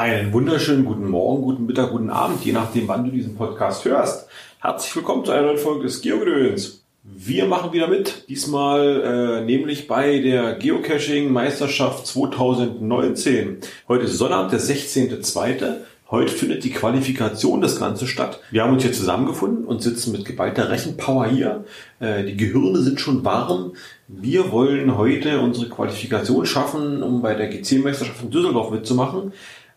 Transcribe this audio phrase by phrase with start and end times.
[0.00, 4.28] Einen wunderschönen guten Morgen, guten Mittag, guten Abend, je nachdem, wann du diesen Podcast hörst.
[4.58, 6.82] Herzlich willkommen zu einer neuen Folge des Geogedöns.
[7.02, 13.58] Wir machen wieder mit, diesmal äh, nämlich bei der Geocaching-Meisterschaft 2019.
[13.88, 15.74] Heute ist Sonnabend, der 16.02.
[16.10, 18.40] Heute findet die Qualifikation des Ganzen statt.
[18.50, 21.64] Wir haben uns hier zusammengefunden und sitzen mit geballter Rechenpower hier.
[22.00, 23.74] Äh, die Gehirne sind schon warm.
[24.08, 29.32] Wir wollen heute unsere Qualifikation schaffen, um bei der GC-Meisterschaft in Düsseldorf mitzumachen.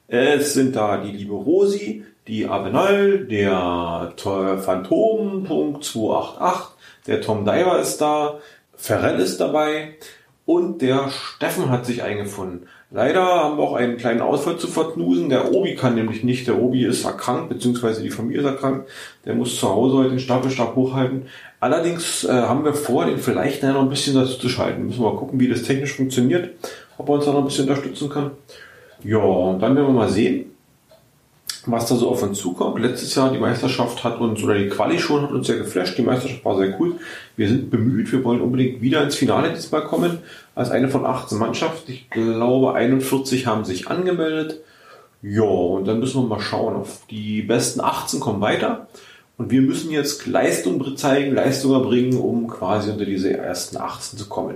[0.07, 6.61] Es sind da die liebe Rosi, die Avenal, der Phantom.288,
[7.07, 8.39] der Tom Diver ist da,
[8.75, 9.95] Ferrell ist dabei
[10.45, 12.67] und der Steffen hat sich eingefunden.
[12.91, 15.29] Leider haben wir auch einen kleinen Ausfall zu verknusen.
[15.29, 16.47] Der Obi kann nämlich nicht.
[16.47, 18.87] Der Obi ist erkrankt, beziehungsweise die Familie ist erkrankt.
[19.25, 21.25] Der muss zu Hause heute den Staffelstab hochhalten.
[21.59, 24.85] Allerdings äh, haben wir vor, den vielleicht noch ein bisschen dazu zu schalten.
[24.85, 26.51] Müssen wir mal gucken, wie das technisch funktioniert.
[26.99, 28.29] Ob er uns da noch ein bisschen unterstützen kann.
[29.03, 30.45] Ja, und dann werden wir mal sehen,
[31.65, 32.79] was da so auf uns zukommt.
[32.79, 35.97] Letztes Jahr die Meisterschaft hat uns, oder die Quali schon hat uns sehr geflasht.
[35.97, 36.95] Die Meisterschaft war sehr cool.
[37.35, 40.19] Wir sind bemüht, wir wollen unbedingt wieder ins Finale diesmal kommen,
[40.55, 41.91] als eine von 18 Mannschaften.
[41.91, 44.61] Ich glaube, 41 haben sich angemeldet.
[45.21, 46.83] Ja, und dann müssen wir mal schauen.
[47.09, 48.87] Die besten 18 kommen weiter.
[49.37, 54.27] Und wir müssen jetzt Leistung zeigen, Leistung erbringen, um quasi unter diese ersten 18 zu
[54.27, 54.55] kommen.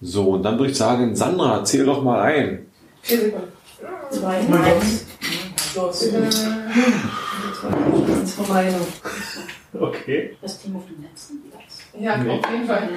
[0.00, 2.67] So, und dann würde ich sagen, Sandra, zähl doch mal ein.
[3.08, 3.52] Vier Sekunden.
[4.10, 5.06] Zwei, eins.
[5.74, 6.04] Los.
[8.12, 8.74] Das ist vorbei.
[9.80, 10.36] Okay.
[10.42, 11.78] Das Team auf dem letzten Platz.
[11.98, 12.30] Ja, Nee.
[12.38, 12.88] auf jeden Fall.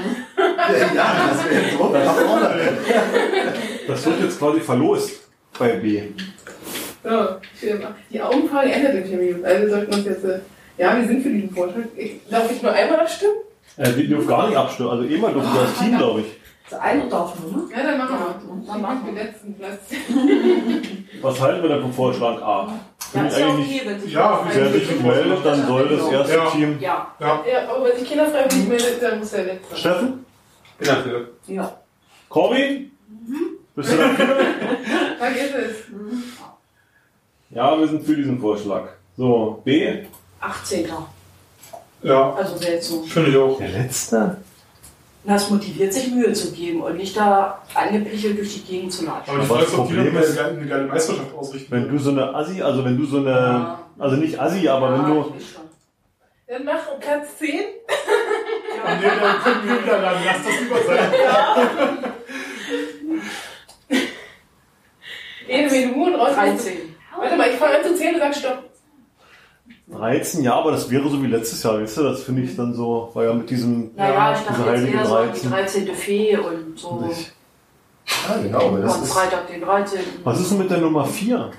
[0.95, 1.89] Ja, das wäre jetzt so.
[1.89, 2.49] Nach vorne.
[3.87, 5.11] Das wird jetzt quasi verlost
[5.57, 6.01] bei B.
[7.03, 7.27] So,
[8.11, 9.45] die Augenfrage endet im Termin.
[9.45, 10.39] Also wir sollten uns jetzt, äh,
[10.77, 11.83] ja, wir sind für diesen Vorschlag.
[11.95, 13.35] Ich, darf ich nur einmal abstimmen?
[13.77, 14.89] Äh, wir dürfen gar nicht abstimmen.
[14.89, 16.40] Also immer dürfen wir das Team, glaube ich.
[16.71, 17.63] So einer darf nur, ne?
[17.75, 18.27] Ja, dann machen wir.
[18.65, 19.79] Ja, Dann machen wir den letzten Platz.
[21.21, 22.79] Was halten wir denn vom Vorschlag A?
[23.13, 26.45] Ja, ist ja okay, wenn sich Ja, wer sich meldet, dann soll das erste Ja.
[26.51, 26.77] Team.
[26.79, 29.75] Ja, Ja, Ja, aber wenn sich Kinder freiwillig meldet, dann muss der letzte.
[29.75, 30.25] Steffen?
[30.77, 31.29] Bin dafür.
[31.47, 31.77] ja.
[32.29, 32.89] Corby?
[33.75, 34.27] Bist du dafür?
[35.19, 35.75] Vergiss es.
[37.49, 38.87] ja, wir sind für diesen Vorschlag.
[39.17, 40.05] So, B.
[40.39, 40.87] 18.
[42.03, 43.03] ja, Also jetzt so.
[43.03, 43.57] finde ich auch.
[43.57, 44.37] Der letzte?
[45.23, 49.35] Das motiviert sich Mühe zu geben und nicht da angepichelt durch die Gegend zu latschen.
[49.35, 51.71] Aber ich Aber weiß, das ob die ist- geile, eine geile Meisterschaft ausrichten.
[51.71, 53.79] Wenn du so eine Assi, also wenn du so eine, Ja.
[53.99, 55.61] also nicht Assi, aber wenn Ja, du, ich schon.
[56.47, 57.49] Dann mach Platz 10.
[57.49, 57.63] Nee,
[58.83, 60.15] dann können wir wieder dann.
[60.25, 60.99] Lass das lieber sein.
[65.49, 66.33] Eine Minute raus.
[66.35, 66.95] 13.
[67.17, 68.70] Warte mal, ich fange an zu zählen und sag Stopp.
[69.91, 72.73] 13, ja, aber das wäre so wie letztes Jahr, weißt du, das finde ich dann
[72.73, 75.85] so, war ja mit diesem, Naja, ich diese dachte jetzt eher so an die 13.
[75.85, 75.95] 13.
[75.95, 77.01] Fee und so.
[77.01, 77.33] Nicht.
[78.27, 78.67] Ja, genau.
[78.67, 79.99] aber Das ist, Freitag den 13.
[80.23, 81.51] Was ist denn mit der Nummer 4?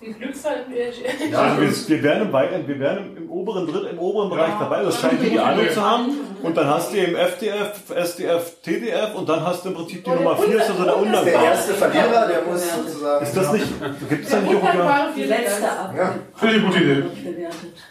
[0.00, 0.66] Die Glückszahl.
[0.74, 4.48] äh, ja, Also wir, wir werden, im, wir werden im oberen Dritt, im oberen Bereich
[4.48, 4.58] Ja.
[4.60, 4.82] dabei.
[4.82, 6.10] Das scheint die Ahnung zu haben.
[6.42, 10.10] Und dann hast du im FDF, SDF, TDF und dann hast du im Prinzip die
[10.10, 11.44] Und Nummer 4 ist also der der Undankbar.
[11.44, 13.24] erste Verlierer, der muss sozusagen.
[13.24, 13.66] Ist das nicht,
[14.08, 15.94] gibt es da Der nicht auch undankbare Die letzte ab.
[15.96, 16.14] Ja.
[16.34, 17.04] Finde ich eine gute Idee.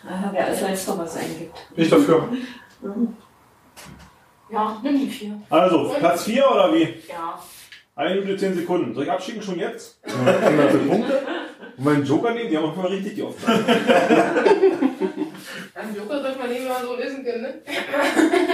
[0.07, 1.55] Aha, wer als letzter was eingibt.
[1.75, 2.29] Ich dafür.
[4.51, 5.41] Ja, nimm die 4.
[5.49, 6.83] also Platz 4 oder wie?
[7.09, 7.39] Ja.
[7.95, 8.93] 1 Minute 10 Sekunden.
[8.93, 9.99] Soll ich abschicken schon jetzt?
[10.05, 11.19] 100 Punkte.
[11.77, 13.59] Und meinen Joker nehmen, die haben auch immer richtig die Aufgabe.
[15.85, 17.53] Einen Joker sollte man nehmen, wenn man so lösen kann, ne?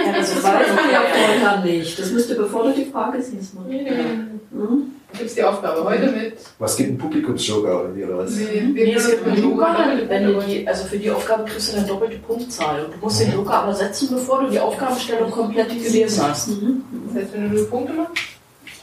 [0.06, 1.98] Ja, das Das weiß man ja vorher nicht.
[1.98, 4.40] Das müsste, bevor du die Frage siehst, machen.
[4.50, 4.92] Mhm.
[5.16, 6.38] Gibt's die Aufgabe heute mit.
[6.58, 8.38] Was gibt ein Publikumsjoker oder wie oder was?
[8.38, 9.76] Wir, Nee, es gibt einen Joker,
[10.08, 12.84] wenn du die, also für die Aufgabe kriegst du eine doppelte Punktzahl.
[12.86, 16.48] Und du musst den Joker aber setzen, bevor du die Aufgabenstellung komplett gelesen hast.
[16.48, 16.82] Mhm.
[17.08, 18.14] Das heißt, wenn du nur Punkte machst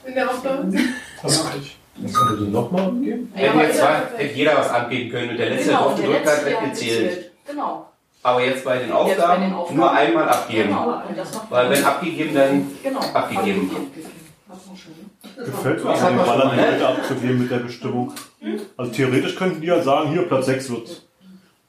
[0.06, 0.72] in der Aufgabe.
[1.24, 1.78] Das mache ich.
[2.02, 3.34] Was könnte die nochmal abgeben?
[3.36, 3.54] Ja,
[4.18, 6.70] hätte jeder was abgeben können und der letzte, Genau, der gedrückt hat, letzte, wird der
[6.70, 7.32] gezählt.
[7.48, 7.89] Genau.
[8.22, 9.79] Aber jetzt bei den Jetzt bei Aufgaben, den Aufgaben.
[9.79, 10.70] nur einmal abgeben.
[10.70, 11.02] Genau.
[11.49, 12.99] Weil wenn abgegeben, dann genau.
[12.99, 13.72] abgegeben.
[13.72, 15.46] Schon, ne?
[15.46, 18.14] Gefällt mir Das schon Ballern Leute abzugeben mit der Bestimmung.
[18.76, 21.05] Also theoretisch könnten die ja sagen, hier Platz 6 wird's.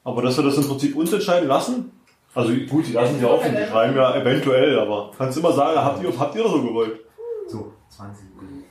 [0.02, 1.92] Aber dass wir das im Prinzip uns entscheiden lassen,
[2.34, 6.02] also gut, die lassen die offen, die schreiben ja eventuell, aber kannst immer sagen, habt
[6.02, 7.00] ihr, habt ihr das so gewollt?
[7.48, 8.64] So, 20 Sekunden.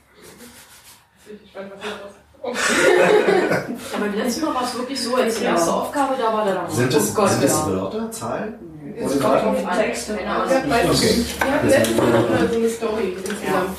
[1.44, 2.19] Ich weiß, was
[4.00, 6.92] beim letzten Mal war es wirklich so, als die erste Aufgabe da war, da Sind
[6.94, 7.66] das, oh Gott, sind das ja.
[7.66, 8.54] Wörter, Zahlen?
[8.98, 10.16] Jetzt kommt noch Texte.
[10.16, 13.76] Keine Wir hatten letztes Mal noch mal so eine Story insgesamt.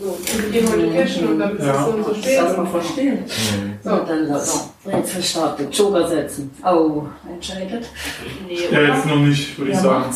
[0.00, 1.84] So, wir gehen heute cashen und dann ist es Ja.
[1.84, 2.38] so und so Das spät.
[2.40, 3.24] soll man verstehen.
[3.82, 3.90] So.
[3.92, 4.60] Und dann so.
[4.86, 5.74] Rätsel startet.
[5.74, 6.50] Joker setzen.
[6.64, 7.88] Oh, entscheidet.
[8.46, 10.12] Nee, Ja, jetzt noch nicht, würde ich sagen.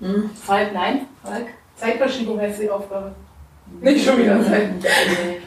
[0.00, 0.30] Hm?
[0.44, 1.06] Falk, nein?
[1.22, 1.46] Falk?
[1.76, 3.14] Zeitverschiebung heißt die Aufgabe.
[3.80, 4.68] Nicht schon wieder Zeit.
[4.82, 5.40] Nee.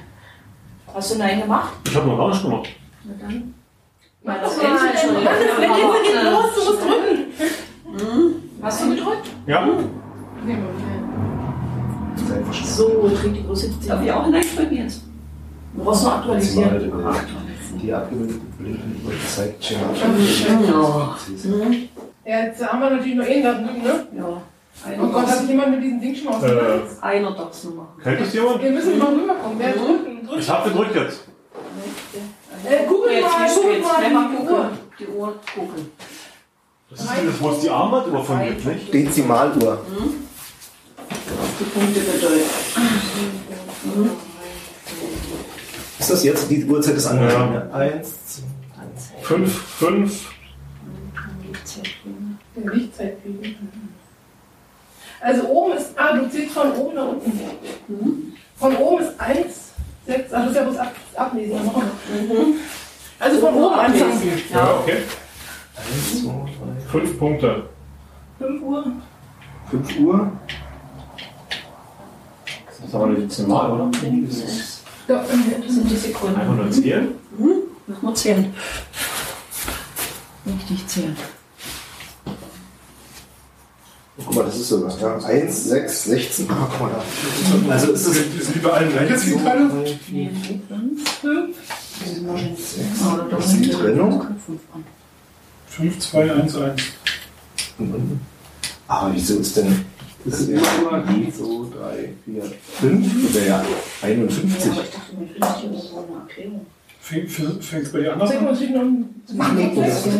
[0.94, 1.74] Hast du Nein gemacht?
[1.86, 2.70] Ich habe noch gar nicht gemacht.
[3.04, 3.54] Na dann.
[4.24, 4.64] Mal Mach das mal.
[4.70, 7.18] Mann, das Ende geht los, du musst drücken.
[8.62, 9.28] Hast du gedrückt?
[9.46, 9.66] Ja.
[10.46, 11.08] Nee, Moment.
[12.28, 12.74] Zeit verschwunden.
[12.74, 15.02] So, trägt die Größe Darf ich auch hineinspringen jetzt?
[15.76, 16.92] Du brauchst noch aktualisieren.
[17.82, 20.46] Die abgebildeten Uhr zeigt schematisch.
[20.50, 21.16] Ja.
[22.26, 24.08] Ja, jetzt haben wir natürlich nur einen da drüben, ne?
[24.18, 24.26] Ja.
[24.26, 24.42] Oh
[24.86, 27.02] Einer Gott, hat sich jemand mit diesem Ding schon mal ausgesetzt?
[27.04, 27.88] einer darf's nur machen.
[28.04, 28.62] Kennt das jemand?
[28.64, 29.58] Wir müssen mal rüberkommen.
[29.60, 30.17] Wer drücken?
[30.28, 30.48] Ich Drücken.
[30.50, 31.20] hab gedrückt jetzt.
[32.66, 34.14] Äh, guck Jetzt, mal, wie guck spät?
[34.14, 34.54] mal die gucken.
[34.54, 34.70] Uhr.
[35.00, 35.92] Die Uhr gucken.
[36.90, 38.94] Das ist das, wo es die Armbanduhr von gibt, nicht?
[38.94, 39.86] Dezimaluhr.
[41.10, 42.50] Was die Punkte bedeuten.
[46.00, 46.50] Ist das jetzt?
[46.50, 47.54] Die Uhrzeit ist angegangen.
[47.54, 47.72] Ja.
[47.76, 50.32] Eins, zwei, Fünf, fünf.
[55.20, 58.34] Also oben ist, ah, du zählst von oben nach unten.
[58.58, 59.67] Von oben ist 1,
[60.08, 61.60] 6, also das ist ja bloß ab, ablesen.
[61.66, 62.46] wir.
[63.20, 64.22] Also von oben anfangen.
[64.54, 64.98] Ja, okay.
[65.76, 67.64] eins, zwei, drei, Fünf Punkte.
[68.40, 68.86] 5 Uhr.
[69.70, 70.32] fünf Uhr.
[72.68, 73.86] Das ist aber nicht Dezimal, oder?
[75.08, 76.40] Doch, Das sind die Sekunden.
[76.40, 77.16] Einfach nur zählen.
[77.88, 78.54] Müssen wir zählen.
[80.46, 81.18] Richtig zählen.
[84.18, 85.00] Guck mal, das ist sogar.
[85.00, 85.18] Ja.
[85.26, 86.48] Eins, sechs, sechzehn.
[86.50, 87.74] Ah, guck mal da.
[87.74, 88.18] Also ist es.
[88.18, 89.70] Ist die bei allen gleich jetzt die Teile?
[90.10, 90.32] Vier,
[90.68, 91.58] fünf.
[91.98, 93.14] 5.
[93.14, 94.28] Oder Das ist die Trennung.
[95.68, 96.82] 5, 2, 1, 1.
[98.88, 99.86] Aber wieso ist denn.
[100.26, 101.44] Das ist immer 1, 2,
[101.78, 102.44] 3, 4,
[102.80, 103.36] 5.
[103.36, 103.66] Oder ja,
[104.02, 104.66] 51.
[104.66, 106.66] Ja, aber ich dachte, mir fehlt hier so eine Erklärung.
[107.08, 107.30] Fängt
[107.86, 109.06] es bei dir anders Sechs an?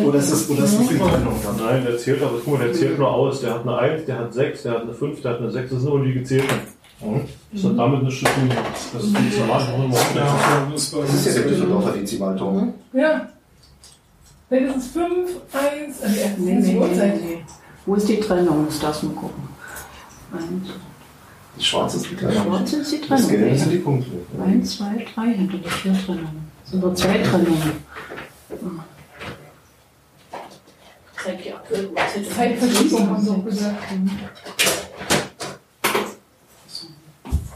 [0.06, 1.34] oder ist es- oder ist es Trennung?
[1.58, 3.40] Nein, der zählt aber, guck mal, der zählt nur aus.
[3.42, 5.70] Der hat eine 1, der hat 6, der hat eine 5, der hat eine 6.
[5.70, 6.56] Das sind nur die gezählten.
[7.00, 7.20] Mhm.
[7.52, 8.48] Das hat damit nichts zu tun.
[8.94, 9.94] Das ist die Zahl, warum immer
[10.72, 12.74] Das ist ja der Düsseldorfer Dezimalton.
[12.94, 13.28] Ja.
[14.50, 17.44] Nee, das ist 5, 1, also erst Nee.
[17.84, 18.64] Wo ist die Trennung?
[18.66, 19.42] Das darfst du mal gucken.
[20.32, 20.68] Eins.
[21.56, 22.44] Das Schwarze ist die Trennung.
[22.44, 23.58] Schwarz ist die Das Gelbe Trennung.
[23.58, 24.10] sind die Punkte.
[24.44, 26.47] Eins, zwei, drei hinter die vier Trennungen.
[26.68, 27.72] Das sind nur zwei Trennungen.
[32.36, 33.76] Zeitverschiebung haben sie auch gesagt.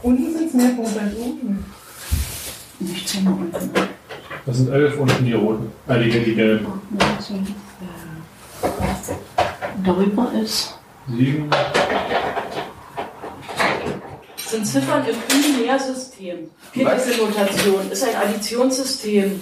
[0.01, 1.63] Unten sind es mehr Punkte als oben.
[2.79, 3.69] Nicht zehn mal unten.
[4.47, 5.71] Das sind 11 unten die roten.
[5.87, 6.65] Äh, die, die gelben.
[6.97, 7.05] Äh,
[9.85, 10.73] Darüber ist
[11.07, 11.51] 7.
[14.53, 15.15] Das sind Ziffern im
[15.57, 16.51] Binärsystem.
[16.73, 19.41] Pixel-Notation ist ein Additionssystem.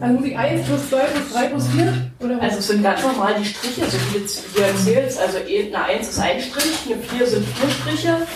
[0.00, 2.10] Also muss ich 1 plus 2 plus 3 plus 4?
[2.20, 2.42] Oder was?
[2.42, 5.18] Also es sind ganz normal die Striche, so wie du jetzt hier erzählst.
[5.20, 8.26] Also eine 1 ist ein Strich, eine 4 sind vier Striche.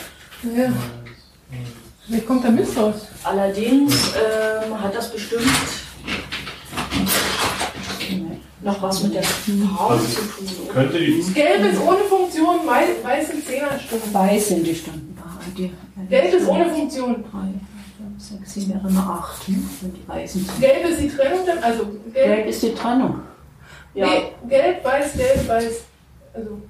[0.43, 0.73] ja.
[2.09, 2.97] Wie kommt da Mist raus?
[3.25, 5.47] Allerdings ähm, hat das bestimmt
[8.61, 10.69] noch was mit der Farbe Also- zu tun.
[10.73, 11.23] Könnte die.
[11.33, 14.15] Gelb ist ohne Funktion, weiß, sind 10er Stunden.
[14.15, 15.17] weiß sind die Stunden.
[15.57, 15.73] Die-
[16.09, 17.25] Gelb ist ohne Funktion.
[17.31, 17.55] Drei,
[17.97, 19.25] fünf, sechs, sieben, wäre ne?
[19.81, 20.61] wenn die weißen sind.
[20.61, 23.21] Gelb ist die Trennung, dann- also Gelb gelb, ist die Trennung.
[23.95, 25.73] Ja, nee, gelb, weiß, gelb, weiß.
[26.35, 26.63] Also.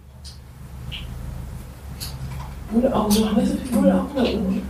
[2.92, 4.62] Auch so, haben wir so viel oder auch da oben?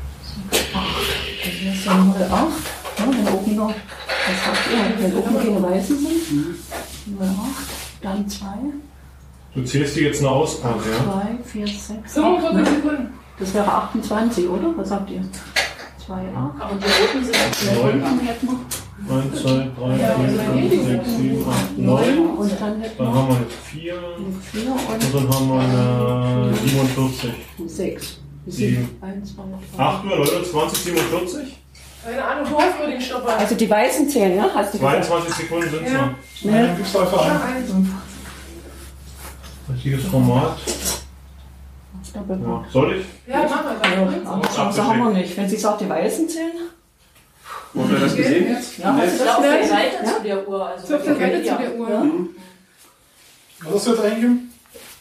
[0.51, 2.53] Das ist ja Nummer acht.
[2.99, 6.57] Ja, wenn oben noch, was sagt ihr, wenn oben keine weißen sind?
[7.11, 7.67] Nummer acht,
[8.03, 8.59] dann zwei,
[9.55, 11.05] Du zählst die jetzt nur aus, Pam, ja?
[11.05, 12.11] zwei, vier, sechs, acht.
[12.11, 12.65] 45 Ne?
[12.65, 13.13] Sekunden.
[13.39, 14.73] Das wäre 28, oder?
[14.77, 15.23] Was sagt ihr?
[16.05, 16.61] Zwei, acht.
[16.61, 18.01] aber die roten sind Neun.
[18.01, 21.87] Dann hätten wir 1, 2, 3, Ja, 4, also 5, 6, 7, 8, 9.
[21.87, 23.95] neun und dann hätten Dann wir haben wir eine 4.
[23.95, 27.31] eine vier Und dann haben wir eine 47.
[27.59, 28.21] und sechs.
[28.47, 28.89] Sieben.
[29.01, 29.43] Eins, zwei,
[29.77, 29.85] drei.
[29.85, 31.57] 8 Uhr, 29, 47?
[32.05, 33.37] Keine Ahnung, du hast nur den Stopper.
[33.39, 34.49] Also die weißen zählen, ja?
[34.55, 35.05] Hast du gesagt?
[35.05, 36.07] 22 Sekunden sind es Ja.
[36.07, 36.15] noch.
[36.35, 36.77] Schnell.
[36.77, 37.71] Gibt's einfach Ja, ein eins.
[39.73, 40.59] richtiges Format.
[42.15, 42.65] Ja.
[42.73, 43.07] Soll ich?
[43.33, 43.77] Ja, mach mal.
[44.25, 45.37] Ja, aber Chance haben wir nicht.
[45.37, 46.53] Wenn sie sagt, die weißen zählen.
[47.77, 48.57] Habt ihr das gesehen?
[48.79, 49.69] Ja, hast du Ich das auf der gesehen?
[49.77, 50.17] Seite Ja?
[50.17, 50.67] zu der Uhr.
[50.69, 51.57] Also So auf der Seite zu ja.
[51.57, 51.89] der Uhr.
[51.91, 52.03] Ja.
[53.65, 54.48] Was hast du jetzt eingegeben?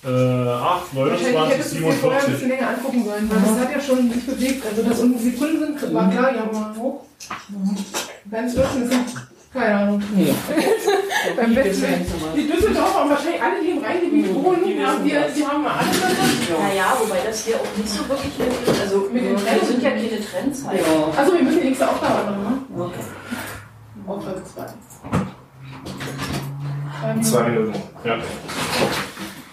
[0.04, 2.34] Äh, 8, Wahrscheinlich 29, hättest du es dir vorher ein 47.
[2.34, 4.64] bisschen länger angucken sollen, weil das hat ja schon sich bewegt.
[4.66, 7.02] Also, dass unten Sekunden sind, war klar, ja, aber hoch.
[8.30, 9.22] Ganz unten ist noch,
[9.54, 10.04] keine Ahnung.
[10.16, 10.34] Nee.
[11.36, 11.64] Beim aber-
[12.36, 15.74] Die Düsseldorfer und wahrscheinlich alle, die im Rheingebiet wohnen, die haben, die, die haben mal
[15.80, 15.90] alle.
[16.62, 19.68] Naja, wobei das hier auch nicht so wirklich mit, also Mit den wir Trends?
[19.68, 20.80] sind ja keine Trendzeit.
[20.80, 21.22] Ja.
[21.22, 22.84] Achso, wir müssen die nächste Aufgabe machen, ne?
[22.84, 23.00] Okay.
[24.06, 24.66] Aufgabe 2.
[27.10, 27.74] Ähm, Zwei Minuten.
[28.04, 28.18] Ja.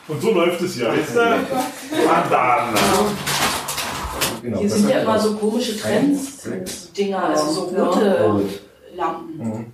[0.06, 1.00] Und so läuft es ja, du?
[2.06, 2.74] Madonna.
[4.42, 5.78] Genau, Hier sind ja er immer so komische.
[5.78, 8.60] Trends-Dinger, also so rote Rot.
[8.94, 9.38] Lampen.
[9.38, 9.66] Mhm.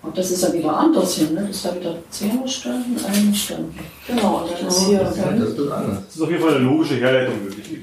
[0.00, 1.46] Und das ist ja wieder anders hier, ne?
[1.48, 3.72] Das ist ja wieder 10 Stunden, 1 Stunde.
[4.06, 4.98] Genau, und dann ist hier.
[4.98, 6.04] Ja, das ist anders.
[6.06, 7.82] Das ist auf jeden Fall eine logische Herleitung möglich.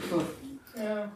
[0.75, 1.11] Ja.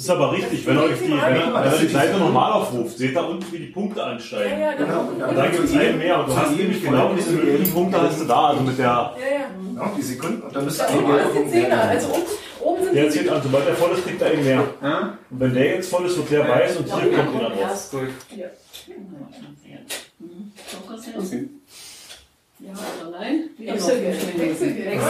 [0.00, 2.52] Es ist aber richtig, wenn ihr euch die, wenn ihr, wenn ihr die Seite normal
[2.52, 4.58] aufruft, seht ihr unten, wie die Punkte Ja, ansteigen.
[4.58, 5.04] ja, Genau.
[5.12, 5.28] genau.
[5.28, 8.18] Und dann gibt es einen mehr und du hast nämlich genau diese möglichen Punkte hast
[8.18, 9.46] du da, also mit der, Ja, ja.
[9.74, 11.82] Genau, die Sekunden und dann müsste Da ein oben gelber die Zehner.
[11.82, 12.22] Also oben,
[12.60, 14.64] oben sind der die zählt an, sobald der voll ist, kriegt er einen mehr.
[14.82, 15.18] Ja?
[15.28, 17.90] Und wenn der jetzt voll ist, wird der weiß und hier kommt erst.
[17.90, 18.00] Gut.
[21.18, 21.48] Okay.
[22.58, 23.50] Ja oder nein?
[23.58, 24.38] Wechselgeld.
[24.40, 25.00] Wechselgeld.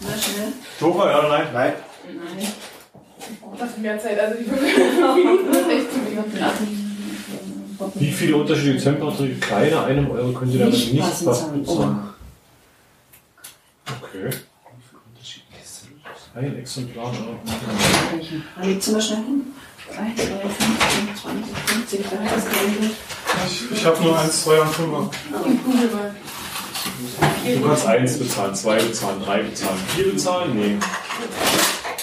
[0.00, 0.52] Na schnell.
[0.80, 1.46] Joker, ja oder nein?
[1.52, 1.72] Nein,
[2.04, 2.46] Nein.
[3.58, 4.18] Das ist mehr Zeit.
[4.18, 4.60] Also die fünf
[5.16, 6.24] Minuten sind echt zu wenig.
[7.96, 11.60] Wie viele unterschiedliche Temperaturen kleiner einem Euro können Sie damit Nicht nicht passend sein.
[11.62, 11.98] bezahlen?
[14.02, 14.30] Okay.
[16.34, 17.12] Ein Exemplar.
[18.56, 19.42] Da liegt zum Beispiel hin.
[19.98, 22.90] 1, 2, 15, 20, 50, 30,
[23.46, 24.88] Ich, ich habe nur 1, 2 und 5.
[25.64, 26.14] Google mal.
[27.44, 30.76] Du kannst eins bezahlen, zwei bezahlen, drei bezahlen, vier bezahlen, nee.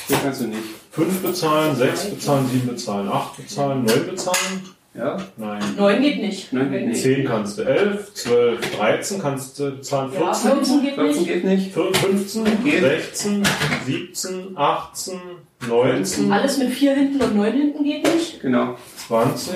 [0.10, 0.60] Den kannst du nicht.
[0.92, 4.76] Fünf bezahlen, sechs bezahlen, sieben bezahlen, acht bezahlen, neun bezahlen?
[4.96, 5.18] Ja?
[5.38, 5.62] Nein.
[5.78, 6.52] Neun geht nicht.
[6.52, 7.02] Nein, geht nicht.
[7.02, 11.28] 10 kannst du, 11, 12, 13 kannst du bezahlen, Ja, 14, 14 geht 14 nicht.
[11.28, 11.72] geht nicht.
[11.74, 12.82] 15, Geht.
[12.82, 13.44] 16,
[13.86, 15.20] 17, 18,
[15.68, 18.42] 19, Alles mit vier hinten und neun hinten geht nicht.
[18.42, 18.76] Genau.
[19.08, 19.54] 20,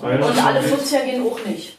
[0.00, 0.98] Und alle 21.
[0.98, 1.76] 40er gehen auch nicht.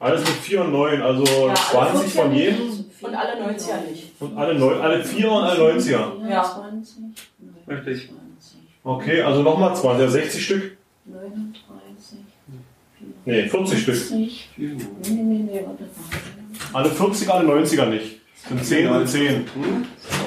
[0.00, 2.84] Alles mit 4 und 9, also Ja, alle 20 von 40er jedem.
[3.02, 4.12] Und alle 90er nicht.
[4.20, 6.28] und alle, 9, alle 4 und alle 90er.
[6.28, 6.42] Ja.
[6.42, 6.96] 20,
[7.68, 8.08] Richtig.
[8.08, 10.76] 20, Okay, also nochmal 20, ja, 60 Stück?
[11.04, 12.18] 39,
[13.26, 13.94] Nee, 40 Stück.
[13.96, 14.48] 40.
[14.56, 14.68] Nee,
[15.02, 15.84] nee, nee, nee, warte.
[16.72, 18.19] Alle 40er, alle 90er nicht.
[18.48, 19.46] Sind 10 und 10.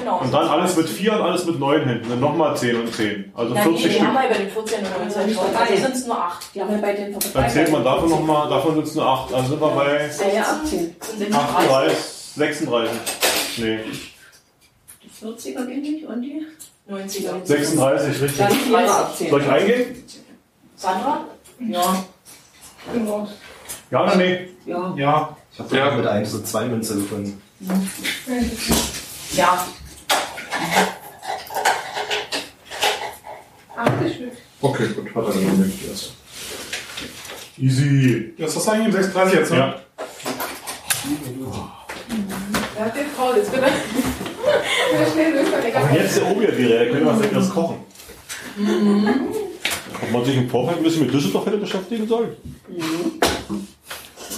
[0.00, 0.20] Genau.
[0.20, 2.08] Und dann alles mit 4 und alles mit 9 hinten.
[2.08, 3.32] Dann nochmal 10 und 10.
[3.34, 4.06] Also Na, 40 nee, die Stück.
[4.06, 5.56] haben wir bei den 14 und 90er schon.
[5.56, 6.54] Also sind es nur 8.
[6.54, 9.34] Die haben wir bei den Dann zählt man davon nochmal, davon sind es nur 8.
[9.34, 10.96] Also sind wir bei Ja, ja, abziehen.
[11.00, 11.34] Sind 36.
[11.34, 11.96] 38,
[12.36, 12.90] 36.
[13.58, 13.78] Nee,
[15.02, 16.46] Die 40er gehen nicht und die?
[16.88, 17.44] 90er.
[17.44, 18.38] 36, richtig.
[18.38, 18.52] Dann
[19.18, 19.28] die.
[19.30, 20.04] Soll ich eingehen?
[20.76, 21.24] Sandra?
[21.60, 22.04] Ja,
[22.92, 23.28] Genau.
[23.90, 24.48] Ja oder nee?
[24.66, 24.94] ja.
[24.96, 25.90] Ja, ich habe ja.
[25.96, 27.40] mit einem so zwei Münze gefunden.
[29.36, 29.66] Ja.
[33.76, 34.32] 80 Stück.
[34.60, 35.14] Okay, gut.
[35.14, 36.12] Hat er dann nicht erst.
[37.58, 38.34] Easy.
[38.38, 39.56] das ist eigentlich im 36 jetzt, ne?
[39.58, 39.80] Ja.
[43.40, 43.66] Ist, bitte?
[43.66, 47.76] Wieder schnell durch, weil der Und jetzt der könnte was leckeres kochen.
[50.02, 52.36] Ob man sich im Vorfeld ein bisschen mit Düsseldorf hätte beschäftigen sollen?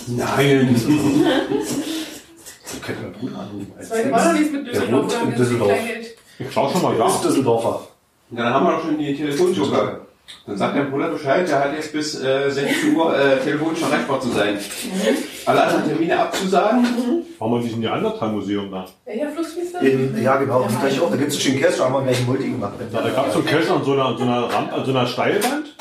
[0.06, 0.76] Nein.
[2.84, 3.72] Könnte man Bruder anrufen.
[3.78, 5.72] als Zweite nichts mit Der wohnt in wir Düsseldorf.
[6.38, 7.06] Ich schau schon mal da.
[7.08, 7.88] ist Düsseldorfer.
[8.30, 10.00] Ja, dann haben wir doch schon die Telefonjoker.
[10.44, 14.20] Dann sagt der Bruder Bescheid, der hat jetzt bis äh, 16 Uhr äh, telefonisch erreichbar
[14.20, 14.58] zu sein.
[15.44, 16.84] Alle anderen Termine abzusagen.
[17.38, 18.86] Warum man sich in die Andertal-Museum da?
[19.04, 19.78] Welcher Fluss fließt da?
[19.78, 20.62] In, ja, genau.
[20.62, 21.10] Und gleich auch.
[21.10, 22.72] Da gibt es einen schönen Cash, da haben wir gleich einen Multi gemacht.
[22.92, 24.90] Ja, da gab es so einen Keller an so einer, so einer Rampe, an so
[24.90, 25.76] einer Steilwand.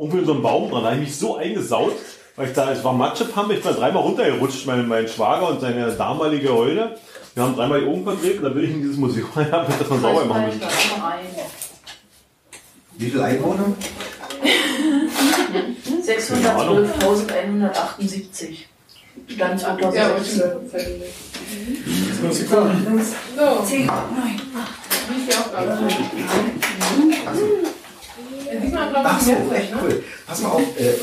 [0.00, 0.82] Irgendwo in so einem Baum dran.
[0.82, 1.92] Da habe ich mich so eingesaut,
[2.36, 5.92] weil ich da, es war Matschepampe, ich bin dreimal runtergerutscht, mein, mein Schwager und seine
[5.92, 6.96] damalige Holde.
[7.34, 9.78] Wir haben dreimal die Augen verdreht und da bin ich in dieses Museum rein, hab
[9.78, 10.60] das mal sauber machen müssen.
[12.96, 13.72] Wie viele Einwohner?
[16.04, 18.56] 612.178.
[19.28, 20.42] Stand Ja, 2016.
[22.22, 22.70] Das ist cool.
[23.36, 23.96] So, 10, 9,
[25.08, 25.78] wie ist die Aufgabe?
[29.04, 29.76] Ach so, echt ne?
[29.82, 30.04] cool.
[30.26, 30.62] Pass mal auf.
[30.78, 30.94] Äh,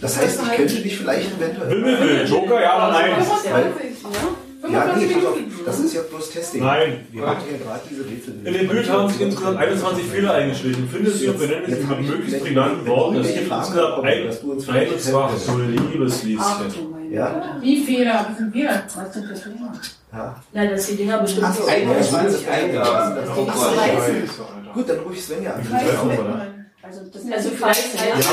[0.00, 1.70] das heißt, ich könnte dich vielleicht eventuell.
[1.70, 3.14] Wimmelwill, Joker, ja oder nein?
[3.14, 4.28] 25, ja?
[4.60, 5.36] Nee, 25 pass auf.
[5.36, 5.64] Minuten.
[5.64, 6.62] Das ist ja bloß Testing.
[6.62, 7.06] Nein.
[7.12, 8.34] Wir hatten ja gerade diese Rätsel.
[8.44, 10.88] In dem Bild haben sich insgesamt 21 Fehler eingeschlichen.
[10.88, 13.16] Findet Sie und benennen Sie mit möglichst prägnanten Worten.
[13.16, 17.10] Es gibt insgesamt ein, ein zwar so liebes Lieschen.
[17.10, 17.56] Ja?
[17.60, 18.26] Wie Fehler?
[18.28, 18.82] Was sind Fehler?
[18.94, 19.72] Was sind das für Fehler?
[20.12, 20.42] Ja.
[20.52, 23.16] Na, dass die Dinger bestimmt Ach, so 21 Eingaben.
[23.16, 24.74] Das.
[24.74, 26.54] Gut, dann rufe ich Svenja an.
[26.82, 26.88] Ja.
[26.88, 28.28] Also, das sind Also Kreise, Kreise,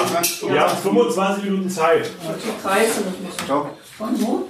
[0.46, 0.54] ja?
[0.54, 2.06] Wir haben 25 Minuten Zeit.
[2.06, 3.70] Die Kreise müssen Ciao.
[3.98, 4.44] Von wo?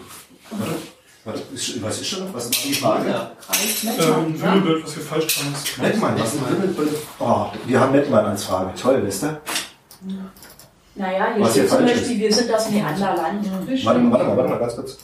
[1.23, 2.33] Was ist, was ist schon?
[2.33, 3.31] Was ist die Frage?
[3.47, 4.53] Kreis Ähm, ja?
[4.53, 5.53] Wimmelbild, was wir falsch haben.
[5.53, 6.89] ist- Mettmann, was ist Wimmelbild?
[7.19, 8.73] Oh, wir haben Mettmann als Frage.
[8.79, 9.41] Toll, wisst ihr?
[10.97, 13.45] Naja, hier Was steht zum Beispiel, wir sind das Neanderland.
[13.85, 14.97] Warte mal, warte mal, warte mal, ganz kurz.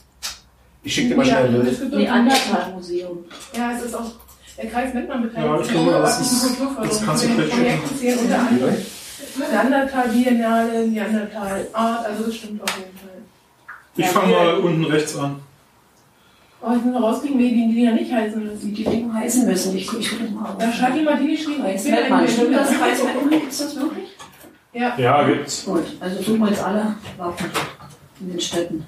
[0.83, 1.93] Ich schicke dir mal schnell ein Bild.
[1.93, 3.25] Neandertal-Museum.
[3.55, 4.11] Ja, es ist auch
[4.57, 5.47] der Kreis Mettmann beteiligt.
[5.51, 6.99] Ja, ich sich glaube, an ist- Kulturförderung.
[6.99, 7.11] unter
[8.39, 8.75] anderem
[9.51, 13.09] Neandertal Biennale, Neandertal Art, also das stimmt auf jeden Fall.
[13.95, 15.37] Ich fange mal unten rechts an.
[16.63, 18.73] Oh, ich muss noch rauskriegen, wie die Dinger nicht heißen müssen.
[18.73, 19.75] die Dinge heißen müssen.
[19.75, 21.61] Ich, will mal Da schreibt die Martini geschrieben.
[21.63, 22.27] Kreis ich bin Mettmann.
[22.27, 22.69] Stimmt das?
[22.69, 23.29] Kreis Mettmann?
[23.31, 24.09] Gibt es das wirklich?
[24.73, 24.97] Ja.
[24.97, 25.65] Ja, gibt's.
[25.65, 27.45] Gut, also suchen wir jetzt alle Wappen
[28.19, 28.85] in den Städten.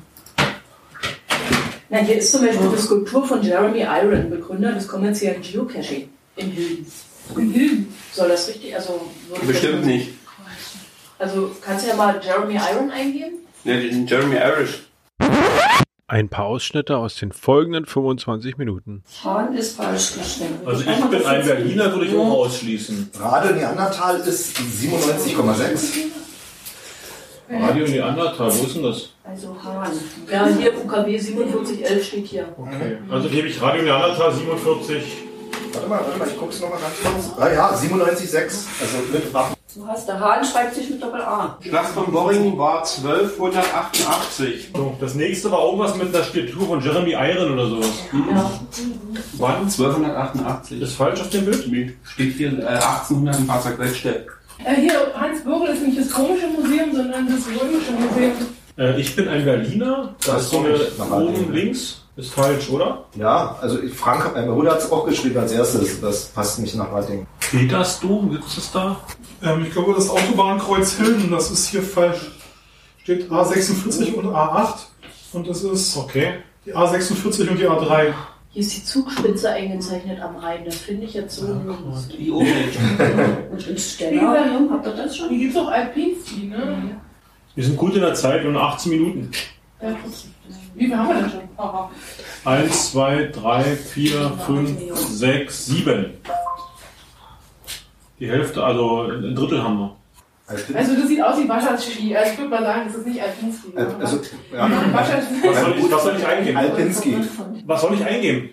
[1.94, 6.50] Na, hier ist zum Beispiel eine Skulptur von Jeremy Iron, Begründer des kommerziellen Geocaching in
[6.50, 6.88] Hilden.
[7.38, 7.94] In Hilden.
[8.12, 8.74] Soll das richtig?
[8.76, 9.00] Also,
[9.46, 10.10] Bestimmt das- nicht.
[11.20, 13.36] Also, kannst du ja mal Jeremy Iron eingeben?
[13.64, 14.88] Ja, den Jeremy Irish.
[16.08, 19.04] Ein paar Ausschnitte aus den folgenden 25 Minuten.
[19.24, 20.50] Hahn ist falsch gestellt.
[20.66, 23.12] Also ich bin ein Berliner, würde ich auch ausschließen.
[23.20, 26.23] Radio Neandertal ist 97,6.
[27.62, 29.10] Radio Neandertal, wo ist denn das?
[29.24, 29.92] Also Hahn.
[30.32, 32.46] Ja, hier UKW 4711 steht hier.
[32.58, 32.98] Okay.
[33.10, 35.04] Also gebe ich Radio Neandertal 47.
[35.74, 37.40] Warte mal, warte mal, ich guck's nochmal ganz kurz.
[37.40, 38.38] Ah ja, 97,6.
[38.82, 39.56] Also mit Waffen.
[39.76, 41.58] Du hast, der Hahn schreibt sich mit Doppel-A.
[41.68, 44.70] Schlacht von Boring war 1288.
[44.76, 47.90] So, das nächste war irgendwas mit einer Statue von Jeremy Iron oder sowas.
[48.14, 48.52] Ja.
[49.38, 49.62] Wann?
[49.62, 50.80] 1288.
[50.80, 51.68] Ist falsch auf dem Bild?
[51.72, 54.28] Nee, steht hier äh, 1800 im Fahrzeug Weststedt.
[54.66, 58.32] Äh, hier, Hans Bürgel ist nicht das komische Museum, sondern das römische Museum.
[58.78, 60.16] Äh, ich bin ein Berliner.
[60.26, 62.00] Da Das ist so eine oben links.
[62.16, 63.06] Ist falsch, oder?
[63.16, 66.00] Ja, also Frank, mein Bruder hat es auch geschrieben als erstes.
[66.00, 67.26] Das passt nicht nach Rating.
[67.40, 68.98] Petersdom, gibt es das da?
[69.44, 72.20] Ähm, ich glaube, das Autobahnkreuz Hilden, das ist hier falsch.
[73.02, 74.74] Steht A46 und A8.
[75.34, 76.34] Und das ist Okay.
[76.66, 78.14] die A46 und die A3.
[78.54, 80.64] Hier ist die Zugspitze eingezeichnet am Rhein.
[80.64, 81.48] Das finde ich jetzt so.
[82.16, 82.46] Die oben.
[83.52, 85.30] Und ins Stellarium, habt ihr das schon?
[85.30, 87.00] Hier gibt es auch Alpinski, ne?
[87.56, 89.32] Wir sind gut in der Zeit, nur 18 Minuten.
[89.82, 89.96] Ja.
[90.76, 91.42] Wie viel haben wir denn schon?
[91.58, 91.90] Aha.
[92.46, 96.06] 1, 2, 3, 4, 5, 6, 7.
[98.20, 99.96] Die Hälfte, also ein Drittel haben wir.
[100.46, 102.16] Also das sieht aus wie Waschers-Ski.
[102.18, 103.74] Also ich würde mal sagen, das ist nicht Alpinski.
[103.78, 104.20] Also,
[104.54, 104.70] ja.
[104.92, 106.58] Was soll ich, was soll ich eingeben?
[106.58, 107.18] Alpinski.
[107.66, 108.50] Was soll ich eingeben?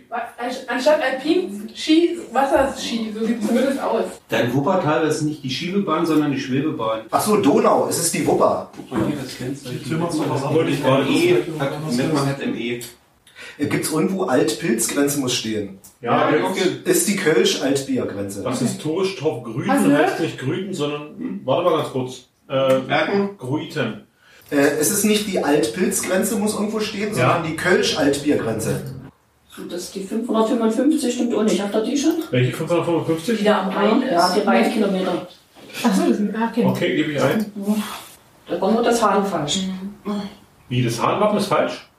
[0.69, 3.13] Anstatt Alpin-Ski, Wasserski.
[3.13, 4.05] So sieht es zumindest aus.
[4.29, 7.01] Dein Wuppertal ist nicht die Schiebebahn, sondern die Schwebebahn.
[7.11, 8.71] Ach so, Donau, es ist die Wupper.
[8.77, 9.83] Guck mal hier das.
[9.83, 11.39] Tillmanns noch was Wollte ich gerade E,
[11.97, 12.81] Mettmann hat ME.
[13.59, 15.79] Gibt es irgendwo Altpilzgrenze muss stehen.
[16.01, 16.79] Ja, Ja, Okay.
[16.85, 18.43] Ist die Kölsch-Altbiergrenze.
[18.43, 22.27] das historisch Hast Grüten du heißt nicht Grüten, sondern, hm, warte mal ganz kurz.
[22.49, 23.39] Äh, Merken?
[23.39, 24.07] Gruiten.
[24.51, 28.83] Äh, es ist nicht die Altpilzgrenze muss irgendwo stehen, sondern die Kölsch-Altbiergrenze.
[29.49, 31.61] So, das die 555 stimmt auch nicht.
[31.61, 32.15] Habt ihr die schon?
[32.31, 33.39] Welche 555?
[33.39, 34.13] Die da am Rhein ist.
[34.13, 35.29] Ja, die Rheinkilometer.
[35.85, 36.65] Achso, das ist ah, okay.
[36.65, 37.53] Okay, gebe ich ein.
[38.49, 39.61] Da war nur das Hahn falsch.
[40.69, 41.90] Wie, das Hahnwappen ist falsch?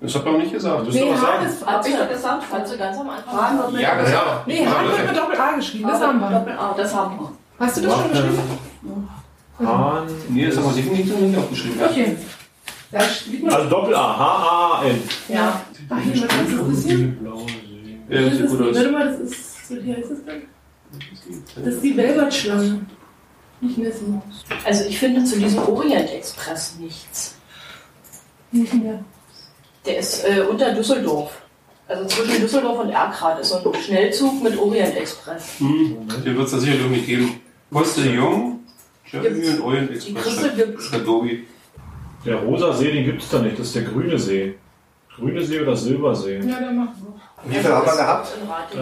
[0.00, 0.86] Das hat man nicht gesagt.
[0.86, 1.46] Ihr Nee, sagen?
[1.46, 3.36] ist Hab ich doch gesagt, fandst du ganz am Anfang.
[3.40, 4.20] Hahn wird mit Ja, genau.
[4.46, 5.88] Nee, Hahn wird mit Doppel-A geschrieben.
[5.88, 6.30] Das haben wir.
[6.30, 7.32] Doppel-A, das haben wir.
[7.58, 9.08] Hast du das schon geschrieben?
[9.58, 10.06] Hahn.
[10.28, 11.80] Nee, das haben wir definitiv nicht aufgeschrieben.
[11.84, 12.16] Okay.
[13.42, 13.52] Noch.
[13.54, 15.02] Also Doppel-A, H-A-N.
[15.28, 15.60] Ja.
[15.90, 17.12] Ach, hier, ist das See.
[18.08, 18.76] Ja, das Das sieht ist gut die, aus.
[18.76, 20.42] warte mal, das ist, wie heißt das denn?
[21.64, 22.86] Das ist die Velvet-Schlange.
[23.60, 24.20] Nicht Nessie.
[24.64, 27.34] Also ich finde zu diesem Orient Express nichts.
[28.52, 29.00] Nicht mehr.
[29.88, 31.30] Der ist äh, unter Düsseldorf.
[31.88, 35.58] Also zwischen Düsseldorf und Erkrath ist so ein Schnellzug mit Orient Express.
[35.58, 37.40] Hm, den wird es da sicher irgendwie geben.
[37.70, 38.60] Postillon,
[39.10, 40.22] Jeremy und Orient Die Express.
[40.24, 40.84] Christel gibt's.
[40.84, 41.46] Schreibt Dobi.
[42.26, 43.58] Der rosa See, den gibt es da nicht.
[43.58, 44.54] Das ist der grüne See.
[45.16, 46.40] Grüne See oder Silbersee?
[46.40, 47.50] Ja, dann machen wir.
[47.50, 48.28] Wie viel haben wir gehabt?
[48.74, 48.76] Äh,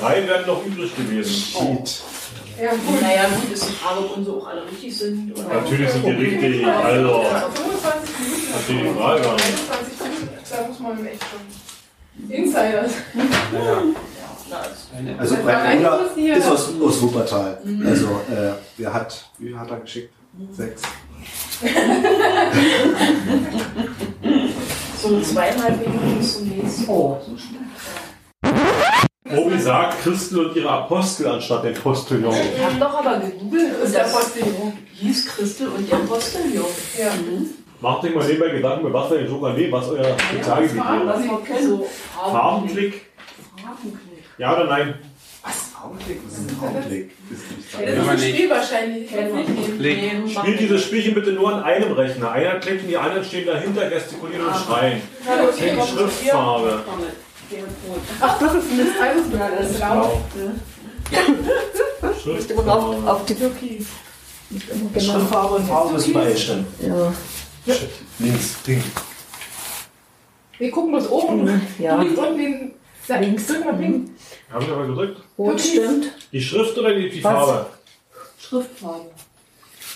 [0.00, 1.30] drei wären noch übrig gewesen.
[1.32, 2.02] Shit.
[2.62, 3.02] Ja, gut.
[3.02, 5.32] Naja, gut, ist die Frage, ob unsere auch alle richtig sind.
[5.36, 6.66] Oder Natürlich sind die richtig.
[6.66, 7.24] Also,
[7.54, 8.52] 25 Minuten.
[8.52, 9.44] verstehe die Frage gar nicht.
[9.44, 10.43] 21 Minuten.
[10.56, 12.30] Da muss man echt schon.
[12.30, 12.92] Insiders.
[13.14, 14.88] Na, ist-
[15.18, 17.58] Also Breitbruder ist aus, aus Wuppertal.
[17.86, 20.12] Also äh, wer hat, wie hat er geschickt?
[20.52, 20.82] Sechs.
[25.02, 26.88] So zweieinhalb Minuten zum nächsten.
[26.88, 27.18] Oh,
[29.36, 32.34] Obi sagt Christel und ihre Apostel anstatt den Postillon.
[32.56, 34.72] Ich habe doch aber gegoogelt und ist der Postillon.
[34.94, 36.64] hieß Christel und ihr Postillon.
[36.98, 37.10] Ja.
[37.80, 41.06] Macht euch mal nebenbei Gedanken, was ihr sogar nee, was euer Spezialgebiet wäre.
[41.06, 41.68] was wir kennen.
[41.68, 41.86] So
[42.30, 43.06] Farbenklick?
[44.38, 44.94] Ja oder nein?
[45.84, 47.10] Augenblick, das ist ein Augenblick.
[47.28, 49.10] Das ist nicht Ja, das ist ein Spiel wahrscheinlich.
[50.32, 52.32] Spielt dieses Spielchen bitte nur an einem Rechner.
[52.32, 55.02] Einer klickt und die anderen stehen dahinter, gestikulieren und schreien.
[55.26, 56.82] Hallo, Das ist die Schriftfarbe.
[58.20, 60.22] Ach, das ist ein alles Ja, das ist blau.
[62.24, 65.18] Musst immer auf, auf die genau.
[65.20, 66.66] Farbe ist übereinstimmt.
[66.80, 67.12] Ja.
[67.66, 68.82] Links, pink.
[70.58, 71.60] Wir gucken bloß oben.
[71.78, 71.96] Ja.
[71.96, 72.72] Du liegst unten den.
[73.08, 73.46] Da, Links.
[73.46, 74.10] Drück mal pink.
[74.52, 75.20] Habe ich aber gedrückt.
[75.38, 76.12] Rot stimmt.
[76.32, 77.20] Die Schrift oder die, die?
[77.20, 77.66] Farbe?
[78.38, 79.10] Schriftfarbe.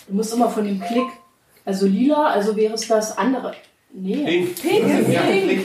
[0.08, 1.08] Du musst immer von dem Klick.
[1.64, 3.54] Also lila, also wäre es das andere.
[3.92, 4.24] Nee.
[4.24, 4.62] Pink.
[4.62, 5.64] Pink Ja, pink.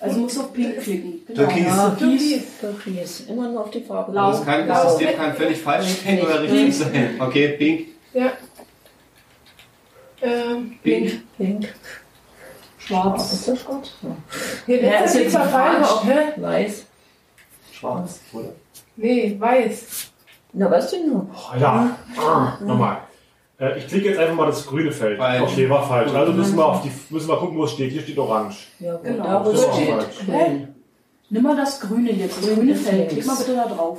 [0.00, 1.22] Also musst du auf Pink klicken.
[1.26, 1.46] Genau.
[1.46, 1.66] Türkis.
[1.66, 2.42] Ja, Türkis.
[2.60, 3.20] Türkis.
[3.28, 4.12] Immer nur auf die Farbe.
[4.12, 4.30] Blau.
[4.30, 7.16] Das, kann, das System kann völlig falsch sein oder richtig sein.
[7.18, 7.88] Okay, pink.
[8.12, 8.32] Ja.
[10.22, 11.22] Ähm, Pink.
[11.36, 11.74] Pink.
[12.78, 13.32] Schwarz.
[13.32, 13.90] Ist das schwarz?
[14.02, 14.16] Ja.
[14.66, 15.88] hier Ja, letzter ist jetzt falsch.
[16.04, 16.40] Hä?
[16.40, 16.86] Weiß.
[17.72, 18.52] Schwarz, oder?
[18.96, 20.10] Nee, weiß.
[20.52, 21.30] Na, weißt du nur?
[21.32, 21.96] Oh, ja.
[22.16, 22.98] Ah, nochmal.
[23.60, 25.18] Äh, ich klicke jetzt einfach mal das grüne Feld.
[25.18, 25.42] Falsch.
[25.42, 26.12] Okay, war falsch.
[26.12, 27.92] Also müssen wir, auf die, müssen wir gucken, wo es steht.
[27.92, 28.68] Hier steht orange.
[28.78, 28.96] Ja.
[28.96, 29.24] Genau.
[29.24, 30.68] Da, wo Das es ist auch steht.
[31.30, 33.10] Nimm mal das grüne jetzt, das Grün grüne Feld.
[33.10, 33.98] Klick mal bitte da drauf.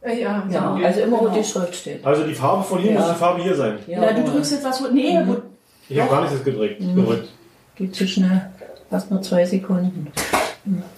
[0.00, 0.44] Äh, ja.
[0.50, 2.04] Ja, also immer, wo die Schrift steht.
[2.06, 3.00] Also die Farbe von hier Ja.
[3.00, 3.78] muss die Farbe hier sein.
[3.86, 5.36] Ja, Na, du drückst jetzt das, wo- nee, wo,
[5.88, 6.78] Ich habe gar nichts gedrückt.
[6.78, 7.28] gedrückt.
[7.76, 8.50] Geht zu schnell.
[8.90, 10.10] Fast nur zwei Sekunden.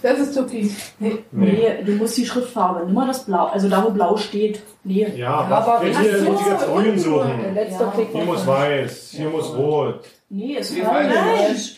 [0.01, 0.93] Das ist Türkis.
[0.99, 1.19] Nee.
[1.31, 1.51] Nee.
[1.79, 2.85] nee, du musst die Schriftfarbe.
[2.85, 4.61] Nimm mal das Blau, also da, wo Blau steht.
[4.83, 5.07] Nee.
[5.15, 5.83] Ja, aber- was?
[5.87, 6.99] Jetzt hier so, muss ich jetzt grün unten.
[6.99, 7.31] suchen.
[7.55, 7.93] Ja.
[8.11, 10.01] Hier muss weiß, hier muss rot.
[10.29, 11.75] Nee, ist falsch.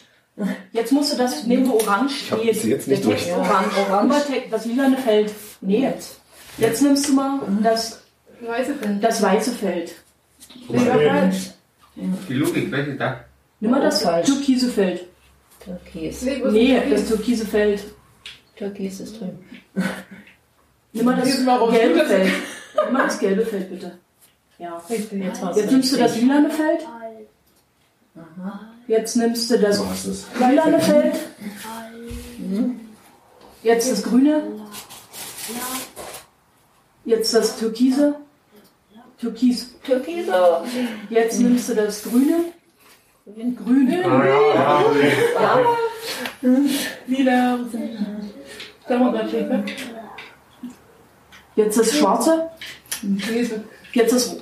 [0.71, 2.55] Jetzt musst du das nehmen, wo orange steht.
[2.55, 3.37] sie jetzt nicht Der Text durch.
[3.37, 3.75] orange.
[3.91, 4.15] Orange.
[4.49, 5.31] Das lilane Feld.
[5.61, 5.81] Nee.
[5.81, 6.19] Jetzt
[6.81, 8.01] nimmst du mal das,
[8.41, 9.03] Weiße Feld.
[9.03, 9.95] das weiße Feld.
[10.69, 10.79] Nee.
[10.79, 11.51] falsch.
[11.95, 13.23] Die Logik, welche da?
[13.59, 14.25] Nimm mal das Falsch.
[14.27, 15.05] türkise Feld.
[15.63, 16.21] Türkis.
[16.23, 17.83] Nee, Nee, das türkise Feld.
[18.55, 19.39] Türkis ist drüben.
[20.91, 21.37] Nimm mal das
[21.71, 22.31] gelbe Feld.
[22.85, 23.97] Nimm mal das gelbe Feld, bitte.
[24.59, 24.81] Ja.
[24.89, 26.81] Jetzt Jetzt nimmst du das lilane Feld.
[28.87, 30.25] Jetzt nimmst du das es.
[30.39, 31.15] lilane Feld.
[33.63, 34.43] Jetzt das grüne.
[37.05, 38.15] Jetzt das türkise.
[39.19, 39.75] Türkis.
[39.83, 40.27] Türkis.
[41.09, 42.45] Jetzt nimmst du das grüne.
[43.25, 43.87] Grün.
[44.03, 45.11] Ah, ja, ja, okay.
[47.07, 47.59] Wieder.
[51.55, 52.49] Jetzt das schwarze.
[53.93, 54.37] Jetzt das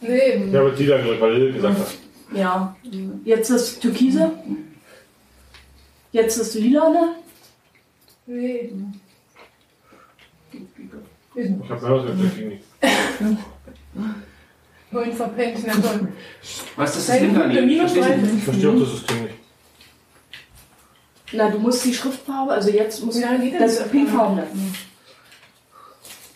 [0.00, 0.44] Nee.
[0.48, 1.94] Ich habe jetzt lila gedrückt, weil Lil gesagt hat.
[2.34, 2.76] ja.
[3.24, 4.32] Jetzt das türkise.
[6.12, 7.16] Jetzt das lilane.
[8.26, 8.72] Nee.
[11.34, 12.64] Ich habe mehr was gesagt, ging nicht.
[14.90, 15.58] Neun verpennt.
[15.66, 16.08] Na toll.
[16.76, 17.78] Was ist das System da Punkte nicht?
[17.78, 18.22] minus Verstehst du?
[18.22, 18.36] 30.
[18.38, 19.34] Ich verstehe auch das System nicht.
[21.34, 23.88] Na, du musst die Schriftfarbe, also jetzt musst Ja, du geht das das.
[23.88, 24.46] pinkfarbene.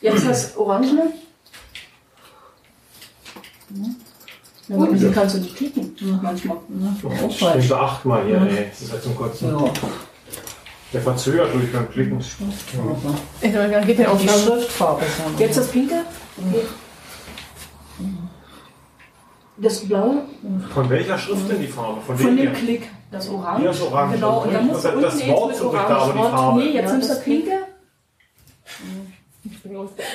[0.00, 1.12] Jetzt das orangene.
[4.68, 5.94] Na, aber wieso kannst du nicht klicken?
[6.22, 6.56] Manchmal.
[6.56, 7.68] Auch Ich falsch.
[7.68, 8.68] denke achtmal hier, ey.
[8.70, 9.50] Das ist halt zum Kotzen.
[9.50, 9.72] Ja.
[10.92, 12.20] Der verzögert durch beim Klicken.
[12.20, 14.38] Ich meine, dann geht der Die Aufnahme.
[14.38, 15.40] Schriftfarbe ja.
[15.40, 15.94] Jetzt das pinke.
[19.58, 20.22] Das blaue.
[20.72, 22.00] Von welcher Schrift denn die Farbe?
[22.02, 22.52] Von, Von dem hier?
[22.52, 22.88] Klick.
[23.10, 23.60] Das orange.
[23.62, 24.14] Hier ist orange.
[24.14, 26.30] Genau, und dann musst du das, das jetzt Wort ich da, aber die orange.
[26.36, 26.58] Farbe.
[26.60, 27.50] Nee, jetzt Ja, nimmst du das pinke.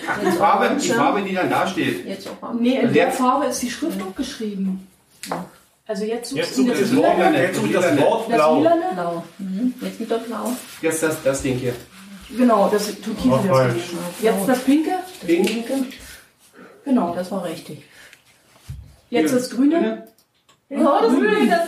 [0.09, 2.05] Ach, die Farbe, die Farbe, die dann da steht.
[2.05, 4.87] Jetzt auch Nee, in Also der Farbe ist die Schrift auch geschrieben.
[5.91, 7.41] Also jetzt Jetzt suchst du suche das das lilane.
[7.41, 8.57] jetzt suche ich das Wort Das blau.
[8.59, 8.85] lilane.
[8.93, 9.23] blau.
[9.39, 9.73] Mhm.
[9.81, 10.51] Jetzt wieder blau.
[10.81, 11.73] Jetzt das, das Ding hier.
[12.29, 13.75] Genau, das Türkise War das.
[14.21, 14.91] Jetzt das pinke.
[15.25, 15.93] Pink.
[16.85, 17.13] Genau.
[17.13, 17.83] Das war richtig.
[19.09, 19.37] Jetzt Hier.
[19.39, 20.07] das grüne.
[20.69, 21.49] Ja, das ich.
[21.49, 21.67] Das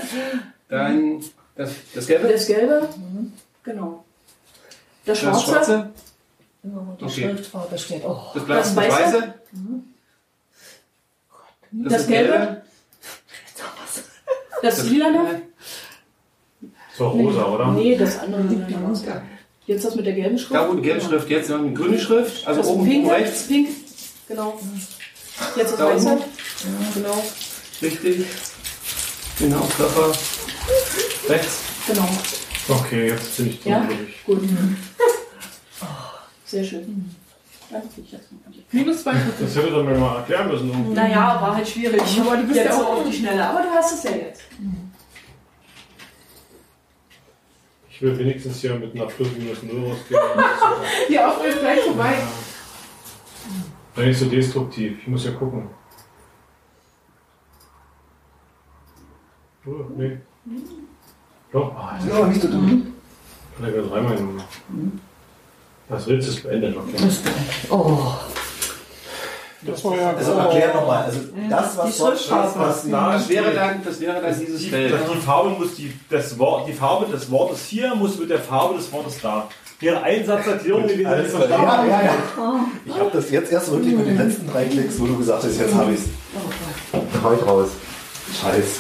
[0.69, 1.23] Dann
[1.57, 2.27] das, das Gelbe.
[2.29, 2.89] Das gelbe.
[3.63, 4.05] Genau.
[5.05, 5.51] Das Das schwarze.
[5.51, 5.89] Schwarze.
[6.63, 7.23] Immer wo die Okay.
[7.23, 8.03] Schriftfarbe steht.
[8.05, 8.21] Oh.
[8.33, 8.45] Das.
[8.47, 8.93] Das Das Weiße.
[8.93, 9.33] Weiße.
[11.73, 12.62] Das Gelbe.
[14.63, 15.41] Das lilane.
[16.97, 17.71] So rosa, oder?
[17.73, 18.43] Nee, das andere.
[19.65, 20.53] Jetzt das mit der gelben Schrift.
[20.53, 22.45] Da wo die gelbe Schrift jetzt, noch eine grüne Schrift.
[22.47, 23.11] Also Das oben pinke.
[23.11, 23.47] rechts.
[23.47, 23.69] Pink.
[24.27, 24.59] Genau.
[25.57, 26.07] Jetzt das Da weiße.
[26.11, 26.23] oben.
[26.93, 27.23] Genau.
[27.81, 28.25] Richtig.
[29.39, 30.11] Genau, Treffer.
[31.27, 31.59] Rechts.
[31.87, 32.07] Genau.
[32.69, 33.85] Okay, jetzt bin ich Ja?
[33.85, 34.23] durch.
[34.25, 34.41] Gut.
[36.45, 37.13] Sehr schön.
[38.71, 39.43] Minus zwei Punkte.
[39.43, 40.69] Das hätte doch mir mal erklären müssen.
[40.69, 40.93] irgendwie.
[40.93, 42.01] Naja, war halt schwierig.
[42.21, 43.47] Aber du bist jetzt ja auch- auf die Schnelle.
[43.47, 44.41] Aber du hast es ja jetzt.
[47.89, 50.19] Ich will wenigstens hier mit einer Plus minus null rausgehen.
[51.09, 52.13] Die Aufnahme ist gleich vorbei.
[53.95, 54.97] Sei nicht so destruktiv.
[55.01, 55.69] Ich muss ja gucken.
[59.65, 60.17] Oh, nee.
[61.51, 61.73] Doch.
[61.75, 62.93] Ah, jetzt Ja, nicht so dumm.
[63.59, 64.43] gerade dreimal genommen.
[65.89, 66.97] Das Rätsel ist beendet, okay.
[67.69, 68.13] Oh.
[69.65, 71.03] Das war ja Also erklär nochmal.
[71.03, 71.19] Also
[71.49, 74.69] das, was Die dort steht, was Da Das wäre dann, das wäre dann dieses die,
[74.69, 74.93] Feld.
[74.93, 78.75] die Farbe muss die, das Wort, die Farbe des Wortes hier muss mit der Farbe
[78.75, 79.47] des Wortes da.
[79.79, 81.33] Wäre ein Satz Erklärung gewesen, ich Alles.
[81.33, 82.15] Ja, ja, ja.
[82.85, 85.57] Ich habe das jetzt erst wirklich mit den letzten drei Klicks, wo du gesagt hast,
[85.57, 86.03] jetzt habe ich's.
[87.23, 87.69] Hau ich raus.
[88.41, 88.79] Scheiß.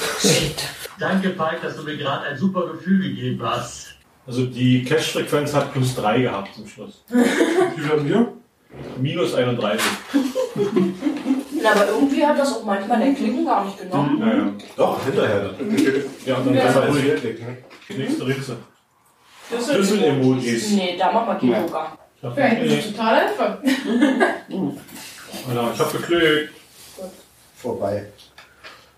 [0.99, 3.92] Danke, Falk, dass du mir gerade ein super Gefühl gegeben hast.
[4.25, 7.03] Also die Cache-Frequenz hat plus 3 gehabt zum Schluss.
[7.09, 8.33] Wie werden wir?
[8.97, 9.81] Minus 31.
[11.61, 14.19] Na, aber irgendwie hat das auch manchmal den Klingen gar nicht genommen.
[14.19, 14.51] Ja, ja.
[14.75, 15.49] Doch, hinterher.
[16.25, 16.63] Ja, und dann Ja.
[16.65, 18.57] kann man Also, die nächste Ritze.
[19.47, 20.71] Schlüssel- Schlüssel-Emojis.
[20.71, 21.61] Nee, da machen wir keinen Ja.
[21.61, 21.97] Joker.
[22.33, 23.57] Vielleicht ist total einfach.
[24.49, 26.53] Genau, ich habe geklickt.
[27.57, 28.05] Vorbei.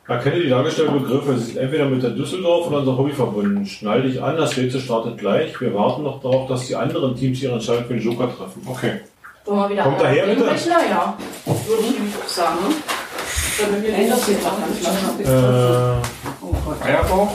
[0.08, 1.36] Erkenne die dargestellten Begriffe.
[1.40, 3.66] Sie sind entweder mit der Düsseldorf oder unser Hobby verbunden.
[3.66, 5.60] Schnall dich an, das Rätsel startet gleich.
[5.60, 8.62] Wir warten noch darauf, dass die anderen Teams ihre Entscheidung für den Joker treffen.
[8.68, 9.00] Okay.
[9.46, 10.48] Wollen wir wieder Kommt daher, bitte?
[10.48, 11.18] Rechner, ja.
[11.46, 12.58] Würde ich nämlich auch sagen.
[13.60, 15.22] Damit wir Nein, den das geht auch ganz langsam.
[15.22, 16.02] Äh,
[16.42, 16.82] Oh Gott.
[16.84, 17.32] Eierbauch.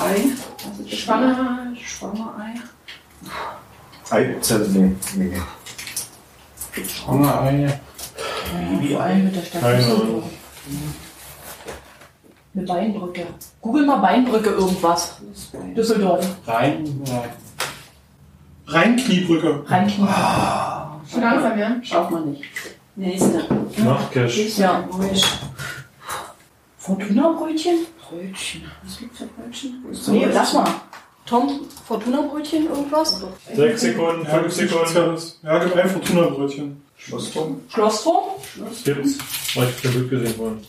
[0.00, 0.22] Ei.
[0.68, 0.98] Was ist das?
[1.00, 1.72] Schwanger.
[1.84, 2.54] Schwangerei.
[4.10, 4.68] Eizelle.
[4.68, 5.32] Nee, nee.
[8.52, 8.96] Hungereier.
[8.96, 10.24] Vor allem mit der Stadt Düsseldorf.
[12.54, 13.26] Eine Beinbrücke.
[13.60, 15.16] Google mal Beinbrücke irgendwas.
[15.76, 16.26] Düsseldorf.
[16.46, 17.02] Rein.
[18.66, 19.64] Rheinkniebrücke.
[19.66, 20.06] Reinknie.
[21.10, 21.76] Schon langsam, ja?
[21.82, 22.44] Schafft man nicht.
[22.96, 23.44] Nächste.
[23.78, 24.58] Nachtcash.
[24.58, 24.84] Ja.
[26.78, 27.86] Fortuna-Brötchen?
[28.08, 28.62] Brötchen.
[28.82, 29.84] Was gibt's für Brötchen?
[30.08, 30.34] Nee, das?
[30.34, 30.70] lass mal.
[31.26, 33.22] Tom, Fortuna-Brötchen, irgendwas?
[33.54, 35.22] Sechs Sekunden, Ja, fünf Sekunden.
[35.42, 36.82] Ja, gib ein Fortuna-Brötchen.
[37.10, 37.60] Schlossturm?
[37.68, 38.24] Schlossturm?
[38.84, 39.18] Gibt's.
[39.56, 40.60] Hab ich kein Bild gesehen vorhin.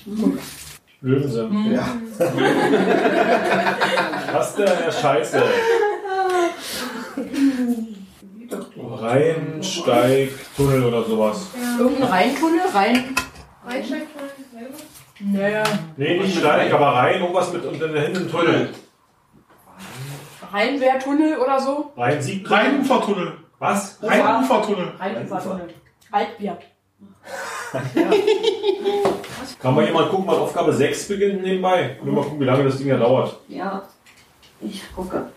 [1.02, 1.72] Löwensinn.
[1.72, 1.88] Ja.
[4.34, 5.44] Was denn, der Scheiße?
[8.78, 11.46] Rheinsteigtunnel oder sowas.
[11.78, 12.62] Irgendein Rheintunnel?
[12.74, 13.16] Rhein...
[13.64, 14.08] Reinsteigt
[15.20, 15.62] Naja.
[15.96, 18.70] Nee, nicht Steig, aber Rhein, irgendwas mit und dann hinten ein Tunnel.
[20.52, 21.92] Rheinwehrtunnel oder so?
[21.96, 22.50] Rhein Sieg.
[22.50, 23.34] Rheinufertunnel.
[23.60, 24.00] Was?
[24.02, 24.94] Rheinufertunnel.
[26.12, 26.60] Altbier.
[29.62, 31.98] Kann mal jemand gucken, wann Aufgabe 6 beginnt nebenbei?
[32.04, 33.38] Nur mal gucken, wie lange das Ding ja dauert.
[33.48, 33.84] Ja.
[34.60, 35.30] Ich gucke.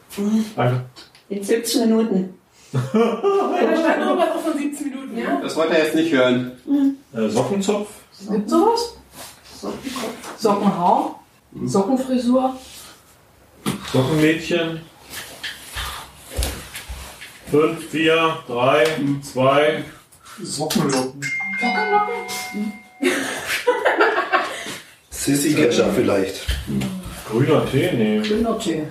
[0.56, 0.84] Danke.
[1.28, 2.38] In 17 Minuten.
[2.72, 5.40] Ja, da stand noch was auch von 17 Minuten, ja?
[5.40, 6.58] Das wollte er jetzt nicht hören.
[7.14, 7.88] Äh, Sockenzopf.
[8.28, 8.96] Gibt sowas?
[10.37, 11.20] Sockenhaar?
[11.64, 12.56] Sockenfrisur?
[13.92, 14.80] Sockenmädchen.
[17.50, 18.84] 5, 4, 3,
[19.22, 19.84] 2.
[20.42, 21.20] Sockenlocken.
[25.11, 26.47] Sissy Kescher vielleicht.
[27.31, 28.20] Grüner Tee, nee.
[28.20, 28.83] Grüner Tee.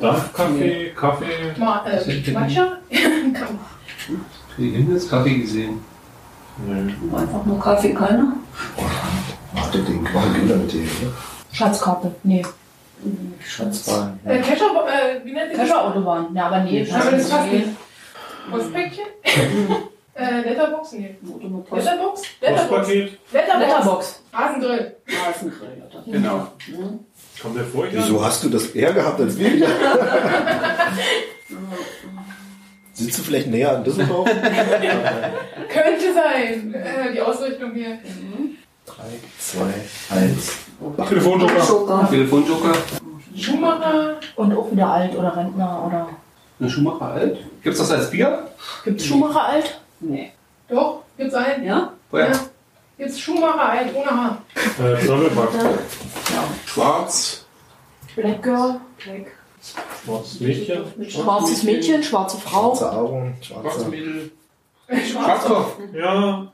[0.00, 1.54] Dampfkaffee, Kaffee.
[1.58, 2.78] Ma äh, Matcha?
[2.90, 3.58] Kann-
[4.58, 5.80] Die Himmelskaffee gesehen.
[6.66, 6.94] Nee.
[7.16, 8.32] Einfach nur Kaffee, keiner.
[9.54, 11.12] Ach, der Ding war ein grüner Tee, oder?
[11.52, 12.14] Schatzkarte.
[12.22, 12.44] Nee.
[13.46, 14.18] Schatzbahn.
[14.24, 15.68] Äh, Kescher, äh, wie nennt sich das?
[15.68, 16.34] Kescher-Autobahn.
[16.34, 16.86] Ja, aber nee.
[16.90, 17.68] Aber das passt nicht.
[20.16, 20.92] äh, Letterbox?
[20.92, 21.16] Nee.
[21.68, 21.84] Post.
[21.84, 22.22] Letterbox?
[22.40, 22.68] Letterbox.
[22.68, 23.18] Postpaket.
[23.32, 23.60] Letterbox.
[23.60, 24.22] Letterbox.
[24.32, 24.96] Rasengrill.
[25.08, 25.82] Rasengrill.
[26.06, 26.48] Genau.
[27.40, 27.86] Kommt der vor?
[27.90, 29.68] Wieso hast du das eher gehabt als wir?
[32.94, 34.26] Sitzt du vielleicht näher an Düsseldorf?
[35.68, 36.74] Könnte sein.
[36.74, 37.98] Äh, die Ausrichtung hier.
[38.86, 39.02] 3,
[39.38, 39.64] 2,
[40.16, 40.52] 1.
[41.08, 41.58] Telefonjoker.
[41.68, 42.08] Joker.
[42.08, 42.72] Telefonjoker.
[43.36, 44.16] Schumacher.
[44.36, 46.08] Und auch wieder alt oder Rentner oder.
[46.58, 47.38] Eine Schumacher alt.
[47.62, 48.48] Gibt's das als Bier?
[48.84, 49.78] Gibt's Schumacher alt?
[50.08, 50.32] Nee.
[50.68, 51.64] Doch, gibt's einen.
[51.64, 51.92] Ja?
[52.10, 52.30] Woher?
[52.30, 52.40] Ja.
[52.98, 54.42] Gibt's Schumacher ein, ohne Haar.
[54.54, 55.48] Äh, Trommelback.
[56.64, 57.44] Schwarz.
[58.14, 58.80] Black Girl?
[59.02, 59.26] Black.
[60.04, 61.10] Schwarzes Mädchen.
[61.10, 62.74] Schwarzes Mädchen, schwarze Frau.
[62.74, 63.88] Schwarze Augen, Schwarze schwarze.
[63.88, 64.30] Mädel.
[64.88, 65.08] Schwarz.
[65.08, 65.78] Schwarzkopf.
[65.92, 66.52] Ja.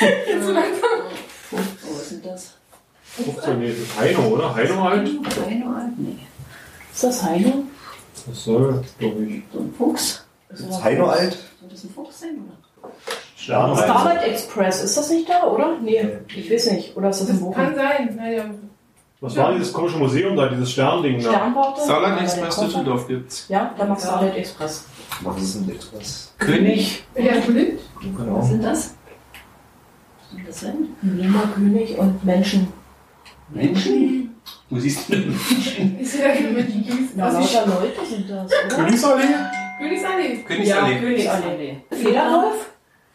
[0.00, 0.90] Jetzt so langsam.
[1.52, 2.54] Oh, was ist denn das?
[3.02, 4.54] 15, nee, das ist Heino, oder?
[4.54, 5.08] Heino halt?
[5.46, 5.98] Heino alt?
[5.98, 6.18] Nee.
[6.92, 7.64] Ist das Heino?
[8.26, 9.42] Das soll, glaube ich.
[9.52, 10.19] So ein Fuchs.
[10.52, 11.38] Ist Heino alt?
[11.60, 12.90] Soll das ein Fuchs sein, oder?
[13.36, 15.78] Sterne Starlight Express, ist das nicht da, oder?
[15.80, 16.96] Nee, ich weiß nicht.
[16.96, 17.54] Oder ist das Das Bochum?
[17.54, 18.14] kann sein.
[18.16, 18.44] Naja.
[19.22, 21.28] Was war dieses komische Museum da, dieses Sternding da?
[21.30, 21.80] Sternwarte?
[21.82, 22.56] Starlight Express?
[22.60, 23.46] Düsseldorf gibt's.
[23.48, 24.84] Ja, dann macht Starlight Express.
[25.22, 26.34] Was ist denn Express?
[26.38, 27.04] König.
[27.16, 27.80] Der ist blind.
[28.00, 28.38] Genau.
[28.38, 28.94] Was sind das?
[30.22, 30.74] Was soll das sein?
[31.02, 32.68] Lima König und Menschen.
[33.50, 34.34] Menschen.
[34.70, 35.32] Wo siehst du denn?
[36.00, 37.10] Ist ja Menschen.
[37.16, 38.68] Ja, Also ich- lauter Leute sind das, oder?
[38.76, 39.24] Königsallee?
[39.80, 40.42] Königsallee.
[40.46, 41.00] Königsallee.
[41.00, 41.76] Königsallee.
[41.90, 42.70] Federwolf?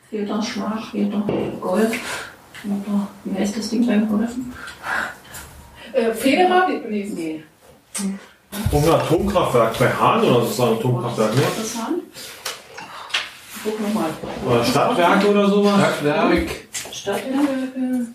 [0.09, 1.23] Feder, Schmach, Feder,
[1.61, 1.91] Gold.
[2.53, 4.51] Feder, wie heißt das Ding beim Golfen?
[5.93, 6.67] Äh, Federer?
[6.89, 7.11] Nee.
[7.15, 7.43] Nee.
[8.71, 11.41] Irgendein Atomkraftwerk bei Hahn oder so ist das ein Atomkraftwerk, ne?
[11.57, 12.01] Das Hahn?
[13.63, 14.09] Guck nochmal.
[14.45, 15.73] Oder Stadtwerke oder sowas?
[15.99, 16.49] Stadtwerk.
[16.91, 18.07] Stadtwerke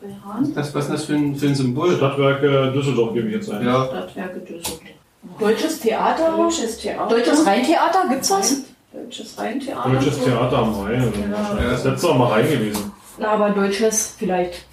[0.00, 0.54] bei Hahn.
[0.54, 1.96] Das, was ist das für ein, für ein Symbol?
[1.96, 3.66] Stadtwerke Düsseldorf gebe ich jetzt ein.
[3.66, 3.84] Ja.
[3.86, 4.97] Stadtwerke Düsseldorf.
[5.38, 6.32] Deutsches Theater?
[6.36, 7.08] Deutsches Theater.
[7.08, 8.56] Deutsches Rheintheater, gibt's das?
[8.92, 9.90] Deutsches Rheintheater.
[9.90, 11.12] Deutsches Theater am Rhein.
[11.14, 11.20] so.
[11.20, 11.70] Ja.
[11.70, 12.92] Das letzte Mal mal rein gewesen.
[13.18, 14.64] Na, aber deutsches vielleicht.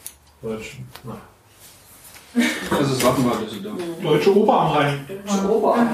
[0.42, 0.78] Deutsch.
[1.04, 1.18] Na.
[2.36, 3.78] Das ist Waffenbar Düsseldorf.
[4.04, 5.06] Deutsche Oper am Rhein.
[5.08, 5.88] Deutsche Oberrhein.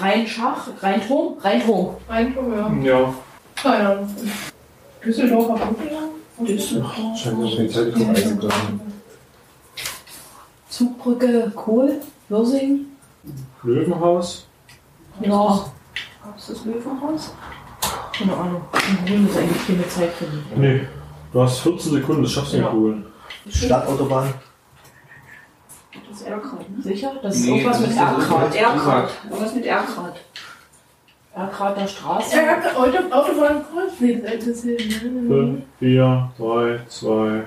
[0.00, 1.96] Rheinschach, Rheinturm, Rheinturm.
[2.08, 2.92] Rheinturm, ja.
[3.00, 3.14] Ja.
[3.62, 4.14] Keine Ahnung.
[5.04, 6.12] Düsseldorfer Brückenland?
[6.40, 6.94] Düsseldorf.
[7.16, 8.80] Scheint jeden Fall die eingegriffen.
[10.70, 12.86] Zugbrücke, Kohl, Würsing.
[13.62, 14.46] Löwenhaus.
[15.20, 15.30] Ja.
[16.24, 17.32] Gab es das Löwenhaus?
[18.16, 18.62] Keine Ahnung.
[19.04, 20.44] Wir müssen eigentlich keine Zeit finden.
[20.60, 20.80] Nee.
[21.32, 22.62] Du hast 14 Sekunden, das schaffst du Ja.
[22.64, 23.06] nicht googeln.
[23.48, 24.34] Stadtautobahn.
[26.08, 26.82] Das ist Erkrad, ne?
[26.82, 27.12] Sicher?
[27.22, 28.54] Das ist Nee, irgendwas das mit ist das Erkrad.
[28.54, 29.10] Erkrad.
[29.28, 30.20] Irgendwas mit Erkrad.
[31.34, 32.36] Erkrater Straße.
[32.36, 33.92] Ja, Auto, Autobahnkreuz?
[34.00, 34.78] Nee, das ist hier.
[34.78, 37.42] 5, 4, 3, 2.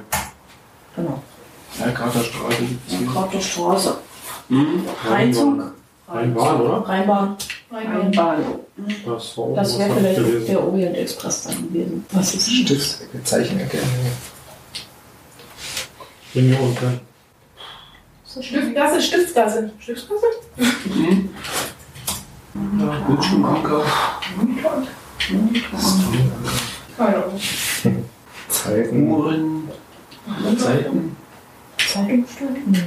[0.95, 1.21] Genau.
[1.79, 3.07] Ja, Kraterstraße gibt es hier.
[3.07, 3.97] Erkrater Straße.
[4.49, 4.85] Mhm.
[5.09, 5.73] Rheinzug.
[6.07, 6.77] Rheinbahn, oder?
[6.87, 7.37] Rheinbahn.
[7.71, 8.43] Rheinbahn.
[9.05, 10.47] Das Das wäre vielleicht gelesen.
[10.47, 12.05] der Orient Express dann gewesen.
[12.11, 12.51] Was ist?
[12.51, 13.79] Stift, Zeichenecke.
[16.33, 16.99] Bin hier unten.
[18.41, 19.71] Stiftgasse, Stiftsgasse.
[19.79, 20.25] Stiftsgasse?
[23.07, 23.83] Bildschirmanker.
[26.97, 27.39] Keine Ahnung.
[28.49, 29.07] Zeiten.
[29.09, 29.69] Uhren.
[30.57, 31.15] Zeiten.
[31.77, 32.49] Zeitungsstück?
[32.67, 32.79] Nee.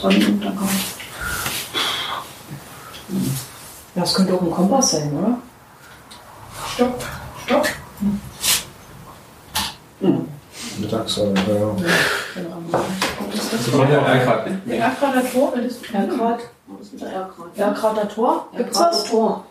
[0.00, 0.68] Sonnenuntergang.
[3.94, 5.38] Ja, Das könnte auch ein Kompass sein, oder?
[6.74, 7.02] Stopp.
[7.46, 7.66] Stopp.
[10.78, 11.76] Mittagssäule, ja.
[13.32, 14.60] Das war ja Erkrad, ne?
[14.66, 16.40] Der Erkrater Tor, das ist Erkrad.
[16.78, 17.56] Das ist wieder Erkrad.
[17.56, 18.48] Erkrater Tor?
[18.56, 19.10] Gibt's Erkrater das?
[19.10, 19.44] Tor.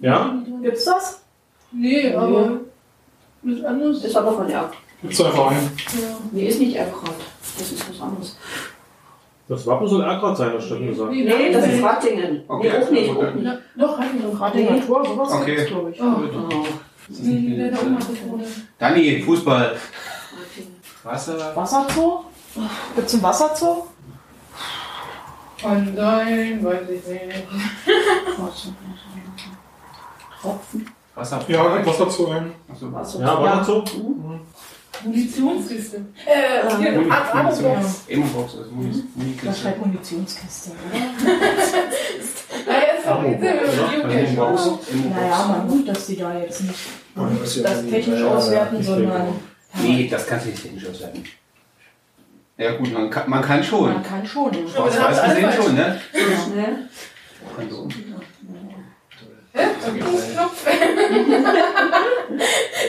[0.00, 0.34] Ja?
[0.62, 1.20] Gibt's das?
[1.70, 2.60] Nee, aber
[3.42, 4.04] was anderes.
[4.04, 4.72] Ist aber von Erkrad.
[5.02, 5.70] Gibt's einfach ein.
[6.00, 6.16] Ja.
[6.30, 7.14] Nee, ist nicht Erkrad.
[7.58, 8.36] Das ist was anderes.
[9.48, 11.10] Das Wappen soll Erkrad sein, hast du schon gesagt.
[11.10, 12.42] Nee, das ist Rattingen.
[12.48, 13.10] Okay, Nee, auch nicht.
[13.10, 13.26] okay.
[13.28, 13.44] Auch nicht.
[13.44, 14.58] Ja, Doch, hatten wir noch gerade.
[14.58, 15.54] Ratinger Tor, sowas Okay.
[15.56, 16.00] gibt's, glaube ich.
[16.00, 16.64] Oh, Oh,
[17.20, 17.70] nee.
[18.78, 19.64] Dani, Fußball.
[19.76, 20.76] Rattingen.
[21.02, 21.56] Wasser.
[21.56, 22.20] Wasserzoo?
[22.94, 23.86] Gibt's ein Wasserzoo?
[25.60, 27.46] Kann sein, weiß ich nicht.
[30.40, 30.86] Tropfen.
[31.14, 31.40] Wasser.
[31.48, 32.52] Ja, was dazu ein.
[32.70, 32.92] Achso.
[32.92, 33.20] Wasser.
[33.20, 33.84] Ja, war so?
[35.04, 35.96] Munitionskiste.
[36.26, 38.08] Äh, hier, Muni- Ar- Armbrust.
[38.08, 39.54] Emo-Box, also Muni- Das Munikiste.
[39.62, 41.00] schreibt Munitionskiste, oder?
[43.42, 44.18] Ja.
[44.18, 44.70] Emo-Box.
[45.10, 46.74] Naja, man gut, dass die da jetzt nicht
[47.14, 49.28] Das ja das technisch ja, ja, auswerten, sondern
[49.82, 51.24] Nee, das kannst du nicht technisch auswerten.
[52.58, 53.92] Ja gut, man kann, man kann schon.
[53.94, 54.52] man kann schon.
[54.68, 55.98] Schwarz-Weiß gesehen schon, ne?
[57.56, 57.88] Kann so.
[59.54, 59.66] Hä?
[60.34, 60.66] Knopf.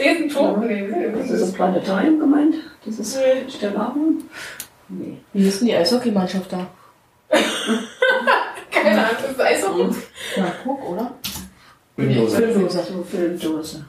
[0.02, 0.68] Hier ist ein Ton.
[0.68, 2.56] Nee, Das ist das Planetarium gemeint.
[2.86, 3.18] Das ist
[3.50, 4.24] Stellarium.
[4.90, 5.18] Nee.
[5.34, 6.68] Wie ist denn die Eishockeymannschaft da?
[8.72, 9.96] Keine Ahnung, das ist Eishockey.
[10.38, 11.12] Na, guck, oder?
[11.96, 12.38] Filmdose.
[12.38, 12.84] Filmdose.
[12.92, 13.86] So Filmdose.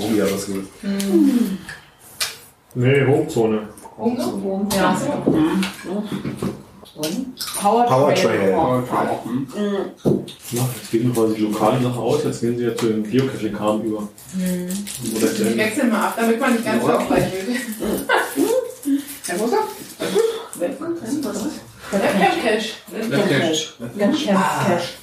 [0.00, 0.68] Oh ja, das gut.
[2.74, 3.68] Nee, Hochzone.
[3.96, 4.66] Umso?
[4.76, 4.96] Ja.
[7.60, 8.52] Powertrail.
[8.52, 9.08] Powertrail.
[9.24, 9.46] Hm?
[10.50, 13.02] Ja, jetzt geht mir quasi die lokalen Sachen aus, jetzt gehen sie ja zu den
[13.08, 14.08] Geocaching-Kram über.
[14.34, 14.48] Wir
[15.28, 17.56] endlich- wechseln mal ab, damit man nicht ganz so aufreichen will.
[19.26, 19.58] Herr Moser?
[20.54, 21.50] Webcam-Cache.
[21.90, 23.28] Webcache.
[24.66, 24.94] Cash.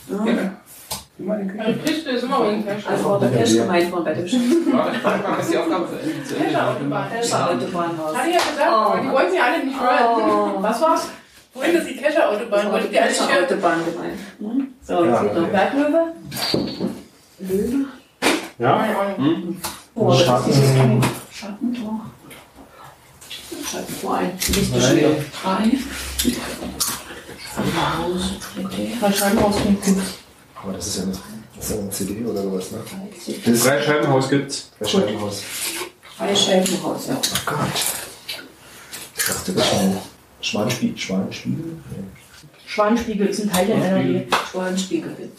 [1.17, 2.89] Wie mal den Also Kiste ist immer ein Cache.
[2.89, 4.41] Also war der Cash gemeint von bei dem Schiff.
[4.71, 4.91] Mal,
[5.37, 6.61] bis die Aufgabe zu Ende zu Ende.
[6.61, 6.75] Hatte
[7.23, 7.47] ich ja
[8.51, 10.53] gesagt, aber die wollten sie alle nicht hören.
[10.61, 11.07] Was war's?
[11.55, 12.71] Wohin ist die Cache-Autobahn?
[12.71, 13.29] Wollten die alle nicht hören?
[13.29, 14.19] Cash-Autobahn gemeint.
[14.39, 14.67] Hm?
[14.83, 15.51] So, Ja, jetzt wieder okay.
[15.51, 16.13] Berglöwe?
[17.39, 17.85] Löwe.
[18.59, 18.77] Ja?
[18.77, 19.61] Keine Ahnung.
[19.95, 20.49] Oh, das Schatten.
[20.49, 22.01] ist dieses kleine Schattentor.
[23.71, 24.31] Schattentor ein.
[24.37, 25.15] Lichtgeschirr.
[25.43, 25.71] Drei.
[27.97, 28.21] Haus.
[28.99, 29.95] Drei Scheibenhaus klingt gut.
[30.61, 31.11] Aber das ist ja eine,
[31.55, 32.79] das ist ja eine CD oder sowas, ne?
[33.45, 34.71] Das drei Scheibenhaus gibt's.
[34.79, 35.41] Das Scheibenhaus.
[36.17, 37.15] Drei Scheibenhaus, ja.
[37.15, 37.57] Oh Gott.
[39.17, 39.97] Ich dachte, das schon.
[40.45, 40.97] Schwanenspiegel?
[40.97, 41.65] Schwanenspiegel?
[41.65, 42.03] Nee.
[42.67, 44.21] Schwanenspiegel ist ein Teil der NRW.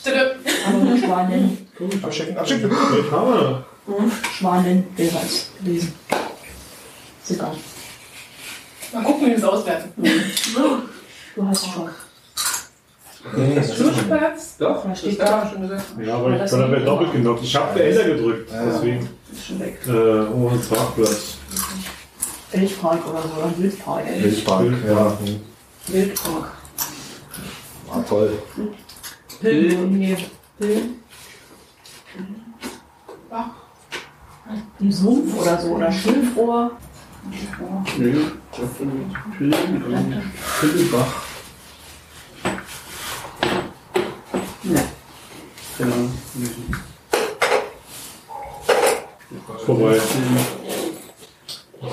[0.03, 0.27] Tüdüm.
[0.69, 1.59] Aber nur Schwanen.
[2.03, 2.71] Abschicken, abschicken.
[2.71, 3.65] Ich habe.
[4.37, 5.93] Schwanen jeweils gelesen.
[7.23, 7.53] Ist egal.
[8.93, 9.93] Mal gucken, wie wir es auswerten.
[11.35, 11.89] Du hast schon.
[13.37, 13.61] Nee.
[13.61, 14.57] Flussplatz.
[14.59, 15.49] Doch, Da steht da.
[15.51, 15.85] schon gesagt.
[16.05, 17.43] Ja, aber ich bin aber doppelt genockt.
[17.45, 18.65] Ich habe Enter gedrückt, Ja.
[18.67, 19.09] deswegen.
[19.33, 19.79] Ist schon weg.
[19.87, 21.39] Äh, oh, ein Parkplatz.
[22.57, 23.43] Elchpark oder so.
[23.43, 24.07] Ein Wildpark.
[24.07, 25.19] Wildpark, ja.
[25.89, 26.53] Wildpark.
[27.87, 28.39] War toll.
[29.41, 29.99] Pillen.
[29.99, 30.17] Nee,
[30.59, 31.03] Pillen.
[34.81, 35.69] Ein Sumpf oder so.
[35.69, 36.71] Oder Schilfrohr.
[37.99, 38.31] Nö.
[40.61, 41.15] Pillenbach.
[44.63, 44.85] Ne.
[45.79, 46.09] Genau.
[49.65, 50.01] Vorbei.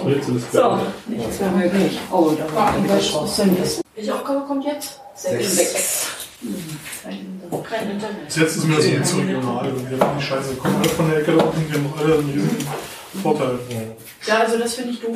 [0.05, 1.99] Rätsel ist So, nichts mehr möglich.
[2.11, 2.73] Oh, da war
[3.13, 3.35] raus.
[3.37, 3.81] denn das?
[3.95, 4.99] Welche Aufgabe kommt jetzt?
[5.15, 5.55] Sechs.
[5.55, 6.07] Sechs.
[7.69, 8.25] Kein Internet.
[8.25, 9.65] Bis jetzt ist mir das so zu regional.
[9.67, 9.95] irgendwie.
[10.17, 12.67] Die Scheiße kommen alle von der Ecke da unten, die haben alle einen riesen
[13.21, 13.59] Vorteil.
[14.25, 15.15] Ja, also das finde ich doof.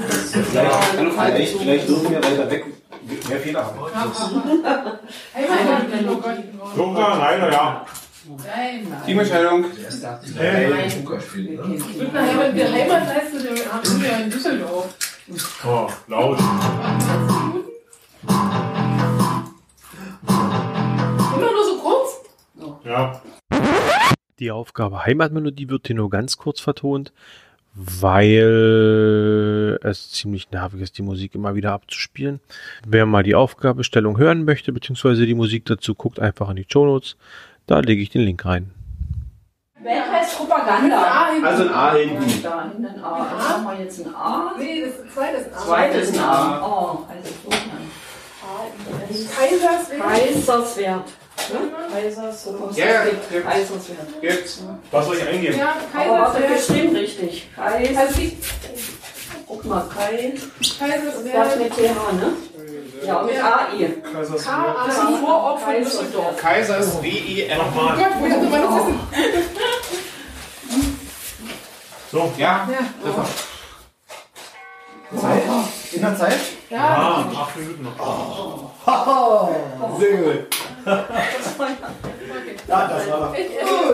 [0.51, 2.65] Vielleicht, vielleicht, dürfen wir weiter weg
[3.29, 3.79] mehr Fehler haben.
[6.77, 7.85] Joker, leider ja.
[9.05, 9.65] Teamerstellung.
[10.35, 10.69] Hey.
[10.69, 14.95] Wird nachher, wenn wir Heimatleiste wir haben wir in Düsseldorf.
[15.65, 16.39] Oh, laut.
[22.83, 23.21] Ja.
[24.39, 27.13] Die Aufgabe Heimatmelodie wird hier nur ganz kurz vertont,
[27.73, 32.39] weil es ziemlich nervig ist, die Musik immer wieder abzuspielen.
[32.85, 36.85] Wer mal die Aufgabestellung hören möchte, beziehungsweise die Musik dazu, guckt einfach in die Show
[36.85, 37.15] Notes.
[37.67, 38.71] Da lege ich den Link rein.
[39.81, 41.27] Welt heißt Propaganda.
[41.43, 42.41] Also ein A hinten.
[42.41, 43.13] Da hinten ein A.
[43.13, 44.53] Also haben wir jetzt ein A.
[44.57, 45.65] Nee, das zweite ist ein A.
[45.65, 46.65] Zweites ein A.
[46.65, 47.87] Oh, also so dann.
[49.35, 50.01] Kaiserswerth.
[50.01, 51.05] Kaiserswert.
[51.53, 51.59] Ne?
[51.93, 52.85] Kaisers, Ja.
[53.41, 54.07] Kaiserswert.
[54.21, 54.63] Jetzt.
[54.89, 55.57] Was soll ich eingeben?
[55.59, 56.53] Ja, Kaiserswerth.
[56.53, 57.49] bestimmt richtig.
[57.53, 58.37] Kais, die
[59.45, 62.33] guck mal, Kai, das mit TH, ne?
[63.05, 63.93] Ja, mit AI.
[64.13, 64.85] Kaisers K.A.
[64.85, 65.73] Das ist ein Vorort von.
[65.75, 66.37] Düsseldorf.
[66.37, 67.57] Kaisers W-E-R.
[67.57, 67.89] Ja, wo
[68.29, 68.99] hatte man das wissen?
[72.11, 72.31] So.
[72.37, 72.67] Ja.
[72.71, 72.79] Ja.
[75.19, 75.43] Zeit?
[75.91, 76.39] In der Zeit?
[76.69, 76.79] Ja.
[76.79, 77.95] Ah, acht Minuten noch.
[79.99, 80.47] Sehr gut.
[80.87, 81.05] Ja,
[82.87, 83.33] das war doch.
[83.33, 83.51] Ich, ich,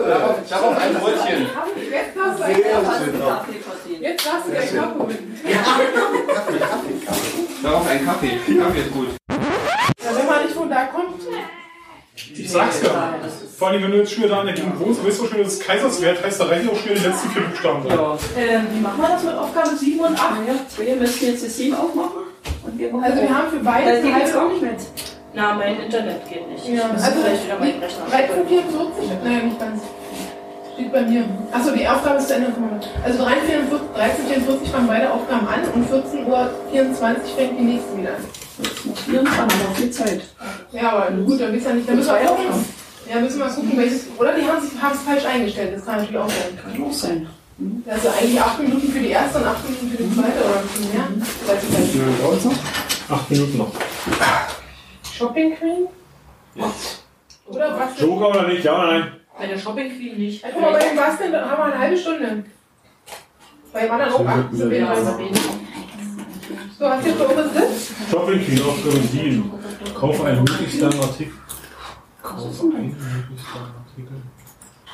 [0.08, 1.46] Darauf, darauf ein Brötchen.
[1.90, 2.64] jetzt darfst du Sehr einen
[3.24, 3.58] Kaffee.
[4.00, 5.18] Jetzt darfst du den Kaffee mit.
[7.62, 8.38] Darauf ein Kaffee.
[8.58, 9.08] Kaffee ist gut.
[9.28, 9.36] Ja,
[10.16, 11.20] wenn man nicht von da kommt.
[12.36, 13.14] Ich sag's ja.
[13.58, 15.38] Vor allem, wenn du jetzt schon wieder da in der Gegend wohnst, weißt du schon,
[15.42, 17.82] das ist Kaiserswert heißt, da reichen auch schon die letzten vier Buchstaben.
[17.88, 17.98] drin.
[17.98, 18.18] Ja.
[18.36, 20.30] Ähm, wie machen wir das mit Aufgabe 7 und 8?
[20.46, 20.54] Ja,
[20.86, 22.22] wir müssen jetzt die 7 aufmachen.
[22.64, 24.78] Und wir Also wir haben für beide die Teile- auch nicht mit.
[25.34, 26.64] Na, mein Internet geht nicht.
[26.68, 29.82] Ja, Ich muss also vielleicht wieder meinen Rechner 13, 44, nein, nicht ganz.
[30.74, 31.24] Steht bei mir.
[31.50, 32.80] Achso, die Aufgabe ist zu Ende gekommen.
[33.04, 37.64] Also 13, 44, 13, 44 fangen beide Aufgaben an und 14 Uhr 24 fängt die
[37.64, 38.24] nächste wieder an.
[38.62, 40.20] Jetzt noch 24, noch viel Zeit.
[40.70, 41.88] Ja, aber gut, dann wisst ihr nicht.
[41.88, 42.64] Dann müssen wir gucken.
[43.12, 44.06] Ja, müssen wir mal gucken, welches.
[44.18, 45.74] Oder die haben es es falsch eingestellt.
[45.76, 46.58] Das kann natürlich auch sein.
[46.62, 47.26] Kann auch sein.
[47.88, 50.66] Also eigentlich 8 Minuten für die erste und 8 Minuten für die zweite oder ein
[50.66, 51.06] bisschen mehr.
[51.46, 52.58] Weiß ich nicht.
[53.10, 53.72] Acht Minuten noch.
[55.16, 55.86] Shopping Queen?
[57.46, 58.00] Oder was?
[58.00, 58.64] Joker oder nicht?
[58.64, 59.12] Ja oder nein?
[59.38, 60.42] Bei der Shopping Queen nicht.
[60.42, 62.44] Ja, guck mal, bei dem Basteln da haben wir eine halbe Stunde.
[63.72, 64.88] Bei dem anderen auch 8 so wenig.
[66.78, 67.92] So, hast du jetzt noch was das?
[68.10, 69.52] Shopping Queen Aufgabe 7.
[69.94, 71.32] Kaufe einen möglichst langen Artikel.
[72.20, 74.16] Kaufe einen möglichst langen Artikel.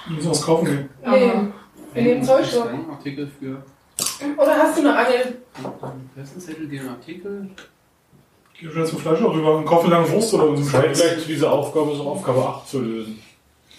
[0.07, 0.91] Wir müssen was kaufen gehen.
[1.07, 1.33] Nee.
[1.95, 2.71] Wir nehmen Zollstock.
[2.91, 3.63] Artikel für
[4.37, 5.43] Oder hast du eine Angel?
[6.15, 7.51] Pressenzettel, den Artikel.
[8.61, 10.71] Geh schon zum Fleisch auch rüber und kaufe eine lange Wurst oder so.
[10.79, 13.23] gleich zu dieser Aufgabe ist Aufgabe 8 zu lösen.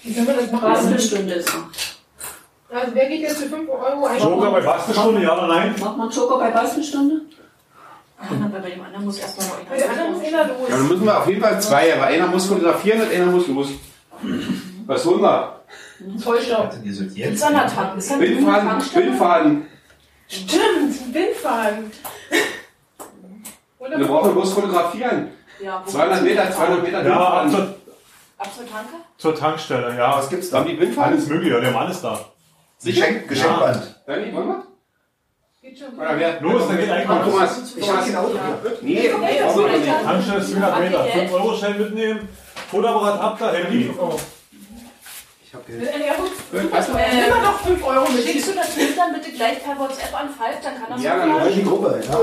[0.04, 0.74] Wie soll man das machen?
[0.74, 2.76] Bastelstunde ist noch.
[2.76, 4.20] Also wer geht jetzt für 5 Euro ein?
[4.20, 5.76] Joker bei Bastelstunde, ja oder nein?
[5.80, 7.22] Macht man Joker bei Bastelstunde?
[8.18, 10.80] Ah, aber bei dem anderen muss erstmal noch Bei der anderen muss einer Ja, dann
[10.80, 10.90] los.
[10.90, 13.68] müssen wir auf jeden Fall zwei, aber einer muss fotografieren und einer muss los.
[14.88, 15.62] Was holen wir?
[16.18, 16.70] Zollstock.
[16.84, 17.94] Ist an der Tank.
[18.94, 19.68] Bindfaden.
[20.28, 21.92] Stimmt, Bindfaden.
[23.82, 25.30] Und Wir brauchen bloß fotografieren.
[25.60, 27.60] Ja, wo 200 Meter, 200 Meter Ja, ab zur,
[28.38, 28.94] Ab zur Tanke?
[29.18, 30.18] zur Tankstelle, ja.
[30.18, 30.70] Was gibt's Da da?
[30.70, 30.98] haben die.
[31.00, 32.20] Alles mögliche, ja, der Mann ist da.
[32.84, 34.02] Geschenk, Geschenkband.
[34.06, 34.64] Danny, wollen wir?
[35.64, 35.98] Geht schon.
[35.98, 36.42] Oder wer?
[36.42, 37.32] Los, dann geht einkaufen.
[37.32, 37.76] Thomas.
[37.76, 38.30] Ich hab genau.
[38.82, 39.18] Nee, wir
[39.80, 40.04] nicht.
[40.04, 41.04] Tankstelle ist 200 Meter.
[41.06, 42.30] 5 Euro Schein mitnehmen.
[42.70, 43.92] Fotoapparat ab da, Handy.
[45.52, 46.06] Ich hab Ja, Geld.
[46.06, 46.72] ja, gut.
[46.72, 46.88] Was?
[46.88, 48.24] Äh, Nimm mal noch 5 Euro mit.
[48.24, 51.22] Schickst du das Bild dann bitte gleich per WhatsApp an Falk, dann kann das Ja,
[51.28, 52.14] so dann In die Gruppe, ja.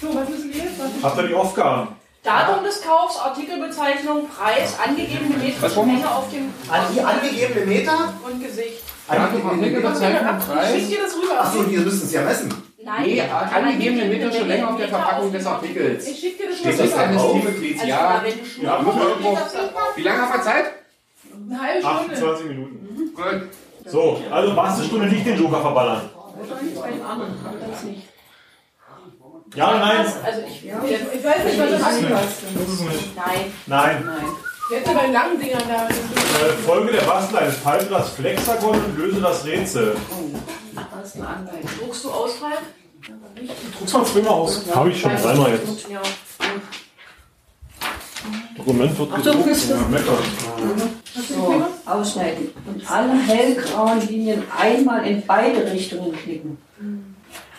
[0.00, 0.80] So, was müssen wir jetzt?
[1.02, 1.88] Habt ihr die Aufgaben?
[2.22, 5.36] Datum des Kaufs, Artikelbezeichnung, Preis, angegebene?
[5.36, 8.14] Metermenge auf dem An die angegebene Meter?
[8.24, 8.80] und Gesicht.
[9.08, 10.72] Datum, Artikelbezeichnung, Ich Preis.
[10.72, 11.40] schick dir das rüber.
[11.40, 12.48] Achso, wir müssen es ja messen.
[12.82, 16.06] Nein, Nee, angegebene meterische Länge auf der Verpackung des Artikels.
[16.08, 17.32] Ich schick dir das Steht das eines rüber.
[17.40, 17.80] Teammitglieds?
[17.82, 18.22] Also, Ja.
[18.24, 18.96] du schon Ja, man
[19.96, 20.64] Wie lange haben wir Zeit?
[21.50, 22.12] Eine halbe Stunde.
[22.14, 23.12] 28 Minuten.
[23.14, 23.48] Gut.
[23.86, 26.08] So, also Bastelstunde nicht den Joker verballern.
[26.36, 27.34] Wahrscheinlich bei dem anderen.
[27.70, 28.08] Das nicht.
[29.54, 30.06] Ja oder nein?
[30.24, 30.74] Also ich, Ich
[31.24, 32.82] weiß nicht, was das Das ist.
[33.14, 33.52] nein.
[33.66, 34.04] Nein.
[34.06, 34.24] Nein.
[34.70, 35.86] Jetzt aber langen Dingern da.
[35.86, 37.52] Äh, Folge der Bastlein.
[37.52, 39.94] Falte das Flexagon und löse das Rätsel.
[40.74, 41.70] Das ist eine Anleitung.
[41.78, 42.62] Druckst du aus, Falk?
[43.78, 44.64] Druck's mal zweimal aus.
[44.74, 45.88] Habe ich schon dreimal jetzt.
[45.90, 46.00] Ja.
[48.56, 49.70] Dokument wird Achtung, gedruckt.
[49.70, 51.22] Ja.
[51.28, 52.50] So, ausschneiden.
[52.66, 56.58] Und alle hellgrauen Linien einmal in beide Richtungen klicken.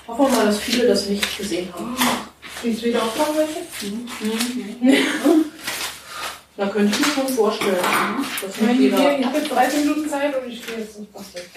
[0.08, 1.96] Hoffen wir mal, dass viele das nicht gesehen haben.
[2.62, 3.62] Siehst du wieder aufkommen welche?
[6.58, 7.76] Da könnte ich mir schon vorstellen.
[8.42, 11.50] Das Ich habe jetzt 13 Minuten Zeit und ich stehe jetzt nicht was weg.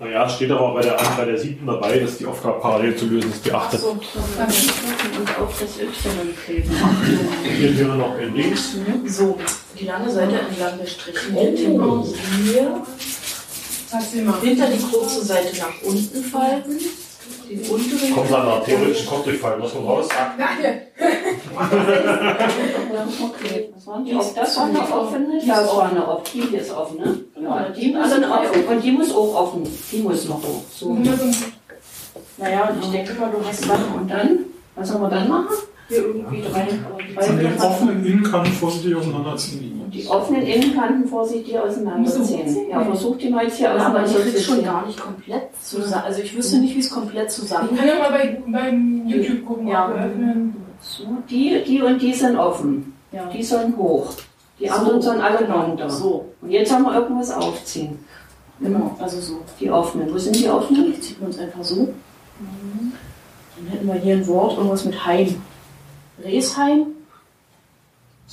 [0.00, 3.06] Naja, es steht aber bei der, bei der siebten dabei, dass die Aufgabe parallel zu
[3.06, 3.76] lösen ist, die achte.
[3.76, 6.70] Achso, Und auf das Y kleben.
[7.58, 8.76] Hier sehen wir noch in links.
[9.06, 9.36] so,
[9.76, 11.34] die lange Seite entlang gestrichen.
[11.34, 12.04] Hinten
[12.44, 12.82] hier.
[14.42, 16.78] Hinter die kurze Seite nach unten falten.
[17.48, 18.14] Den unteren.
[18.14, 20.08] Kommt dann nach theoretischen Kopfdurchfall, muss man raus.
[20.38, 20.82] Danke.
[23.20, 24.12] Okay, was waren die?
[24.12, 27.18] Das war eine offene, das war eine offene, die hier ist offen, ne?
[27.42, 28.64] Ja, die müssen offen.
[28.64, 29.62] Und die muss auch offen.
[29.92, 30.62] Die muss noch hoch.
[30.74, 30.96] So.
[32.36, 34.38] Naja, und ich denke mal, du hast Dann und dann,
[34.76, 35.48] was sollen wir dann machen?
[35.88, 36.68] hier irgendwie drei.
[37.16, 39.77] An den drei offenen Innenkanten vorsichtig auseinanderziehen.
[39.90, 42.68] Die offenen Innenkanten vorsichtig auseinanderziehen.
[42.70, 44.64] Ja, versuch die mal jetzt hier Ja, aber ich krieg's schon auseinanderzuziehen.
[44.64, 46.02] gar nicht komplett zusammen.
[46.04, 49.44] Also ich wüsste nicht, wie es komplett Ich zusammen kann ja mal bei, beim YouTube
[49.46, 49.88] gucken, Ja.
[49.88, 50.56] wir öffnen.
[50.80, 52.94] So, die, die und die sind offen.
[53.12, 53.26] Ja.
[53.30, 54.12] Die sollen hoch.
[54.60, 55.88] Die anderen sollen alle runter.
[55.90, 57.98] So, Und jetzt haben wir irgendwas aufziehen.
[58.60, 59.40] genau, also so.
[59.60, 60.12] Die offenen.
[60.12, 60.92] Wo sind die offenen?
[60.92, 61.88] Die zieht man uns einfach so.
[63.56, 65.34] Dann hätten wir hier ein Wort, irgendwas mit Heim.
[66.22, 66.86] Resheim.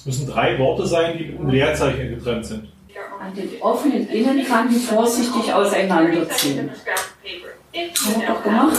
[0.06, 2.72] Es müssen drei Worte sein, die mit einem Leerzeichen getrennt sind.
[3.20, 6.70] An den offenen Innenkanten vorsichtig auseinanderziehen.
[6.70, 8.78] Haben wir doch gemacht.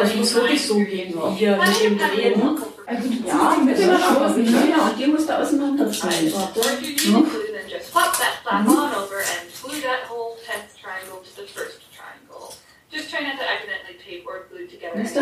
[0.00, 2.58] Das muss wirklich so gehen, wie hier mit dem Drehen.
[2.86, 4.44] Also Ja, nach aber außen.
[4.70, 6.32] ja, und die musst du auseinanderziehen.
[6.32, 7.26] Hm?
[7.26, 12.54] Flip that flat on over and glue that whole tenth triangle to the first triangle.
[12.90, 15.16] Just try not to accidentally tape or glue together Weißt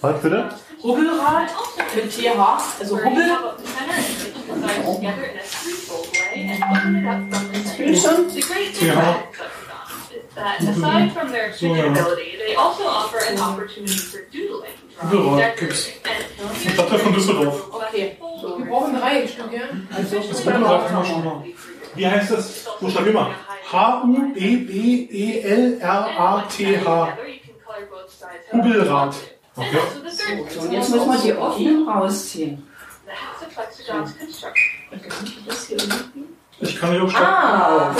[0.00, 0.50] center.
[7.96, 8.28] schon?
[8.28, 13.38] The great thing about Plexigons is that aside from their stretchability, they also offer an
[13.40, 14.70] opportunity for doodling,
[15.10, 16.24] drawing, Rubbelrad decorating, and
[16.74, 17.74] Stadtteil von Düsseldorf.
[17.74, 18.16] Okay.
[18.58, 19.68] Wir brauchen drei Stück, ja?
[19.90, 20.10] Das
[21.04, 21.44] schon mal.
[21.94, 22.68] Wie heißt das?
[22.80, 23.34] Buchstabier mal.
[23.72, 24.78] H-U-B-B-E-L-R-A-T-H.
[28.52, 29.14] Hubbelrad.
[29.58, 29.78] Okay.
[30.54, 32.62] So, und jetzt müssen wir die offenen rausziehen.
[36.60, 37.22] Ich kann hier auch Stadt.
[37.22, 37.94] Ah,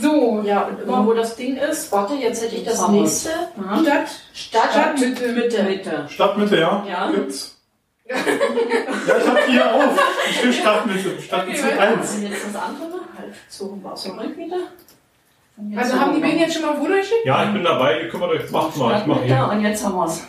[0.00, 3.30] So, ja, und immer wo das Ding ist, warte, jetzt hätte ich das nächste.
[3.30, 4.08] Stadt.
[4.34, 5.28] Stadt, Stadtmitte.
[5.28, 5.62] Mitte.
[5.62, 6.06] Mitte.
[6.08, 6.84] Stadtmitte, ja?
[6.86, 7.10] Ja.
[7.10, 7.56] Gibt's.
[8.08, 9.98] Ja, ich hab hier auf.
[10.28, 11.22] Ich steht Stadtmitte.
[11.22, 12.14] Stadtmitte Okay, 1.
[12.14, 14.56] Und jetzt das andere halt so zurück wieder.
[15.76, 17.24] Also haben die beiden jetzt schon mal ein Foto geschickt?
[17.24, 18.02] Ja, ich bin dabei.
[18.02, 18.50] Ihr kümmert euch.
[18.50, 19.00] Macht mal.
[19.00, 19.48] Ich mach hier.
[19.50, 20.22] und jetzt haben wir es.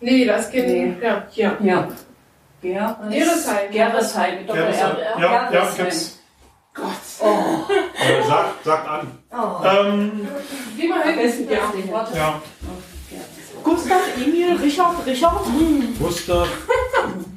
[0.00, 0.96] Nee, das geht Nee.
[1.02, 1.24] Ja.
[1.30, 1.56] Hier.
[1.60, 1.88] Ja.
[2.62, 3.70] Geres- Geresheim.
[3.72, 4.38] Geresheim.
[4.38, 5.20] mit Ja, R.
[5.20, 6.18] ja, ja, gibt's.
[7.20, 7.26] Oh.
[8.02, 9.06] Äh, sagt, sagt an.
[9.32, 9.64] Oh.
[9.64, 10.28] Ähm,
[10.76, 11.16] Wie Am hin.
[11.16, 11.60] besten Ja,
[12.14, 12.42] ja.
[13.62, 15.40] Gustav, Emil, Richard, Richard.
[15.98, 16.48] Gustav,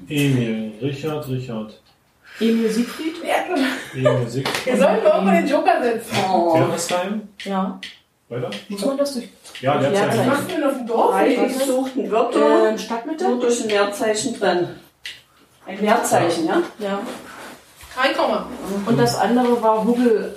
[0.10, 1.82] Emil, Richard, Richard.
[2.40, 3.16] Emil Siegfried.
[3.94, 4.66] Emil, Siegfried.
[4.66, 6.16] Wir sollten doch mal den Joker setzen.
[6.32, 6.54] Oh.
[6.54, 7.28] Gerresheim.
[7.44, 7.80] Ja.
[8.30, 8.50] Weiter?
[8.70, 9.30] Muss man das durch
[9.62, 10.28] Ja, Was Leerzeichen.
[10.28, 11.12] machst du denn auf dem Dorf?
[11.12, 12.70] Drei gesuchten Wörter.
[12.70, 13.24] ähm, Stadtmitte?
[13.30, 14.68] Nur durch ein Leerzeichen drin.
[15.66, 16.62] Ein Leerzeichen, ja?
[16.80, 17.00] Ja.
[17.96, 18.48] Drei Komma.
[18.86, 20.36] Und das andere war Hubbelrad.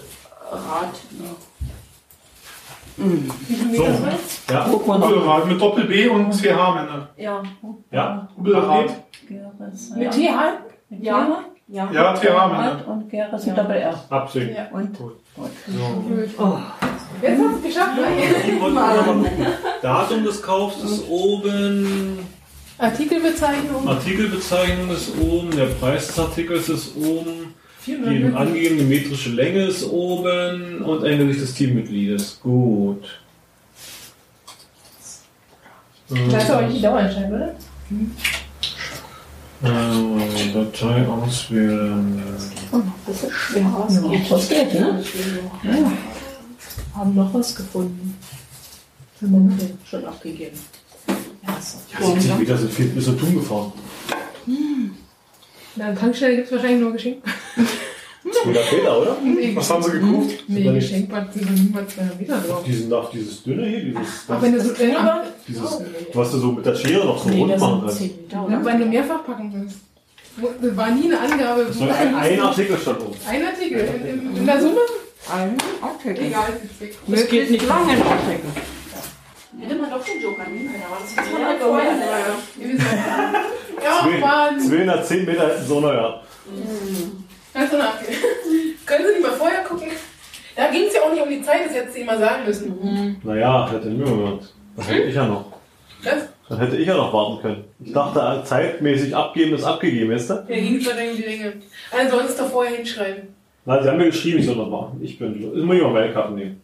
[2.97, 3.83] Wie viel So.
[3.83, 4.03] Meter ist
[4.47, 4.55] das?
[4.55, 7.09] Ja, Hubbelrad mit Doppel-B und CH am Ende.
[7.17, 7.43] Ja.
[7.91, 8.29] ja.
[8.37, 8.91] Hubbelrad.
[9.29, 9.99] Geresheim.
[9.99, 10.61] Mit TH?
[11.01, 11.45] Ja.
[11.73, 11.89] Ja.
[11.93, 12.65] Ja, TH am Ende.
[12.65, 14.05] Rad und Geres mit Doppel R.
[14.09, 14.55] Absehen.
[14.55, 14.69] Ja.
[14.73, 15.13] Und Gut.
[15.37, 15.51] gut.
[16.37, 16.61] So.
[17.23, 19.47] Jetzt hast du es geschafft, ne?
[19.83, 22.19] Datum des Kaufs ist oben.
[22.79, 23.87] Artikelbezeichnung.
[23.87, 25.51] Artikelbezeichnung ist oben.
[25.53, 27.55] Der Preis des Artikels ist oben.
[27.87, 30.83] Die 400 angegebene metrische Länge ist oben.
[30.83, 32.41] Und ein Gesicht des Teammitgliedes.
[32.43, 33.21] Gut.
[36.09, 37.55] Das ist aber nicht die Dauerentscheidung, oder?
[39.63, 42.23] Äh, Datei auswählen.
[43.07, 43.87] Das ist schwer.
[43.89, 44.31] Das geht.
[44.31, 45.05] Das geht, ne?
[45.63, 45.93] Ja.
[46.95, 48.17] Haben noch was gefunden.
[49.23, 50.59] Okay, schon abgegeben.
[51.47, 51.79] Ja, so.
[51.93, 53.73] Ja, 70 Meter sind viel bis zum Tun gefahren.
[55.77, 57.23] Na, an Tankstelle gibt es wahrscheinlich nur Geschenk.
[58.43, 59.17] 200 Meter, oder?
[59.23, 60.31] Nee, Was haben sie gekauft?
[60.49, 60.75] Nee, nicht.
[60.75, 62.65] Geschenkbad sind niemals 200 Meter drauf.
[62.65, 65.83] Diesen, auf dieses dünne hier, dieses, Auch wenn du so dünn war, dieses,
[66.15, 67.99] was du so mit der Schere noch so Nee, rund machen kannst.
[67.99, 69.77] 10 Meter, wenn du mehrfach packen willst.
[70.63, 71.67] Das war nie eine Angabe.
[71.67, 73.15] Das ein, ein Artikel stand oben.
[73.29, 73.81] Ein Artikel.
[73.81, 74.81] In, in, in der Summe?
[75.33, 76.27] Ein Artikel.
[76.27, 76.61] Egal.
[77.09, 77.93] Das geht nicht lange.
[77.93, 81.93] Hätte man doch den Joker nehmen können, aber das ist Ja, vorher.
[83.83, 84.61] Ja, Mann.
[84.61, 86.23] 210 Meter so, naja.
[87.53, 88.17] Kannst du nachgehen.
[88.87, 89.89] Können Sie nicht mal vorher gucken?
[90.57, 92.45] Da ging es ja auch nicht um die Zeit, das hättest du ihm mal sagen
[92.45, 93.21] müssen.
[93.23, 94.55] Naja, hätte nicht mehr gemacht.
[94.77, 95.45] Das hätte ich ja noch.
[96.03, 96.29] Was?
[96.49, 97.65] Dann hätte ich ja noch warten können.
[97.85, 100.35] Ich dachte, zeitmäßig abgeben ist abgegeben, weißt du?
[100.35, 101.53] Da ging es dann um die.
[101.91, 103.35] Also du doch vorher hinschreiben.
[103.65, 105.01] Na, sie haben mir geschrieben, ich soll das machen.
[105.03, 106.61] Ich bin, ich muss ich mal meine Karten nehmen.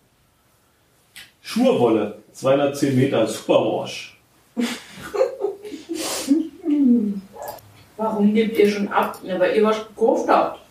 [1.41, 4.19] Schurwolle, 210 Meter, Superwash.
[7.97, 9.19] Warum gebt ihr schon ab?
[9.23, 10.61] Ja, weil ihr was gekauft habt.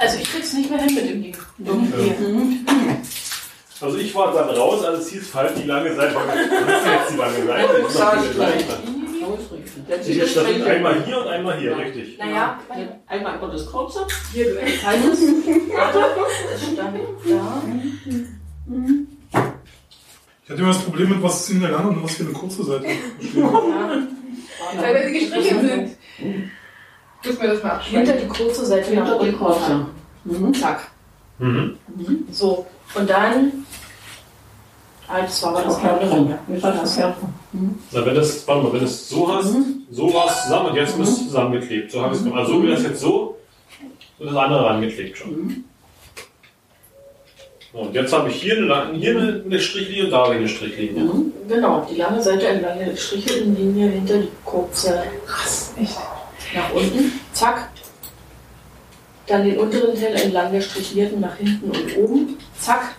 [0.00, 1.36] Also ich krieg's nicht mehr hin mit dem Ding.
[3.80, 6.14] Also ich war dann raus, als es hieß, halt die lange Seite.
[6.14, 7.84] Was ist jetzt die lange Seite?
[7.88, 8.64] Ich Sag mach ich die gleich.
[10.06, 12.16] Die ist das das sind einmal hier und einmal hier, richtig.
[12.18, 12.58] Naja,
[13.06, 14.06] Einmal über das kurze.
[14.32, 15.22] hier du entscheidest.
[15.76, 15.98] Warte,
[16.52, 16.98] das stand
[17.28, 17.62] da.
[20.48, 22.32] Ich hatte immer das Problem mit, was ist in der lange und was für eine
[22.32, 22.86] kurze Seite.
[24.80, 25.90] Weil wenn sie gestrichen sind.
[27.22, 28.34] Müssen wir das mal Hinter abschreiben.
[28.34, 29.38] die kurze Seite nach Hinter die unten.
[29.38, 29.86] kurze.
[30.24, 30.54] Mhm.
[30.54, 30.90] Zack.
[31.38, 31.76] Mhm.
[32.30, 32.66] So.
[32.94, 33.52] Und dann.
[35.06, 36.38] Ah, das war aber das andere.
[36.46, 37.14] Wie war das ja?
[37.92, 39.54] Na, wenn das, warte mal, wenn du es so hast,
[39.90, 41.92] so war es zusammen und jetzt ist es zusammengeklebt.
[41.92, 42.40] So habe ich es gemacht.
[42.40, 43.36] Also so wie das jetzt so
[44.18, 45.64] und das andere rangeklebt schon.
[47.72, 51.10] So, Und jetzt habe ich hier eine, hier eine, Strichlinie und da eine Strichlinie.
[51.48, 55.02] Genau, die lange Seite entlang der gestrichelten Linie hinter die kurze.
[55.26, 55.96] Krass, echt.
[56.54, 57.12] Nach unten.
[57.32, 57.68] Zack.
[59.26, 62.38] Dann den unteren Teil entlang der strichierten nach hinten und oben.
[62.58, 62.94] Zack.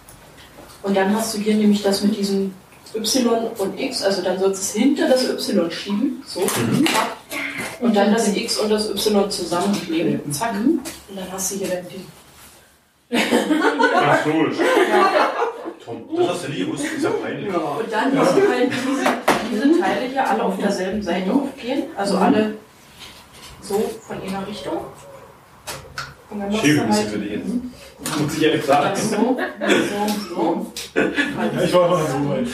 [0.84, 2.54] Und dann hast du hier nämlich das mit diesem
[2.94, 6.24] Y und X, also dann sollst du es hinter das Y schieben.
[6.28, 6.42] So.
[6.42, 7.18] Zack.
[7.80, 10.32] Und dann das X und das Y zusammenkleben.
[10.32, 10.54] Zack.
[10.54, 10.82] Und
[11.16, 12.06] dann hast du hier dein Ding.
[13.12, 14.32] Ach so.
[15.84, 17.47] Tom, das hast du nie gewusst, ist ja peinlich.
[17.47, 19.05] Und dann du halt diese,
[19.51, 21.84] diese Teile hier alle auf derselben Seite aufgehen.
[21.95, 22.55] Also alle
[23.62, 24.78] so von einer Richtung.
[26.30, 27.47] Und dann Schön du halt für die jetzt.
[28.20, 28.95] Muss ich ehrlich sagen.
[28.95, 29.38] so,
[29.68, 30.72] so, so.
[30.95, 32.47] Ja, ich war immer so weit.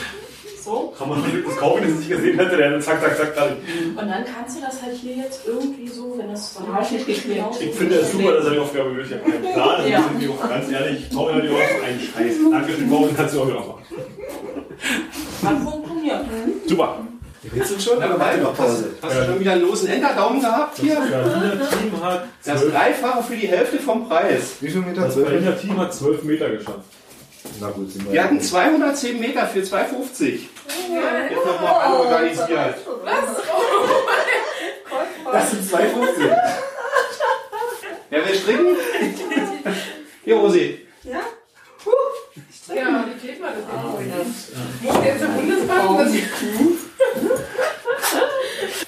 [0.66, 0.92] So.
[0.98, 3.50] Kann man das kaufen, wenn es nicht gesehen hätte, der hätte zack, zack, zack, zack.
[3.90, 6.96] Und dann kannst du das halt hier jetzt irgendwie so, wenn das so Hast du
[6.96, 7.44] geklebt?
[7.60, 9.12] Ich finde es super, dass er die Aufgabe löst.
[9.12, 9.78] Ich habe keinen Plan.
[9.78, 9.98] Das Ja.
[10.00, 11.08] auch ganz ehrlich.
[11.14, 12.36] Paul hat die auch so einen Scheiß.
[12.50, 13.74] Dankeschön, Paul, kannst du auch wieder machen.
[15.42, 16.20] Hat funktioniert.
[16.66, 16.98] Super.
[17.54, 18.90] Jetzt sind schon, aber warte noch Pause.
[19.00, 20.96] Hast du schon wieder einen losen Enterdaumen gehabt hier?
[20.96, 24.56] Das Team hat Das 12, Dreifache für die Hälfte vom Preis.
[24.60, 25.02] Wie viel Meter?
[25.02, 25.28] das Zwölf?
[25.28, 26.80] Berliner Team hat 12 Meter geschafft.
[27.60, 30.38] Na gut, sind Wir hatten 210 Meter für 2,50.
[31.30, 32.76] Jetzt nochmal alle organisiert.
[35.32, 36.24] Das sind 250.
[38.10, 38.76] Wer will stricken?
[40.24, 40.86] Hier, Rosi.
[42.74, 43.64] Ja, die fehlt mal das
[44.82, 45.98] Muss jetzt zur Bundesbank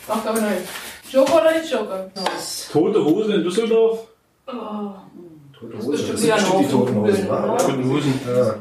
[0.07, 0.69] das Aufgabe 9.
[1.11, 2.11] Joker oder nicht Joker?
[2.73, 4.08] Tote Hose in Düsseldorf.
[6.19, 7.45] Das sind ja bestimmt die Toten Hosen, wa?
[7.55, 7.65] oder?
[7.65, 8.21] Guten Hosen.
[8.27, 8.55] Ja.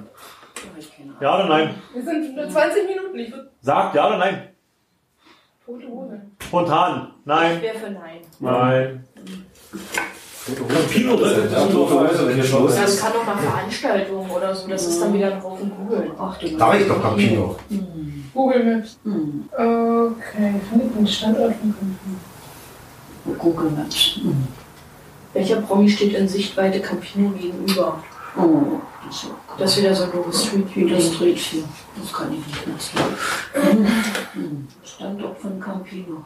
[1.19, 1.75] Ja oder nein?
[1.93, 3.17] Wir sind nur 20 Minuten.
[3.19, 4.49] Ich Sagt ja oder nein?
[5.65, 6.21] tote Hose.
[6.43, 7.13] Spontan.
[7.25, 7.57] Nein.
[7.61, 8.21] Wer für Nein?
[8.39, 9.03] Nein.
[10.47, 10.87] Hose.
[10.91, 11.49] Kino drin.
[11.51, 13.01] Ja, Schluss Das ist.
[13.01, 16.11] kann doch mal Veranstaltungen oder so, das ist dann wieder ein Haufen Googeln.
[16.17, 17.55] Ach du Da war ich doch am Kino.
[18.33, 18.99] Google Maps.
[19.03, 24.19] Okay, findet den Standort von Google Maps.
[25.37, 25.39] Mhm.
[25.39, 28.03] Welcher Promi steht in Sichtweite Campino gegenüber?
[28.37, 30.89] Oh, das ist ja Das ist wieder so ein doofes Street View.
[30.89, 31.63] Das Street hier.
[32.01, 32.97] Das kann ich nicht nutzen.
[34.35, 34.67] Mhm.
[34.83, 36.23] Standort von Campino.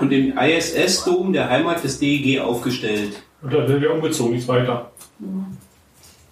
[0.00, 3.22] Und den ISS-Dom der Heimat des DEG aufgestellt.
[3.42, 4.90] Und dann sind wir umgezogen, nichts weiter.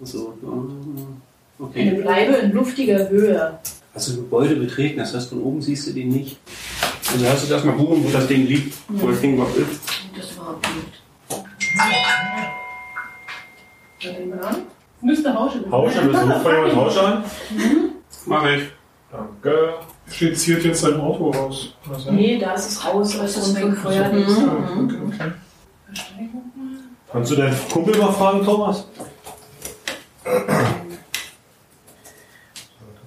[0.03, 0.35] So.
[0.43, 1.21] Eine
[1.59, 1.91] Okay.
[1.91, 3.59] Bleibe in luftiger Höhe.
[3.95, 6.39] Hast du Gebäude betreten, das heißt, von oben siehst du den nicht.
[7.13, 9.81] Also hast du erstmal googeln, wo das Ding liegt, wo das Ding überhaupt ist.
[10.17, 11.03] Das überhaupt nicht.
[15.03, 15.73] Müsste Hausche sein.
[15.73, 17.25] Hausche, müssen wir vorher mit Hausche an?
[18.27, 18.63] Mach ich.
[19.11, 19.75] Danke.
[20.09, 21.75] Steht ziert jetzt sein Auto raus.
[21.89, 22.13] oder?
[22.13, 23.53] Nee, da ist es raus, als das.
[23.59, 24.19] Feuer Mhm.
[24.23, 24.39] ist.
[24.39, 25.33] Okay, okay.
[27.13, 28.87] Kannst du deinen Kumpel mal fragen, Thomas?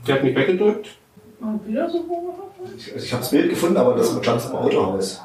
[0.08, 0.88] Der hat mich weggedrückt.
[1.40, 2.34] Und wieder so hoch.
[2.78, 5.22] Ich, ich habe das Bild gefunden, aber das stand im Autohaus.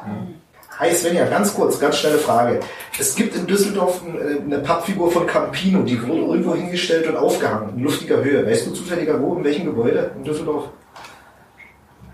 [0.78, 2.60] Hi Svenja, ganz kurz, ganz schnelle Frage.
[3.00, 7.70] Es gibt in Düsseldorf äh, eine Pappfigur von Campino, die wurde irgendwo hingestellt und aufgehangen,
[7.76, 8.46] in luftiger Höhe.
[8.46, 10.68] Weißt du zufälliger wo, in welchem Gebäude in Düsseldorf?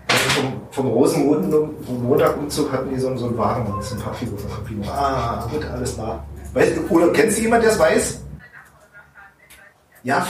[0.07, 4.49] Also vom, vom Rosenmontag-Umzug hatten die so, so einen Wagen, das ist eine Pappfigur von
[4.49, 4.83] Campino.
[4.89, 6.25] Ah, gut, alles da.
[6.53, 8.21] Weißt, du, oder kennst du jemanden, der es weiß?
[10.01, 10.25] Ja,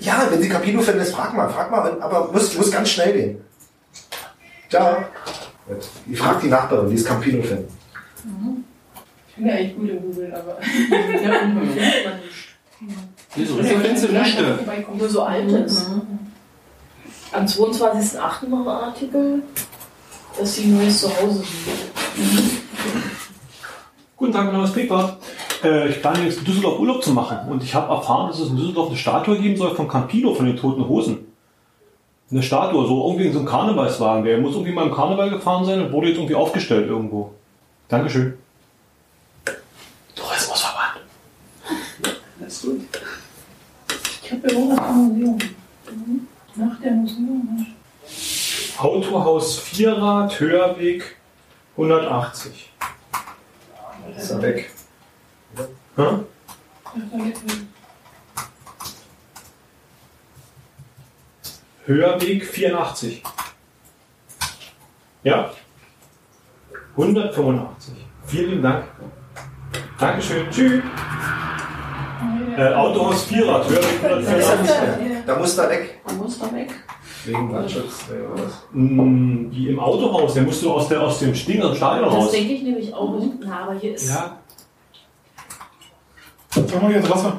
[0.00, 3.44] ja, wenn sie Campino-Fan ist, frag mal, frag mal, aber muss, muss ganz schnell gehen.
[4.68, 4.98] Ciao.
[6.10, 7.64] Ich frag die Nachbarin, die ist Campino-Fan.
[9.28, 10.58] Ich bin ja eigentlich gut im Googlen, aber.
[12.80, 12.96] Nicht.
[13.36, 14.38] Nee, so richtig findest du nichts.
[14.96, 15.90] Nur so altes.
[17.32, 18.48] Am 22.08.
[18.48, 19.42] noch ein Artikel,
[20.38, 22.60] dass sie ein neues Zuhause suchen.
[24.16, 25.18] Guten Tag, mein Name ist Peter.
[25.62, 28.48] Äh, ich plane jetzt in Düsseldorf Urlaub zu machen und ich habe erfahren, dass es
[28.50, 31.25] in Düsseldorf eine Statue geben soll von Campino, von den Toten Hosen.
[32.30, 34.24] Eine Statue, so irgendwie in so einem Karnevalswagen.
[34.24, 37.32] Der muss irgendwie mal im Karneval gefahren sein und wurde jetzt irgendwie aufgestellt irgendwo.
[37.88, 38.36] Dankeschön.
[40.16, 41.02] Tourismusverband.
[42.40, 42.80] Das ist gut.
[44.24, 45.38] Ich habe ja irgendwas am Museum.
[46.56, 47.66] Nach der Museum.
[48.78, 51.16] Autohaus Vierrad, Hörweg
[51.76, 52.72] 180.
[54.16, 54.70] Ist er weg.
[55.96, 56.02] Hä?
[61.86, 63.22] Hörweg 84.
[65.22, 65.50] Ja.
[66.96, 67.94] 185.
[68.26, 68.84] Vielen lieben Dank.
[69.98, 70.50] Dankeschön.
[70.50, 70.82] Tschüss.
[72.56, 75.24] Äh, Autohaus Vierrad, Hörweg 184.
[75.26, 76.00] Da muss er weg.
[76.06, 76.70] Da muss er weg.
[77.24, 78.52] Wegen Brandschutz oder was?
[78.72, 82.30] Mm, Wie im Autohaus, der musste aus, der, aus dem stinkenden Stadion Das raus.
[82.30, 83.20] denke ich nämlich auch.
[83.44, 84.08] Na, aber hier ist.
[84.08, 84.38] Ja,
[86.50, 87.36] Sag mal jetzt Wasser.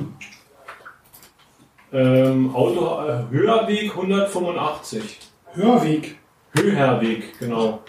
[1.93, 5.19] Ähm, Auto, äh, Hörweg 185.
[5.53, 6.15] Hörweg.
[6.55, 7.79] Höherweg, genau.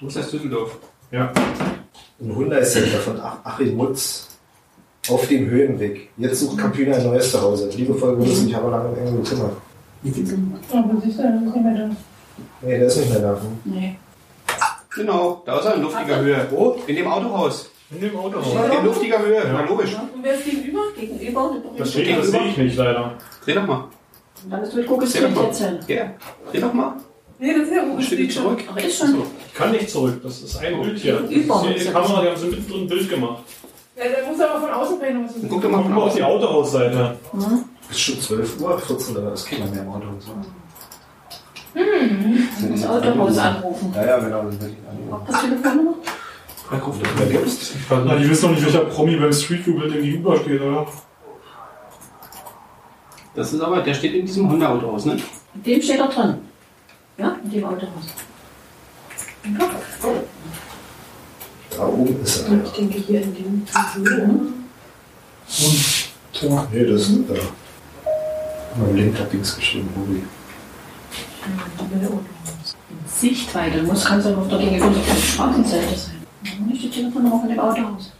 [0.00, 0.78] wo ist das Düsseldorf?
[1.10, 1.32] Ja.
[2.20, 4.28] Ein Hyundai-Center von Ach- Achim Mutz.
[5.08, 6.08] Auf dem Höhenweg.
[6.16, 7.68] Jetzt sucht Campino ein neues Zuhause.
[7.70, 9.52] Liebevoll würde sich aber lange irgendwo kümmern.
[10.72, 11.90] Aber siehst du, dann ist nicht mehr da.
[12.62, 13.38] Nee, der ist nicht mehr da.
[13.64, 13.96] Nee.
[14.96, 16.46] Genau, da ist er in luftiger Höhe.
[16.50, 16.76] Wo?
[16.88, 17.70] In dem Autohaus.
[17.90, 18.76] In dem Autohaus.
[18.78, 19.94] In luftiger Höhe, na logisch.
[19.94, 20.80] Und wer ist gegenüber?
[20.98, 21.54] Gegenüber.
[21.78, 23.14] Das steht, das sehe ich nicht leider.
[23.44, 23.84] Dreh doch mal.
[24.44, 25.44] Und dann ist mit Guckes Dreh doch mal.
[25.44, 25.78] jetzt hin.
[25.86, 26.10] Ja,
[26.50, 26.96] dreh doch mal.
[27.38, 28.02] Nee, das ist ja oben.
[28.02, 28.64] Steht zurück.
[28.72, 29.22] Ach, ist schon.
[29.46, 31.20] Ich kann nicht zurück, das ist ein Bild hier.
[31.20, 31.92] Das Über ist die.
[31.92, 33.42] Kamera, die haben so mittendrin ein Bild gemacht.
[33.96, 36.22] Ja, der muss aber von außen was Guck doch mal Guck von mal auf die.
[36.22, 37.16] Autohausseite.
[37.88, 40.06] Ist schon 12 Uhr, 14 Uhr, da ist keiner mehr im Auto.
[40.18, 40.32] So.
[42.72, 43.92] Das Autohaus anrufen.
[43.94, 44.42] Ja, ja, genau.
[44.44, 45.12] Das will ich annehmen.
[45.12, 45.94] Ob das Telefonnummer?
[46.70, 47.28] Wer ruft das?
[47.28, 47.74] Gibt's?
[47.90, 50.86] Na, die wissen doch nicht, welcher Promi beim Street View Bild gegenübersteht, oder?
[53.34, 55.18] Das ist aber, der steht in diesem Honda-Autohaus, ne?
[55.54, 56.38] In dem steht er drin.
[57.18, 58.06] Ja, in dem Autohaus.
[61.70, 62.64] Da oben ist er.
[62.64, 64.22] Ich denke hier in dem Höhe.
[64.22, 66.66] Und Tor.
[66.72, 67.34] Nee, das ist da.
[68.78, 70.22] Mein Link hat Dings geschrieben, Ruby.
[73.06, 73.82] Sichtweite.
[73.82, 76.15] Muss kannst du auf der gegenüberliegenden Straßenseite sein.
[76.66, 78.12] Nicht die Telefonnummer von dem Autohaus.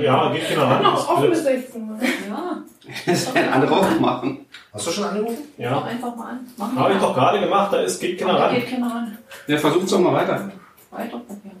[0.00, 0.82] Ja, geht keiner ran.
[0.82, 1.98] Noch offen 16 Uhr.
[2.28, 2.62] Ja,
[3.06, 3.26] Das
[3.70, 4.46] auch machen.
[4.72, 5.38] Hast du schon angerufen?
[5.56, 6.76] Mach Ja, einfach mal an.
[6.76, 8.54] Habe ich doch gerade gemacht, da ist, geht keiner ran.
[8.54, 9.18] geht keiner ran.
[9.46, 10.52] Ja, versucht's doch mal weiter.
[10.90, 11.56] Weiter probieren.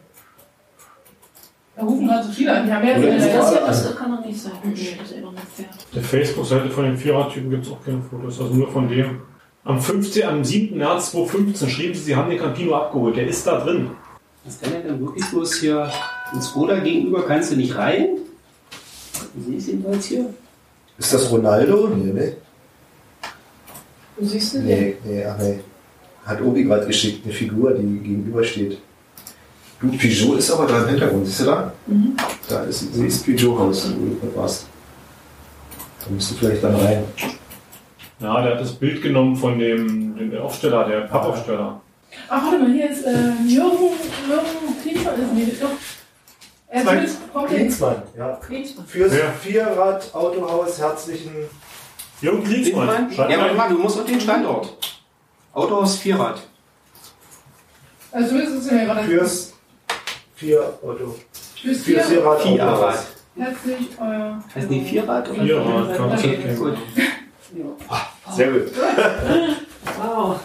[1.74, 2.68] Da rufen gerade so viele an.
[2.68, 4.52] Ja jetzt ist Das hier, das kann doch nicht sein.
[4.62, 5.66] Nee, das ist immer nicht fair.
[5.94, 9.22] Der Facebook-Seite von den Vierertypen gibt es auch keine Fotos, also nur von dem.
[9.64, 10.78] Am 15, am 7.
[10.78, 13.16] März 2015 schrieben sie, sie haben den Campino abgeholt.
[13.16, 13.90] Der ist da drin.
[14.46, 15.90] Was kann er denn wirklich bloß hier
[16.32, 17.26] ins Skoda gegenüber?
[17.26, 18.18] Kannst du nicht rein?
[19.44, 20.32] Sehe es jedenfalls hier.
[20.98, 21.88] Ist das Ronaldo?
[21.88, 22.36] Nee, ne?
[24.16, 24.66] Wo siehst du den?
[24.66, 25.58] Nee, nee, ach nee.
[26.24, 28.78] Hat Obi gerade geschickt, eine Figur, die gegenübersteht.
[29.80, 31.72] Du, Peugeot ist aber da im Hintergrund, siehst du da?
[32.48, 34.66] Da ist, sie ist Peugeot-Haus, wo du warst.
[36.04, 37.04] Da musst du vielleicht dann rein.
[38.20, 41.80] Ja, der hat das Bild genommen von dem, dem Aufsteller, der Pappaufsteller.
[42.28, 43.12] Ach, warte mal, hier ist äh,
[43.46, 43.90] Jürgen,
[44.28, 45.14] Jürgen Klinsmann.
[45.22, 45.68] Ist nee, doch.
[46.68, 46.82] Er
[47.32, 47.56] komplett.
[47.60, 48.38] Klinsmann, ja.
[48.44, 48.86] Klinsmann.
[48.86, 49.30] Fürs Ja.
[49.40, 51.32] Vierrad-Autohaus herzlichen
[52.20, 53.12] Jürgen Klinsmann.
[53.12, 53.42] Schreib Ja, mal.
[53.44, 54.76] warte mal, du musst auf den Standort.
[55.52, 56.40] Autohaus Vierrad.
[58.10, 59.02] Also ist es ja gerade.
[59.04, 59.52] fürs
[60.34, 61.14] Vier-Auto.
[61.60, 62.02] Fürs Fürs Vier.
[62.02, 62.44] Vierrad-Autohaus.
[62.52, 63.06] Vierrad.
[63.38, 64.42] Herzlich euer.
[64.54, 65.30] Heißt die Vierrad?
[65.30, 66.56] Oder Vierrad, man Okay, sagen.
[66.56, 66.76] gut.
[68.34, 68.72] Sehr gut.
[70.02, 70.40] Wow.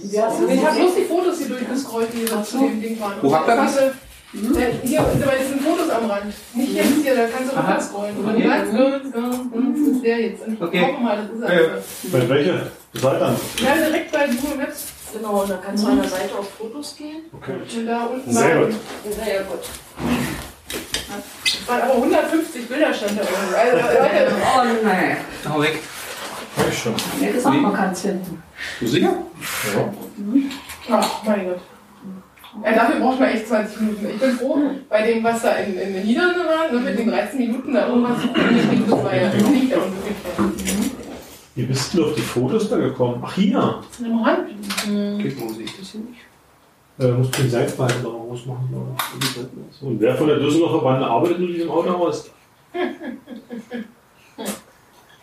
[0.00, 0.18] Ich
[0.64, 3.14] habe bloß die Fotos hier durchgescrollt, die so zu dem Ding waren.
[3.22, 3.78] Wo habt ihr das?
[4.82, 5.04] Hier,
[5.40, 6.34] es sind Fotos am Rand.
[6.54, 8.16] Nicht jetzt hier, da kannst du runterscrollen.
[8.16, 8.42] Und Okay.
[8.42, 8.68] ganz
[9.78, 10.42] ist der jetzt.
[10.60, 10.96] Okay.
[11.00, 12.10] mal, das ist er.
[12.10, 13.36] Bei welcher Seite?
[13.62, 14.86] Ja, direkt bei Google Maps.
[15.12, 17.22] Genau, und dann kannst du an der Seite auf Fotos gehen.
[17.32, 18.74] Und da unten Sehr gut.
[19.24, 19.60] Sehr gut.
[21.68, 23.56] waren aber 150 Bilder stand da irgendwo.
[23.56, 25.16] Also, Oh nein.
[25.48, 25.78] Hau weg.
[26.56, 26.94] Hab ich schon.
[27.20, 28.42] Mir gesagt, man kann es finden.
[28.80, 29.12] Du sicher?
[30.90, 31.60] ach mein Gott.
[32.62, 34.06] Ja, dafür braucht man echt 20 Minuten.
[34.14, 37.08] Ich bin froh, bei dem, was da in, in den Niederlanden war, ne, mit den
[37.08, 40.94] 13 Minuten da irgendwas zu gucken, das war ja nicht der Unmöglichkeit.
[41.56, 43.22] Wie bist du auf die Fotos da gekommen?
[43.24, 43.58] Ach, hier.
[43.58, 44.50] Am Rand.
[44.84, 46.20] Okay, wo sehe ich das hier nicht?
[46.98, 49.82] Äh, muss den Seitbalken noch groß machen, glaube ich.
[49.82, 52.30] Und wer von der Düsseldorfer Bande arbeitet in diesem Autohaus?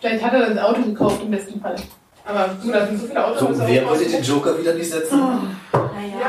[0.02, 1.76] Vielleicht hat er das Auto gekauft im besten Fall.
[2.24, 3.38] Aber du, da sind so viele Autos.
[3.40, 5.18] So, das wer wollte den Joker wieder nicht setzen?
[5.18, 5.28] Ja,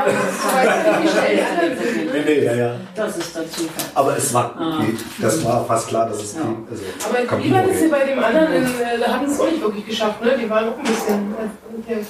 [0.02, 2.14] aber du weißt nicht, wie schnell die anderen sind.
[2.14, 2.76] Nee, nee, ja, ja.
[2.96, 3.86] Das ist der Zufall.
[3.96, 4.84] Aber es war, Ah.
[4.84, 5.00] geht.
[5.20, 6.42] das war fast klar, dass es Ja.
[6.42, 6.50] geht.
[6.70, 9.40] Also, Aber Campino lieber ist hier bei dem anderen, in, äh, da hatten sie es
[9.40, 10.38] auch nicht wirklich geschafft, ne?
[10.40, 11.34] Die waren auch ein bisschen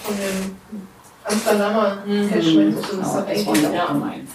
[0.03, 0.57] von dem
[1.26, 1.97] Amsterdamer
[2.30, 2.76] Cashman.
[2.76, 4.28] Das doch das war eigentlich ja gemein.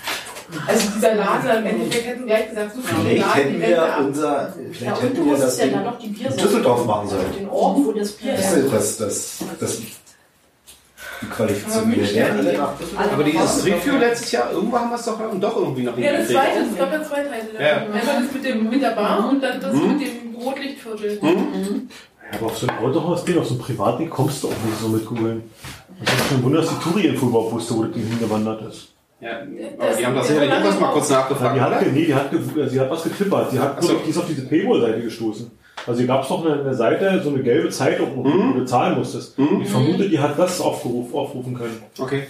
[0.67, 3.61] Also dieser Laden, am Endeffekt hätten wir gleich gesagt, so viele Vielleicht Laden, hätten die
[3.61, 6.15] wir unser, Ja, vielleicht hätten wir das Ding dann noch die in.
[6.37, 7.33] Düsseldorf machen sollen.
[7.39, 9.87] Den Ort, wo das Bier Das ist das, das, das, die
[11.23, 13.13] Wir werden alle.
[13.13, 16.29] Aber dieses Review letztes Jahr, irgendwo haben wir es doch, doch irgendwie noch Ja, das
[16.29, 17.61] zweite, es gab ja zwei Teile.
[17.61, 17.77] Ja.
[17.83, 19.99] Einmal das mit, dem, mit der Bar und dann das Hm?
[19.99, 21.19] mit dem Rotlichtviertel.
[21.23, 24.89] Ja, aber auf so ein Autohaus-Ding, auf so ein Privatding kommst du auch nicht so
[24.89, 25.43] mit googeln.
[26.05, 28.89] Das ist schon ein Wunder, dass die Touri-Info überhaupt wusste, wo das Ding hingewandert ist.
[29.21, 29.41] Ja,
[29.79, 32.31] aber die haben das sicherlich auch mal kurz nachgefragt, die, hat, nee, die, hat,
[32.69, 33.51] sie hat was geklippert.
[33.51, 33.95] Sie hat so.
[33.95, 35.51] die ist auf diese Paywall-Seite gestoßen.
[35.87, 38.53] Also hier gab es noch eine, eine Seite, so eine gelbe Zeitung, wo Mhm.
[38.55, 39.37] du bezahlen musstest.
[39.39, 39.62] Mhm.
[39.62, 41.83] Ich vermute, die hat das aufgeruf, aufrufen können.
[41.99, 42.29] Okay.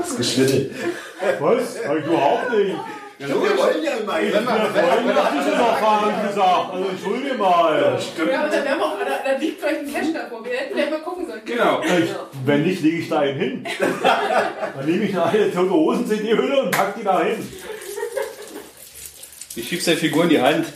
[0.00, 0.70] Das Geschwindel.
[1.40, 1.78] Was?
[1.86, 2.74] Hab ich überhaupt nicht.
[3.22, 4.14] Ja, Wir wollen ja immer.
[4.14, 6.72] Wenn wir, Wir wollen nach Düsseldorf fahren, gesagt.
[6.72, 7.80] Also entschuldige mal.
[7.80, 10.44] Ja, und dann, wir auch, da, da liegt vielleicht ein Cash davor.
[10.44, 11.42] Wir hätten gleich mal gucken sollen.
[11.44, 11.82] Genau.
[11.82, 12.10] Ich,
[12.44, 13.66] wenn nicht, lege ich da einen hin.
[14.76, 17.48] Dann nehme ich eine tote Hosen-CD-Hülle und pack die da hin.
[19.54, 20.66] Ich schiebst deine Figur in die Hand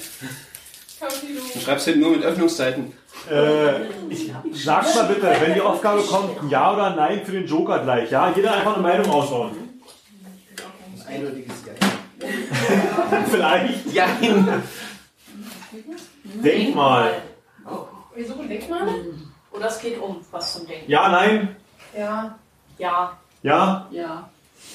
[1.01, 2.92] und schreibst hinten nur mit Öffnungszeiten.
[3.28, 7.80] Äh, ich, sag's mal bitte, wenn die Aufgabe kommt, ja oder nein für den Joker
[7.80, 8.11] gleich.
[8.11, 9.66] Ja, jeder einfach eine Meinung aushauen.
[11.09, 11.86] Eindeutiges Ja.
[13.31, 13.87] Vielleicht.
[13.93, 14.07] Ja.
[16.24, 17.12] Denk mal.
[18.14, 18.93] Wir suchen Denkmale?
[19.53, 20.91] Oder es geht um was zum Denken.
[20.91, 21.57] Ja, nein.
[21.97, 22.39] Ja.
[22.79, 23.87] Ja, Ja.
[23.91, 24.29] Ja.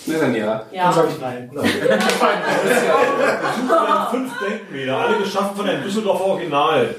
[0.05, 0.65] Na dann ja.
[0.71, 0.83] ja.
[0.85, 1.49] Dann sag ich nein.
[4.11, 6.95] Fünf Denkmäler, alle geschaffen von einem Düsseldorfer Original.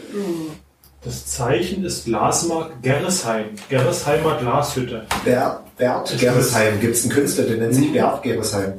[1.04, 3.46] Das Zeichen ist Glasmark Gerresheim.
[3.68, 5.06] Gerresheimer Glashütte.
[5.24, 6.80] Bert, Bert Gerresheim.
[6.80, 8.78] Gibt es einen Künstler, der nennt sich Bert Gerresheim.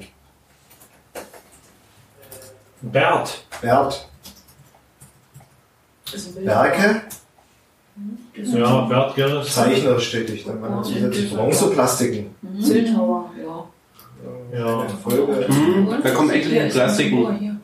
[2.84, 3.44] Bert.
[3.62, 4.08] Bert.
[6.36, 7.02] Werke,
[8.36, 9.46] Ja, Bert Gerresheim.
[9.72, 10.44] zeichnerisch tätig.
[10.46, 12.36] Dann waren zusätzlich Bronzeplastiken.
[12.42, 14.58] Bildhauer, ja.
[14.60, 14.86] Ja.
[15.04, 15.48] Folge.
[15.50, 15.96] Mhm.
[16.04, 17.62] Da kommen etliche Plastiken.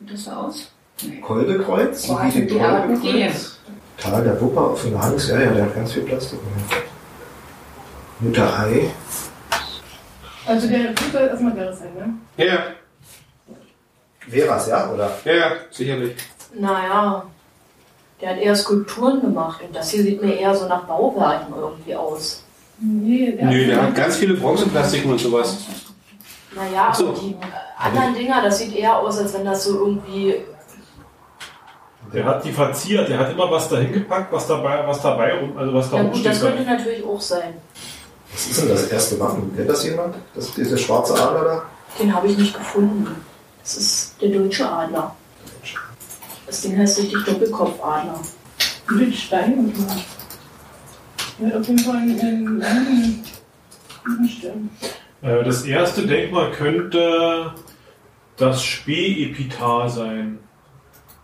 [0.00, 0.70] Sieht das so aus?
[1.22, 2.06] Kolbekreuz.
[2.08, 2.58] Boah, Wie die.
[2.58, 3.58] Kolbekreuz.
[3.98, 5.28] Tal der Wupper auf dem Hans.
[5.28, 6.40] Ja, ja, der hat ganz viel Plastik.
[8.20, 8.90] Mutter Ei.
[10.46, 12.14] Also der ist erstmal Gerresheim, ne?
[12.36, 12.58] Ja, ja.
[14.28, 14.90] Veras, ja?
[14.90, 15.10] Oder?
[15.24, 16.14] Ja, ja, sicherlich.
[16.54, 17.24] Naja,
[18.20, 21.96] der hat eher Skulpturen gemacht und das hier sieht mir eher so nach Bauwerken irgendwie
[21.96, 22.42] aus.
[22.78, 25.58] Nee, der Nö, der hat ganz viele Bronzeplastiken und sowas.
[26.54, 27.08] Naja, so.
[27.08, 27.36] aber die
[27.78, 30.36] anderen Dinger, das sieht eher aus, als wenn das so irgendwie.
[32.12, 35.56] Der hat die verziert, der hat immer was dahin gepackt, was dabei, was dabei rum,
[35.56, 36.56] also was da Ja gut, das rumsteht.
[36.56, 37.54] könnte natürlich auch sein.
[38.32, 39.54] Was ist denn das erste Waffen?
[39.56, 40.14] Kennt das jemand?
[40.34, 41.62] Das, dieser schwarze Adler da?
[41.98, 43.24] Den habe ich nicht gefunden.
[43.62, 45.14] Das ist der deutsche Adler.
[46.46, 48.20] Das Ding heißt richtig Doppelkopfadler.
[48.90, 49.88] Mit Stein und so.
[51.46, 53.24] Hat auf jeden Fall einen,
[54.28, 54.70] Stern.
[55.22, 57.54] Äh, Das erste Denkmal könnte
[58.36, 60.38] das Spee-Epitar sein.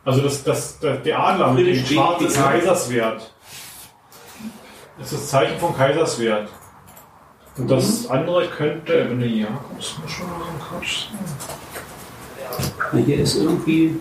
[0.05, 2.32] Also das, das, das, der Adler mit dem schwarzen.
[2.32, 3.34] Kaiserswert.
[4.99, 6.49] Das ist das Zeichen von Kaiserswert.
[7.57, 11.59] Und das andere könnte, wenn du Jakobs muss schon mal so ein Quatsch sein.
[12.93, 13.97] Na, hier ist irgendwie.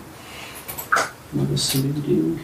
[1.31, 2.39] Was ist zu dem Ding?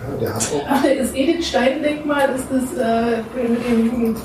[0.00, 4.18] Ja, der hat auch Ach, das Edith Stein-Denkmal ist das äh, mit dem Jugend.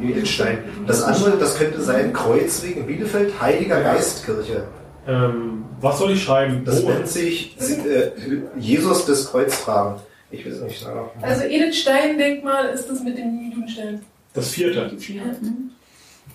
[0.00, 0.58] Edelstein.
[0.86, 4.64] Das andere, das könnte sein Kreuzweg Bielefeld, Heiliger Geistkirche.
[5.08, 6.62] Ähm, was soll ich schreiben?
[6.64, 6.90] Das Wo?
[6.90, 8.10] nennt sich äh,
[8.58, 10.00] Jesus des Kreuztragen.
[10.30, 10.80] Ich weiß nicht.
[10.80, 11.08] sagen.
[11.22, 14.00] Also Edith Stein-Denkmal ist das mit dem Judenstern.
[14.34, 14.90] Das vierte.
[14.98, 15.70] Vierten.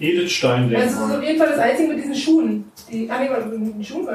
[0.01, 2.71] Edith Stein Also ist auf jeden Fall das einzige mit diesen Schuhen.
[2.91, 4.05] Die, ah, nee, mit den Schuhen,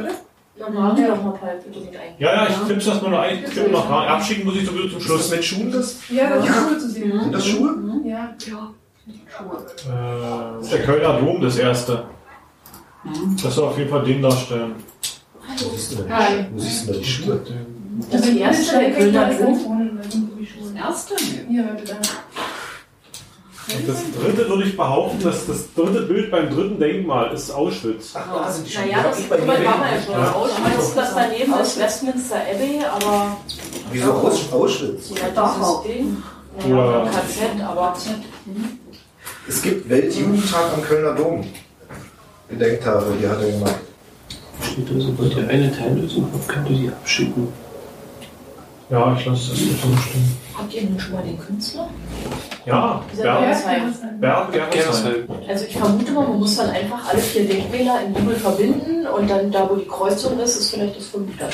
[1.83, 2.15] bitte ein.
[2.19, 3.45] Ja, ja, ich tipp's das mal noch ein.
[3.45, 4.09] Ich tippe noch rein.
[4.09, 5.31] Abschicken muss ich sowieso zum Ist das Schluss.
[5.31, 5.97] mit Schuhen das?
[6.09, 7.21] Ja, da sind Schuhe zu sehen.
[7.21, 7.75] Sind das Schuhe?
[8.05, 8.35] Ja.
[9.07, 9.11] Äh,
[10.59, 12.05] das ist der Kölner Dom, das erste.
[13.43, 14.75] Das soll auf jeden Fall den darstellen.
[15.59, 16.25] Wo siehst du denn Hi.
[16.51, 17.41] die, wo siehst du denn die Schuhe?
[18.11, 19.47] Das Also erste Edith Stein-Denkmal Kölner ist Dom.
[19.53, 20.73] ganz vorne, da sind so die Schuhe.
[20.77, 21.15] Erste?
[21.15, 21.95] Warte, da.
[23.69, 28.13] Und das dritte würde ich behaupten, dass das dritte Bild beim dritten Denkmal ist Auschwitz.
[28.15, 28.83] Ach, da sind die Schuhe.
[28.87, 30.13] Naja, das mir war mal ja schon.
[30.15, 30.33] Ja.
[30.33, 33.37] Auschwitz, das daneben ist Westminster Abbey, aber
[33.91, 35.11] Wieso Aus- Auschwitz?
[35.11, 35.83] ja, Dachau.
[35.87, 36.23] Ding.
[36.65, 37.95] Oder- oder KZ, aber
[39.49, 41.45] Es gibt Weltjugendtag am Kölner Dom.
[42.49, 43.75] Gedenktafel, die hat er gemacht.
[44.63, 47.49] Steht da, sobald ihr eine Teillösung habt, könnt ihr die abschicken.
[48.89, 50.37] Ja, ich lasse das nicht so stehen.
[50.57, 51.89] habt ihr nun schon mal den Künstler?
[52.65, 54.21] Ja, Bernd.
[54.21, 55.29] Bernd Gerresheim.
[55.49, 59.29] Also ich vermute mal, man muss dann einfach alle vier Denkmäler in Jubel verbinden und
[59.29, 61.49] dann da, wo die Kreuzung ist, ist vielleicht das fünfte.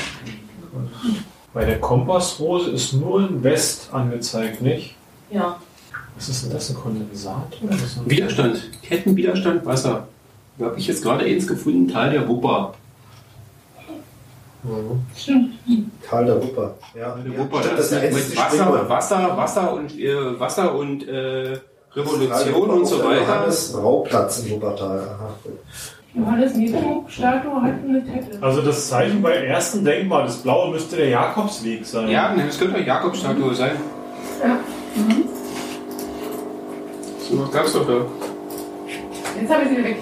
[1.55, 4.95] Bei der Kompassrose ist nur in West angezeigt, nicht?
[5.31, 5.59] Ja.
[6.17, 7.57] Was ist denn das, ein Kondensat?
[8.07, 8.71] Widerstand.
[8.83, 10.07] Kettenwiderstand, Wasser.
[10.59, 12.75] Da habe ich jetzt gerade eins gefunden, Tal der Wupper.
[16.09, 16.75] Tal der Wupper.
[16.95, 18.89] Ja, Der ja, Wupper, stimmt, das ist das mit letzte Wasser.
[18.89, 21.59] Wasser, Wasser und, äh, Wasser und äh,
[21.95, 23.23] Revolution und so weiter.
[23.23, 25.19] Johannes Rauplatz im Wuppertal.
[26.15, 28.43] Johannes Nepomuk-Statue hat eine Kette.
[28.43, 32.09] Also das Zeichen beim ersten Denkmal, das blaue müsste der Jakobsweg sein.
[32.11, 33.73] Ja, das könnte doch Jakobsstatue sein.
[34.43, 34.59] Ja.
[37.29, 38.05] So was gab's doch da.
[39.41, 39.97] Jetzt habe ich sie weg.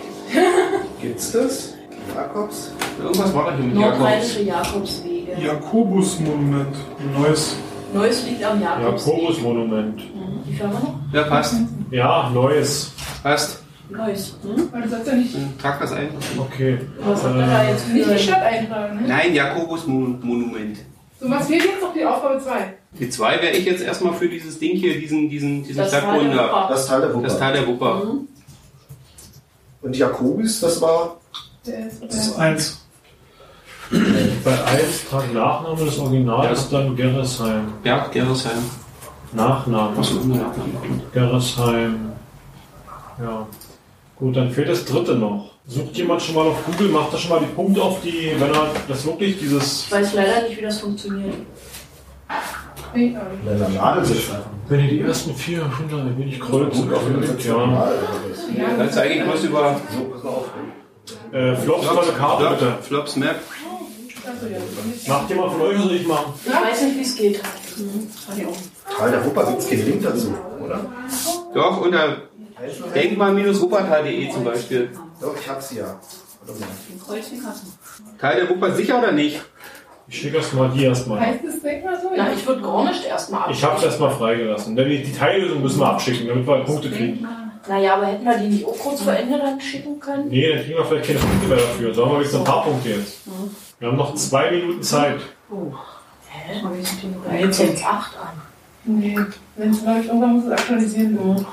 [1.00, 1.74] Gibt's das?
[2.14, 2.72] Jakobs?
[3.02, 3.98] Irgendwas war da hier mit Jakobs.
[3.98, 5.32] Nordrheinische Jakobswege.
[5.40, 6.76] Jakobus-Monument.
[6.98, 7.56] Ein neues.
[7.94, 9.14] Neues liegt am Jakobsweg.
[9.14, 10.02] Jakobus-Monument.
[10.46, 10.94] Die Firma noch?
[11.12, 11.54] Ja, passt.
[11.90, 12.92] Ja, neues.
[13.22, 13.62] Passt.
[13.88, 14.36] Neues.
[14.70, 15.34] Weil du sollst ja nicht.
[15.34, 16.08] Dann trag das ein.
[16.38, 16.78] Okay.
[17.00, 18.18] Was habt ihr da jetzt Nicht die für...
[18.18, 19.08] Stadt eintragen, ne?
[19.08, 20.78] Nein, Jakobus-Monument.
[21.20, 22.74] So, was fehlt jetzt noch die Aufgabe 2?
[22.98, 26.00] Die zwei wäre ich jetzt erstmal für dieses Ding hier, diesen, diesen, diesen Das Tal
[26.00, 26.44] der Stadtgründer.
[26.48, 26.66] Wupper.
[26.70, 27.22] Das Tal der Wupper.
[27.22, 28.02] Das Tal der Wupper.
[29.82, 31.19] Und Jakobis, das war
[31.66, 32.86] Der ist, Das ist der eins.
[34.44, 36.50] Bei 1 Tag Nachname des Originals Ja.
[36.52, 37.72] ist dann Gerresheim.
[37.82, 38.62] Berg Gerresheim.
[39.32, 39.96] Nachname.
[39.96, 41.02] Was Nachname?
[41.12, 42.12] Gerresheim.
[43.20, 43.46] Ja.
[44.16, 45.50] Gut, dann fehlt das dritte noch.
[45.66, 48.52] Sucht jemand schon mal auf Google, macht da schon mal die Punkte auf die, wenn
[48.52, 51.34] er das wirklich dieses, Ich weiß leider nicht, wie das funktioniert.
[52.94, 53.16] Nee,
[53.74, 54.34] Nadel sitzen.
[54.68, 57.56] wenn ihr die ersten 400 ein wenig kreuzen könnt, ja.
[58.56, 60.46] ja, Dann zeige ich bloß über So, pass auf.
[61.32, 62.66] Äh, Flops mal eine Karte bitte.
[62.66, 63.36] Flop, Flops Map.
[65.06, 65.14] Ja.
[65.14, 66.34] Macht jemand von euch, was soll ich machen?
[66.44, 67.40] Ich weiß nicht, wie es geht.
[68.98, 70.80] Tal der Wupper gibt's keinen Link dazu, oder?
[71.54, 72.16] Doch, unter
[72.94, 74.90] denkmal-wuppertal.de zum Beispiel.
[75.20, 75.96] Doch, ich hab's mal.
[77.06, 77.72] Kreuzwegkasten.
[78.20, 79.40] Teil der Wupper sicher oder nicht?
[80.08, 81.20] Ich schicke erstmal die erstmal.
[81.20, 82.10] Heißt das Denkmal so?
[82.16, 83.50] Na, ich würde gar nicht erstmal ab.
[83.52, 84.74] Ich habe es erstmal freigelassen.
[84.74, 87.26] Die, die Teillösung müssen wir abschicken, damit wir Punkte kriegen.
[87.68, 90.28] Naja, aber hätten wir die nicht auch kurz vor Ende dann schicken können?
[90.28, 91.94] Nee, dann kriegen wir vielleicht keine Punkte mehr dafür.
[91.94, 93.18] Sagen wir jetzt ein paar Punkte jetzt.
[93.78, 95.20] Wir haben noch zwei Minuten Zeit.
[96.28, 96.60] Hä?
[96.72, 98.40] Wissen, wie Da jetzt acht an.
[98.84, 99.18] Nee,
[99.56, 101.12] wenn es läuft, irgendwann muss es aktualisieren.
[101.12, 101.46] Mhm.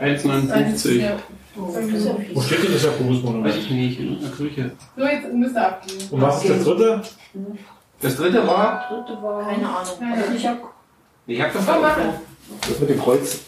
[0.00, 1.00] 1,59.
[1.00, 1.12] Ja.
[1.56, 3.56] Das ja Wo steht denn das Weiß Jakobus-Monument?
[3.56, 4.70] ich nicht, in irgendeiner Kirche.
[4.96, 5.98] So, jetzt müsst ihr abgeben.
[6.10, 7.02] Und was ist das dritte?
[8.00, 9.44] Das dritte war, Dritte war.
[9.44, 9.92] Keine Ahnung.
[10.00, 10.34] Ja, ja.
[10.34, 10.58] Ich hab
[11.26, 11.66] ich hab das.
[12.68, 13.40] Das mit dem Kreuz.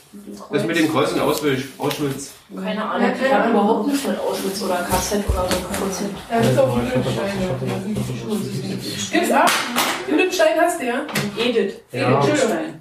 [0.52, 1.62] Das mit dem Kreuz in Auschwitz.
[1.78, 2.32] Auschwitz.
[2.54, 3.10] Keine Ahnung.
[3.24, 6.10] Ich habe überhaupt nichts mit Auschwitz oder KZ oder so KZ.
[6.30, 7.96] Ja, das ist auf Judenstein.
[9.12, 9.50] Gib's ab.
[10.08, 11.00] Judenstein hast du, ja?
[11.38, 11.74] Edith.
[11.92, 12.20] Ja.
[12.20, 12.80] Entschuldigung.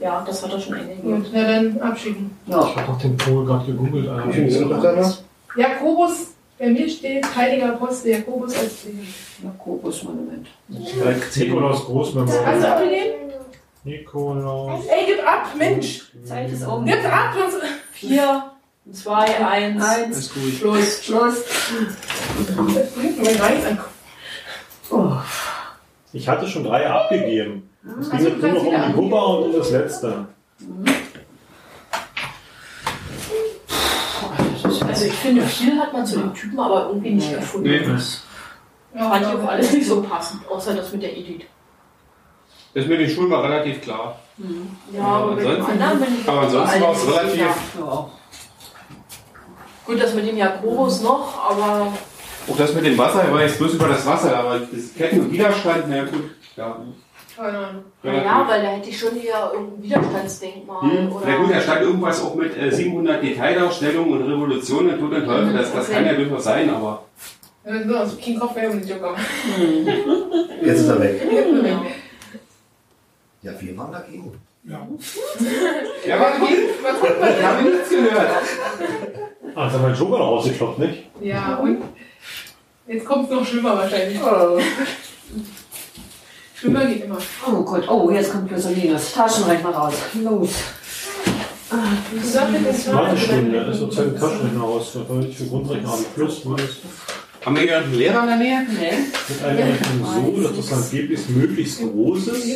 [0.00, 1.22] Ja, das hat er schon eingegeben.
[1.22, 2.30] Gut, na dann abschicken.
[2.46, 4.08] Ich habe doch den Pol gerade gegoogelt.
[5.54, 6.12] Jakobus,
[6.58, 8.72] bei mir steht Heiliger Apostel Jakobus als.
[9.42, 10.46] Jakobus-Monument.
[10.68, 12.46] Nikolaus Großmemorial.
[12.46, 13.31] Hast du abgegeben?
[13.84, 14.84] Nikolaus.
[14.86, 16.02] Ey, gib ab, Mensch!
[16.24, 16.84] Zeit ist um.
[16.84, 17.34] Gib ab!
[17.36, 17.62] sonst-
[17.92, 18.50] Vier,
[18.92, 19.82] zwei, eins.
[19.84, 20.18] Eins.
[20.18, 20.52] Ist gut.
[20.54, 21.04] Schluss.
[21.04, 21.44] Schluss.
[22.74, 23.78] Das bringt mir gar nichts an.
[26.12, 27.68] Ich hatte schon drei abgegeben.
[28.00, 30.26] Es ging jetzt nur noch um die Wupper und um das letzte.
[34.86, 37.68] Also ich finde, viel hat man zu dem Typen aber irgendwie nicht gefunden.
[37.68, 37.80] Nee.
[38.94, 41.46] Ja, Fand ich auch alles nicht so passend, außer das mit der Edith.
[42.74, 44.18] Das mit den Schulen war relativ klar.
[44.92, 47.54] Ja, aber mit dem ansonsten- anderen bin ich aber ansonsten war es relativ- Ja.
[47.80, 48.10] Ja.
[49.84, 51.92] Gut, das mit dem Jakobus noch, aber
[52.50, 55.20] Auch das mit dem Wasser, er war jetzt bloß über das Wasser, aber das Ketten-
[55.20, 56.30] und Widerstand, na gut.
[56.56, 56.76] Ja.
[57.36, 57.84] Keine Ahnung.
[58.02, 61.12] naja, weil da hätte ich schon hier irgendein Widerstandsdenkmal Hm.
[61.12, 61.26] oder.
[61.26, 65.24] Na gut, da stand irgendwas auch mit äh, 700 Detaildarstellungen und Revolutionen und Tod und
[65.26, 65.94] Teufel, das, das Okay.
[65.94, 67.04] kann ja durchaus sein, aber
[67.64, 69.14] Ja, so, also King Kopf wäre nicht Joker.
[70.62, 71.22] Jetzt ist er weg.
[71.64, 71.82] Ja.
[73.42, 74.32] Ja, wir waren dagegen.
[74.64, 74.86] Ja.
[76.06, 78.30] Ja, aber Mal was ich habe nichts gehört.
[79.54, 81.04] Ah, jetzt haben wir den Joker noch rausgekloppt, nicht?
[81.20, 81.82] Ja, und?
[82.86, 84.18] Jetzt kommt es noch schlimmer wahrscheinlich.
[86.54, 87.18] Schlimmer geht immer.
[87.46, 89.94] Oh Gott, oh, jetzt kommt Joselines Taschenrechner raus.
[90.14, 90.50] Los.
[91.70, 94.90] Du sagst mit den Mathestunde, ist so Zeit Taschenrechner raus.
[94.90, 96.80] Für Grundrechner habe ich plus, minus.
[97.44, 98.66] Haben wir hier einen Lehrer in der Nähe?
[98.68, 98.92] Nee.
[99.28, 102.52] Mit einer Rechnung so, dass das angeblich möglichst groß ist.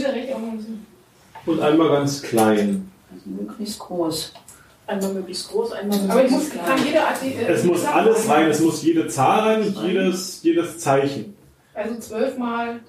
[1.47, 2.91] Und einmal ganz klein.
[3.13, 4.33] Also möglichst groß.
[4.87, 6.77] Einmal möglichst groß, einmal Aber ich möglichst muss, klein.
[6.77, 7.45] kann jede Artikel.
[7.49, 11.35] Es muss alles rein, es muss jede Zahl rein jedes, jedes Zeichen.
[11.75, 12.81] Also zwölfmal.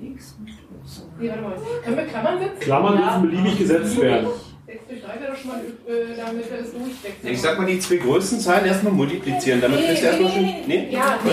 [0.00, 0.48] X und
[0.88, 1.02] so.
[1.20, 1.56] Nee, warte mal.
[1.84, 2.60] Können wir Klammern setzen?
[2.60, 3.18] Klammern Ja.
[3.18, 4.28] dürfen beliebig gesetzt werden.
[4.72, 7.32] 6 durch 3 wäre doch schon mal, äh, damit wir es durchwechseln.
[7.32, 10.56] Ich sag mal, die zwei größten Zahlen erstmal multiplizieren, damit Nee, kriegst du erstmal nee,
[10.60, 10.68] schon.
[10.68, 10.88] nee?
[10.90, 11.30] Ja, nee.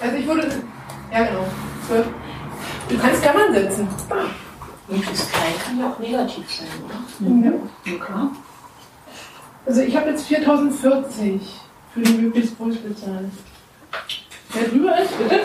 [0.00, 0.48] Also ich würde.
[1.12, 1.46] Ja, genau.
[1.88, 2.06] 12.
[2.88, 3.88] Du kannst Klammern setzen.
[4.88, 7.44] Möglichst klein kann ja auch negativ sein, oder?
[7.50, 7.92] Ja.
[7.92, 8.30] Ja, klar.
[9.66, 11.40] Also ich habe jetzt 4040
[11.94, 13.30] für die möglichst größte Zahl.
[14.52, 15.40] Wer drüber ist, bitte?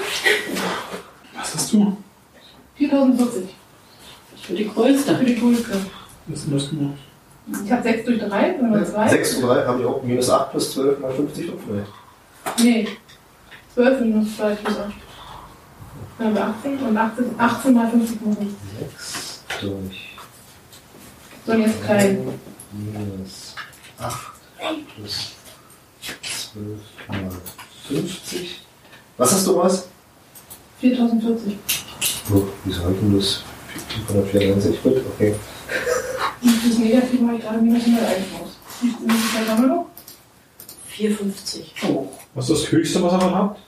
[1.35, 1.97] Was hast du?
[2.75, 3.55] 4040
[4.43, 5.15] Für die größte.
[5.17, 5.79] für die größte.
[6.27, 6.97] Was ist denn das gemacht?
[7.65, 9.07] Ich habe 6 durch 3, Nummer 2.
[9.09, 10.03] 6 und 3 habe ich auch.
[10.03, 11.91] Minus 8 plus 12 mal 50 und vielleicht.
[12.59, 12.87] Nee.
[13.73, 14.91] 12 minus 2 plus 8.
[16.17, 18.57] Dann haben wir 18 und 18, 18 mal 50 mal 50.
[18.79, 20.17] 6 durch
[21.45, 22.39] So, und jetzt klein.
[22.73, 23.55] minus
[23.99, 24.33] 8
[24.95, 25.31] plus
[26.01, 26.65] 12
[27.07, 27.31] mal
[27.87, 28.61] 50.
[29.17, 29.87] Was hast du was?
[30.81, 31.57] 4040.
[32.33, 33.41] Oh, wieso habe ich denn das?
[34.07, 35.35] 594, gut, okay.
[36.41, 38.57] Und das Negativ mache ich gerade minus 101 raus.
[38.81, 39.85] Wie viel haben wir noch?
[40.87, 41.73] 450.
[42.33, 43.59] Was ist das Höchste, was ihr dann habt?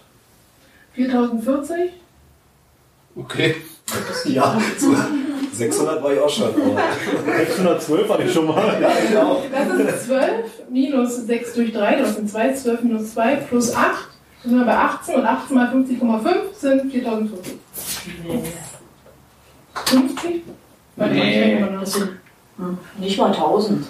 [0.93, 1.91] 4040.
[3.15, 3.55] Okay.
[4.25, 4.95] Ja, so
[5.53, 6.49] 600 war ich auch schon.
[6.49, 8.79] Aber 612 hatte ich schon mal.
[8.79, 9.41] ja, auch.
[9.51, 10.29] Das ist 12
[10.69, 14.07] minus 6 durch 3, das sind 2, 12 minus 2 plus 8.
[14.43, 17.53] Dann sind wir bei 18 und 18 mal 50,5 sind 4040.
[18.27, 18.43] Nee.
[19.85, 20.43] 50?
[20.95, 21.31] Warte, Nee.
[21.31, 21.87] ich rechne mal nach.
[22.59, 23.87] Sind nicht mal 1000.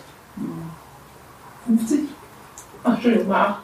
[1.66, 2.00] 50?
[2.84, 3.58] Ach, Entschuldigung, mal 8.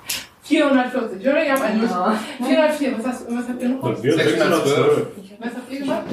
[0.44, 1.14] 440.
[1.14, 1.84] Entschuldigung, ich habe einen.
[1.84, 2.20] Ja.
[2.44, 2.98] 404.
[2.98, 3.92] Was, hast, was habt ihr noch?
[3.92, 5.08] Das wäre 612.
[5.40, 6.04] Was habt ihr gemacht?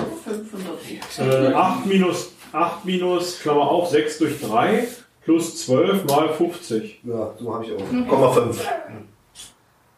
[1.19, 1.51] 500.
[1.51, 4.89] Äh, 8 minus, 8 minus, Klammer auf, 6 durch 3
[5.25, 7.01] plus 12 mal 50.
[7.05, 8.09] Ja, so habe ich auch.
[8.09, 8.69] Komma 5.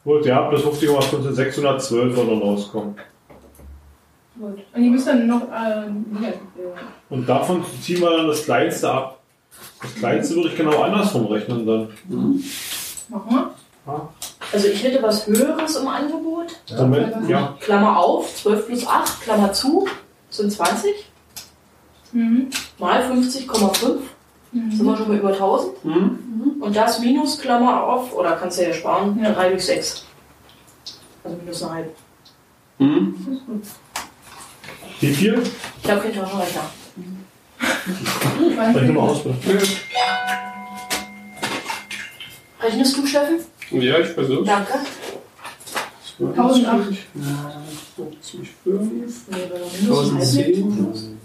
[0.05, 2.97] Gut, ja, plus 50 mal 5 sind 612 wird dann rauskommen.
[4.39, 4.59] Gut.
[4.73, 6.07] Und die müssen dann noch ähm.
[6.23, 6.33] Äh,
[7.09, 9.21] Und davon ziehen wir dann das Kleinste ab.
[9.81, 11.89] Das Kleinste würde ich genau andersrum rechnen dann.
[12.09, 12.45] Mhm.
[13.09, 13.51] Machen wir.
[13.87, 14.09] Ja.
[14.53, 16.47] Also ich hätte was Höheres im Angebot.
[16.69, 17.57] Damit, ja.
[17.61, 19.87] Klammer auf, 12 plus 8, Klammer zu,
[20.31, 20.93] sind 20.
[22.13, 22.51] Mhm.
[22.79, 23.99] Mal 50,5.
[24.53, 24.71] Mhm.
[24.71, 25.85] Sind wir schon mal über 1000.
[25.85, 25.93] Mhm.
[25.93, 26.63] mhm.
[26.63, 29.33] Und das minus Klammer auf, oder kannst du ja sparen, ja.
[29.33, 30.05] 3 durch 6.
[31.25, 31.91] Also minus eine halbe.
[32.79, 33.15] Mhm.
[33.27, 33.63] Das ist gut.
[35.05, 35.43] D4?
[35.77, 36.71] Ich glaube, ich auch schon weiter.
[38.73, 39.69] Soll ich mal ausprobieren?
[42.63, 43.41] Rechnest du, Steffen?
[43.71, 44.45] Ja, ich versuche.
[44.45, 44.73] Danke.
[46.21, 46.99] 1008.
[49.83, 51.19] 1010.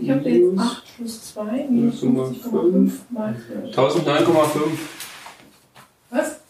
[0.00, 2.90] Ich habe den 8 plus 2 minus 50,5
[3.72, 4.60] 1009,5.
[6.10, 6.40] Was?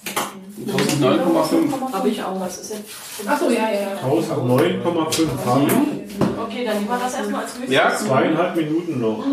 [0.66, 1.92] 1009,5.
[1.92, 2.40] Habe ich auch.
[2.40, 3.28] Was ist jetzt?
[3.28, 3.88] Achso, ja, ja, ja.
[4.08, 6.42] 1009,5 haben wir.
[6.42, 7.70] Okay, dann nehmen wir das erstmal als höchstes.
[7.74, 7.94] Ja.
[7.96, 9.24] Zweieinhalb Minuten noch.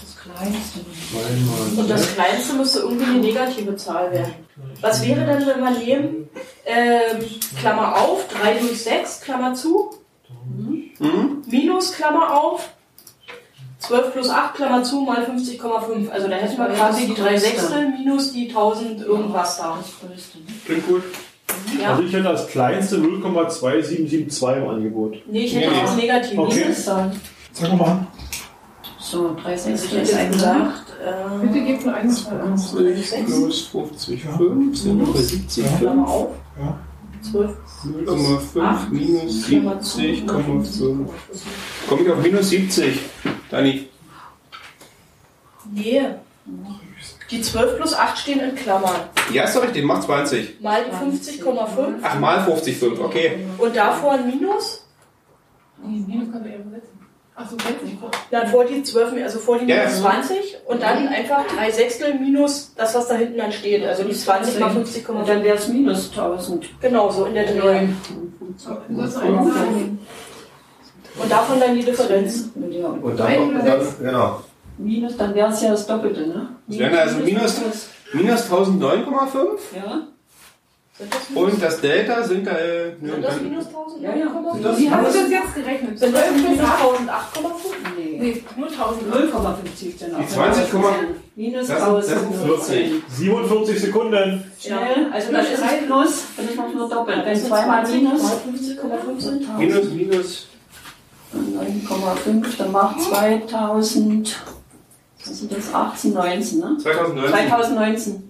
[0.00, 0.80] Das kleinste.
[1.10, 1.78] Zweimal.
[1.80, 4.32] Und das kleinste müsste irgendwie eine negative Zahl werden.
[4.80, 6.28] Was wäre denn, wenn wir nehmen,
[6.64, 7.24] ähm,
[7.58, 9.90] Klammer auf, 3 durch 6, Klammer zu,
[11.00, 11.42] Mhm.
[11.46, 12.68] minus Klammer auf,
[13.88, 16.10] 12 plus 8, Klammer zu, mal 50,5.
[16.10, 19.76] Also da hätten wir quasi die 3 Sechstel minus die 1000 irgendwas da.
[19.76, 20.14] Ne?
[20.66, 21.02] Klingt gut.
[21.80, 21.90] Ja.
[21.92, 25.16] Also ich hätte das kleinste 0,2772 im Angebot.
[25.26, 25.80] Nee, ich hätte Nee.
[25.82, 26.38] das negativ.
[26.38, 26.60] Okay.
[26.60, 27.12] Minuszahl.
[27.52, 28.06] Sag mal an.
[29.00, 32.40] So, 3 Also ich Sechstel hätte ist ein gesagt, äh, Bitte gebt nur eine Zahl
[32.42, 32.58] an.
[32.58, 36.28] 20 plus 50, 5 sind wir bei 70, Klammer auf,
[36.60, 36.78] Ja.
[37.22, 41.08] 12 0,5 minus 70,5.
[41.88, 43.00] Komme ich auf minus 70.
[43.50, 43.88] Dani.
[45.70, 46.02] Nee.
[47.30, 48.96] Die 12 plus 8 stehen in Klammern.
[49.32, 50.60] Ja, ist doch richtig, mach 20.
[50.60, 53.46] Mal die 50,5 Ach, mal 50,5, okay.
[53.58, 54.86] und davor ein Minus.
[55.82, 56.97] Nee, Minus kannst du eher übersetzen.
[57.38, 57.56] Achso.
[58.32, 60.10] Dann vor die 12, also vor die Ja, minus ja.
[60.10, 63.84] 20 und dann einfach 3 Sechstel minus das, was da hinten dann steht.
[63.84, 65.44] Also die 20 mal Und dann 50,5.
[65.44, 66.68] wäre es minus 1000.
[66.80, 67.86] Genau, so in der Dreh.
[68.40, 69.30] Du sollst nur eine Zahl
[69.70, 69.98] nehmen.
[71.22, 72.48] Und davon dann die Differenz.
[72.70, 72.88] Ja.
[72.88, 74.40] Und dann, und dann genau.
[74.76, 76.48] Minus, dann wäre es ja das Doppelte, ne?
[76.66, 77.60] Das wären also minus,
[78.12, 80.02] minus 1009,5 Ja.
[80.98, 82.50] Das und das Delta sind da.
[82.58, 84.02] Äh, sind das minus 1000?
[84.02, 84.26] Ja, ja.
[84.62, 85.98] Das- Wie hast du das jetzt gerechnet?
[85.98, 86.82] Sind das 12 plus minus 8?
[86.82, 87.96] 1008,5?
[87.96, 88.18] Nee.
[88.20, 89.14] Nee, nur 1000.
[89.14, 90.18] 0,50 denn auch.
[90.20, 90.72] Die 20,
[91.36, 93.02] Minus das sind- das sind 1040.
[93.10, 94.44] 47 Sekunden.
[94.60, 97.24] Schnell, also dann ist es plus, dann ist es nur doppelt.
[97.24, 99.58] Wenn zweimal minus, Mal 50,5 sind 1000.
[99.58, 100.48] minus, minus.
[101.32, 104.36] dann 9,5, dann macht 2000,
[105.24, 106.76] was sind das, 18, 19, ne?
[106.82, 107.30] 2019.
[107.48, 108.27] 2019.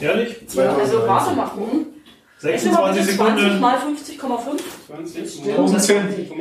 [0.00, 0.36] Ehrlich?
[0.54, 1.50] Ja, also warte mal.
[1.54, 1.86] Hm?
[2.38, 3.60] 26 20 Sekunden.
[3.60, 4.60] mal 50,5.
[4.86, 5.96] 20, 1010.
[6.30, 6.36] 10,5,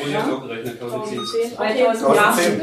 [0.00, 1.56] Ronny hat auch gerechnet, 1010.
[1.56, 2.30] 2000, ja.
[2.30, 2.60] 1010.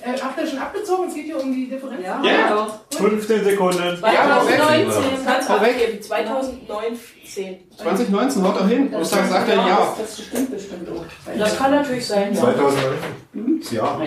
[0.00, 1.08] Äh, habt ihr schon abgezogen?
[1.08, 2.00] Es geht hier um die Differenz.
[2.04, 2.54] Ja, Ja.
[2.54, 2.78] doch.
[2.96, 3.98] 15 Sekunden.
[3.98, 5.82] 2019, kannst du Korrekt.
[5.82, 6.02] abgeben.
[6.02, 7.58] 2019.
[7.76, 8.92] 2019, haut doch hin.
[8.92, 9.94] Gustav sagt er ja.
[9.98, 11.04] Das, das stimmt bestimmt auch.
[11.36, 12.40] Das kann natürlich sein, ja.
[12.40, 13.60] 2009.
[13.72, 14.00] Ja.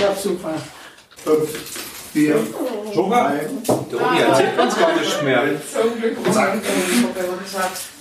[0.00, 0.54] Ja, Zufall.
[1.24, 2.36] 5, 4,
[2.94, 3.32] Joker?
[3.64, 5.42] 3, Der Ronny erzählt uns gar nicht mehr.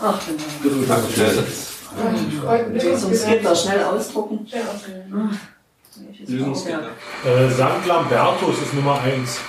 [0.02, 0.44] Ach, genau.
[2.98, 4.48] Sonst geht das schnell ausdrucken.
[6.28, 6.90] Lösungsgitter.
[7.26, 7.86] Äh, St.
[7.88, 9.40] Lambertus ist Nummer 1.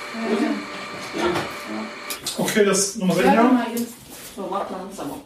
[2.38, 3.42] Okay, das Nummer Ja, 6 ja.
[3.42, 3.92] mal jetzt.
[4.36, 5.16] So, mach langsamer.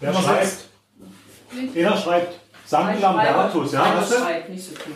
[0.00, 0.56] Wer schreibt?
[1.72, 2.34] Wer schreibt?
[2.66, 3.00] St.
[3.00, 3.82] Lambertus, ja?
[3.82, 4.92] Einer schreibt, nicht so viel.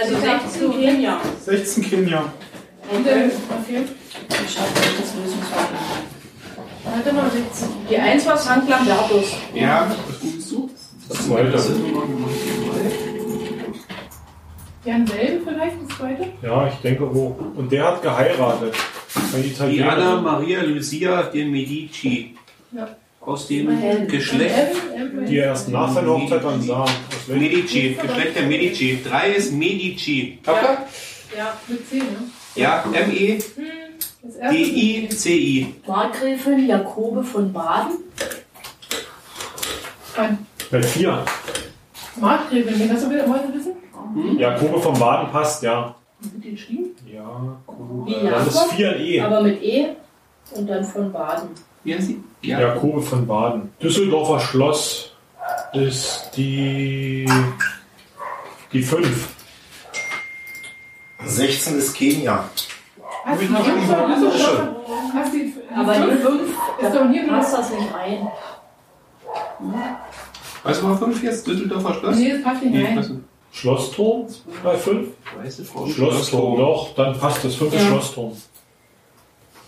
[0.00, 1.20] Also 16 Kenia.
[1.44, 2.32] 16 Kenia.
[2.92, 3.82] Und dann, okay.
[4.30, 5.76] Ich euch das Lösungsverfahren.
[6.84, 7.68] Warte mal, 16.
[7.90, 8.68] Die 1 war St.
[8.68, 9.32] Lambertus.
[9.54, 10.70] Ja, was googelst du?
[11.08, 11.58] Das zweite.
[14.84, 16.26] Jan Selben vielleicht, das zweite?
[16.42, 17.36] Ja, ich denke auch.
[17.56, 18.74] Und der hat geheiratet.
[19.34, 19.96] Ein Italiener.
[19.96, 22.36] Diana Maria Lucia de Medici.
[22.70, 22.88] Ja.
[23.28, 24.72] Aus dem Geschlecht
[25.28, 26.86] Die er erst nach seiner Hochzeit dann sah.
[27.26, 27.98] Medici.
[28.00, 29.00] Geschlecht der Medici.
[29.04, 30.38] 3 ist Medici.
[30.46, 32.04] Ja, mit C, ne?
[32.54, 35.74] Ja, Das erste M-E-D-I-C-I.
[35.86, 37.98] Markgräfin Jakobe von Baden.
[40.16, 40.46] Wann?
[40.70, 41.22] Bei vier.
[42.16, 44.38] Markgräfin, wen hast du wieder wollen wissen?
[44.38, 45.94] Jakobe vom Baden passt, ja.
[46.22, 46.96] Mit den geschrieben?
[47.06, 48.06] Jakobe.
[48.06, 48.72] Wie Dann ist Jakob?
[48.72, 49.20] 4 ein E.
[49.20, 49.88] Aber mit E
[50.54, 51.50] und dann von Baden.
[51.84, 52.20] Wie heißt sie?
[52.42, 52.60] Ja.
[52.60, 53.72] Jakobe von Baden.
[53.82, 55.12] Düsseldorfer Schloss
[55.72, 57.28] ist die.
[58.72, 59.28] die 5.
[61.24, 62.44] 16 ist Kenia.
[63.24, 63.94] Hast du die Info?
[63.96, 64.68] Hast du schon?
[65.14, 66.42] Hast du die Aber die 5
[66.80, 68.28] Ist doch hier passt das nicht rein.
[70.62, 71.46] Was war 5 jetzt?
[71.46, 72.16] Düsseldorfer Schloss?
[72.16, 73.24] Nee, das passt nicht Nee, rein.
[73.50, 74.26] Schlossturm
[74.62, 75.08] bei 5?
[75.42, 75.86] Weiße Frau.
[75.88, 77.88] Schlossturm, doch, dann passt das 5 ist Ja.
[77.88, 78.32] Schlossturm.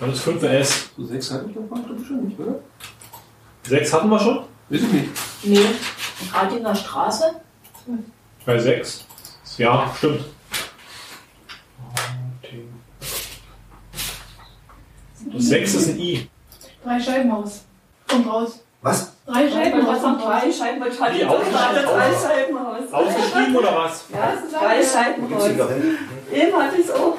[0.01, 0.91] Dann ist 5 S.
[0.97, 2.59] So 6 hatten wir ich schon nicht, oder?
[3.65, 4.39] 6 hatten wir schon?
[4.71, 5.11] Weiß ich nicht.
[5.43, 5.67] Nee.
[6.33, 7.35] Ratinger Straße.
[8.47, 9.05] Bei 6?
[9.59, 10.25] Ja, stimmt.
[15.33, 16.31] Das 6 ist ein I.
[16.83, 17.61] Drei Scheibenhaus.
[18.09, 18.61] Kommt raus.
[18.81, 19.13] Was?
[19.31, 20.03] Drei Scheibenhaus.
[20.03, 20.43] kommt raus.
[20.59, 22.93] Scheiben, ich hatte Die drei Scheibenhaus.
[22.93, 24.05] Ausgeschrieben oder was?
[24.13, 25.49] Ja, drei Scheibenhaus.
[26.33, 27.17] Eben hatte ich es auch.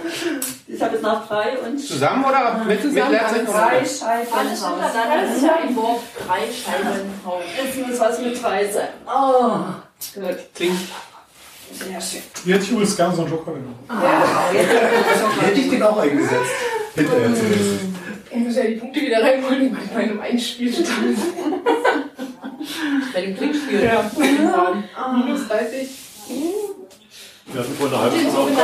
[0.67, 3.45] Ich habe es nach drei und Zusammen oder mit, mit Zusammen, Leerzeichen?
[3.45, 4.93] drei Alles Scheibenhaus.
[4.93, 6.01] Das ist ja ein Wort.
[6.27, 7.43] Drei Scheibenhaus.
[7.57, 8.88] Jetzt muss was mit drei sein.
[9.07, 10.38] Oh, gut.
[10.55, 10.79] Klingt.
[11.73, 12.21] Sehr schön.
[12.53, 13.79] Hätte ich übrigens gerne so einen Joker genommen.
[15.41, 16.51] Hätte ich den auch eingesetzt.
[16.95, 17.69] Hinterher zumindest.
[18.29, 21.17] Ich muss ja die Punkte wieder reinholen, die bei meinem Einspiel standen.
[23.13, 23.83] Bei dem Klickspiel.
[23.83, 24.11] Ja.
[25.13, 25.89] Minus 30.
[27.53, 28.61] Wir hatten vor einer halben Stunde.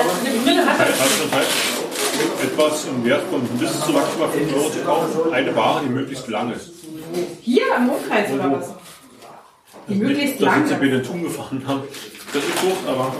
[2.44, 5.34] Etwas im Wert von bis zu maximal 5 Euro zu kaufen.
[5.34, 6.72] Eine Ware, die möglichst lang ist.
[7.42, 8.74] Hier im Umkreis oder was?
[9.88, 11.82] Die möglichst Da sind sie den Tun gefahren haben.
[12.34, 13.14] Das ist gut, aber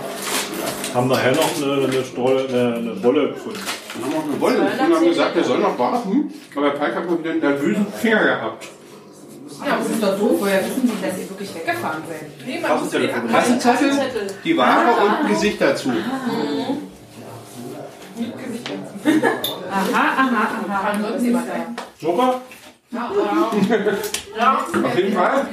[0.94, 3.60] haben nachher noch eine, eine, Strolle, eine, eine Wolle gefunden.
[3.94, 6.34] Dann haben wir auch eine Wolle gefunden, haben gesagt, wir sollen noch warten.
[6.56, 8.68] Aber Pike hat mal wieder einen nervösen Finger gehabt.
[9.66, 10.38] Ja, das ist doch doof.
[10.40, 12.46] Woher wissen Sie, dass ihr wirklich weggefahren seid?
[12.46, 13.32] Nee, man muss Kassentelefon.
[13.32, 15.92] Kassenzettel, die Ware und ein Gesicht dazu.
[19.72, 20.90] Aha, aha, aha.
[20.92, 21.76] Ansonsten jemand sein.
[22.00, 22.42] Joker?
[22.92, 23.12] Ja,
[24.38, 24.66] ja.
[24.84, 25.48] Auf jeden Fall.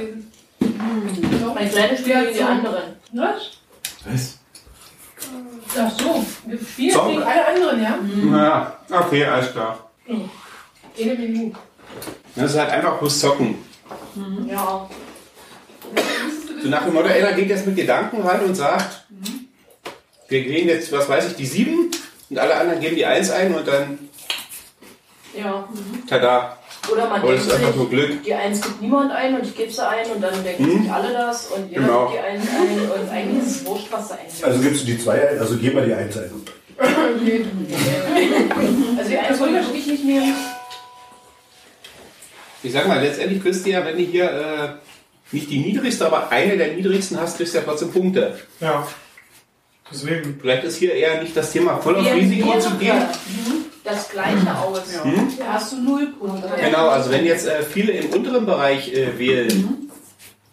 [1.55, 2.83] Mein kleines Spiel wie die anderen.
[3.13, 3.59] Was?
[4.07, 4.39] Was?
[5.77, 7.09] Ach so, wir spielen Song.
[7.09, 7.99] gegen alle anderen, ja?
[8.37, 9.91] Ja, okay, alles klar.
[10.95, 11.59] Jede Minute.
[12.37, 13.57] Das ist halt einfach bloß zocken.
[14.49, 14.89] Ja.
[16.63, 19.05] So nach dem Motto, einer geht jetzt mit Gedanken ran und sagt,
[20.29, 21.91] wir kriegen jetzt, was weiß ich, die 7
[22.31, 23.99] und alle anderen geben die 1 ein und dann,
[25.37, 25.69] Ja.
[26.09, 26.59] tada.
[26.93, 28.23] Oder man denkt ist einfach nur Glück.
[28.25, 30.83] die Eins gibt niemand ein und ich gebe sie ein und dann denken Hm.
[30.83, 32.07] sich alle das und jeder Genau.
[32.11, 34.45] gibt die Eins ein und eigentlich ist es wurscht, was sie eingeben.
[34.45, 36.31] Also gibst du die zwei ein, also gib mal die eins ein.
[38.99, 40.35] Also die Eins würde ich nicht nehmen.
[42.65, 44.69] Ich sag mal, letztendlich kriegst du ja, wenn du hier äh,
[45.35, 48.39] nicht die niedrigste, aber eine der niedrigsten hast, kriegst du ja trotzdem Punkte.
[48.59, 48.87] Ja.
[49.93, 50.39] Deswegen.
[50.41, 52.97] Vielleicht ist hier eher nicht das Thema voll auf Risiko zu gehen.
[52.97, 53.65] Mhm.
[53.85, 54.81] Das gleiche aus.
[55.03, 55.29] Hm?
[55.39, 56.49] Da hast du null Punkte.
[56.59, 59.91] Genau, also wenn jetzt äh, viele im unteren Bereich äh, wählen,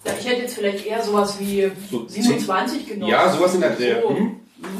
[0.03, 3.09] Ja, ich hätte jetzt vielleicht eher sowas wie So 27 genommen.
[3.09, 4.01] Ja, sowas in der Dreh.
[4.01, 4.09] So.
[4.09, 4.35] Hm?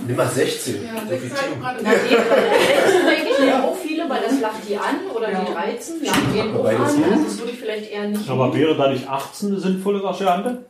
[0.05, 0.83] Nimm mal 16.
[0.83, 3.90] Ja, 6 habe ich gerade Na, eben, bei der 16 denke ich mir auch viele,
[4.11, 7.03] weil das lacht die an oder die 13 lachen den Beides an.
[7.03, 8.29] Also das würde ich vielleicht eher nicht.
[8.29, 10.65] Aber wäre da nicht 18 eine sinnvolle Variante?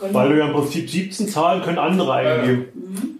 [0.00, 3.18] Weil du ja im Prinzip 17 Zahlen können andere eingeben.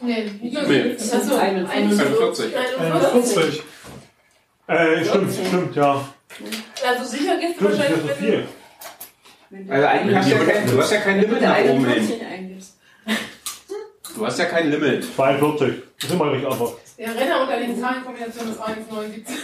[0.00, 0.94] Nee, nicht nur Nee.
[0.94, 2.00] Das ist so 41.
[2.00, 2.54] 41.
[2.76, 3.62] 41.
[4.66, 6.04] Äh, stimmt, stimmt, ja.
[6.88, 8.44] Also sicher geht es wahrscheinlich so wenn du- viel.
[9.68, 12.08] Also eigentlich hast du ja kein, du hast ja kein Limit nach oben hin.
[14.16, 15.04] Du hast ja kein Limit.
[15.14, 15.74] 42.
[16.00, 16.72] Das ist immer recht einfach.
[17.00, 19.36] Der Renner unter den Zahlenkombinationen ist 1, 9, 17.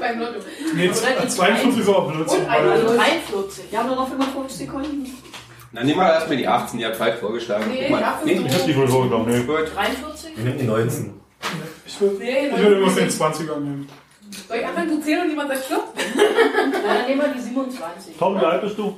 [0.00, 0.38] Beim Lotto.
[0.74, 2.40] Nee, Oder die 42 ist aber Blödsinn.
[2.40, 3.64] Und weil- Also 43.
[3.70, 5.06] Wir haben nur noch 55 Sekunden.
[5.72, 7.70] Dann nehmen wir erstmal die 18, die hat Falk vorgeschlagen.
[7.70, 7.98] Nee, mal.
[7.98, 9.44] die 18 Nee, Ich hab die wohl vorgenommen, ne?
[9.44, 9.70] gut.
[9.76, 10.30] 43?
[10.36, 11.20] Wir nehmen die 19.
[11.86, 13.88] Ich würde Nee, ich würd immer den 20er nehmen.
[14.48, 15.92] Soll ich anfangen zu zählen und jemand sagt Stopp?
[15.94, 18.16] Na, dann nehmen wir die 27.
[18.18, 18.96] Tom, wie alt bist du?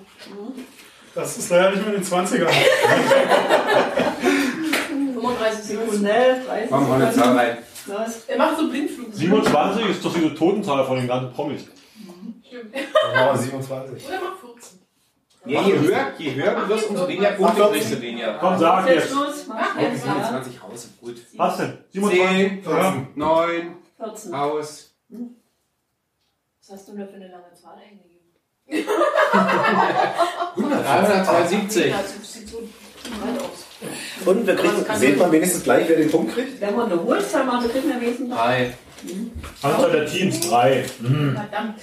[1.14, 2.48] Das ist leider nicht mehr in den 20ern.
[5.22, 5.98] 35 Sekunden.
[5.98, 7.58] Schnell, 30 Komm, eine Zahl rein.
[7.86, 8.24] Los.
[8.26, 9.12] Er macht so Blindflug.
[9.12, 11.62] 27 ist doch diese Totenzahl von den ganzen Promis.
[12.46, 12.74] Stimmt.
[13.14, 14.06] Dann 27.
[14.08, 14.78] Oder mach 14.
[15.44, 18.38] Nee, je höher, je höher du wirst, umso weniger gut kriegst du weniger.
[18.38, 19.04] Komm, sag jetzt.
[19.04, 19.14] jetzt.
[19.14, 20.02] Los, mach jetzt.
[20.04, 21.16] 27 raus, gut.
[21.36, 21.78] Was denn?
[21.90, 24.34] 27, 10, 14, 9, 14.
[24.34, 24.94] aus.
[26.60, 28.12] Was hast du denn für eine lange Zahl eingegeben?
[30.54, 31.92] 100, 172.
[31.92, 33.61] 172.
[34.24, 36.60] Und wir kriegen, sehen wir wenigstens gleich, wer den Punkt kriegt?
[36.60, 38.74] Wenn wir eine Hohlzahl machen, kriegen wir wenigstens noch 3.
[39.62, 40.84] Anzahl der Teams 3.
[41.00, 41.34] Mhm.
[41.34, 41.78] Verdammt.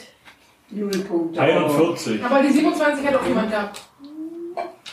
[0.72, 1.42] null Punkte.
[1.42, 2.24] 41.
[2.24, 3.82] Aber die 27 hat auch jemand gehabt.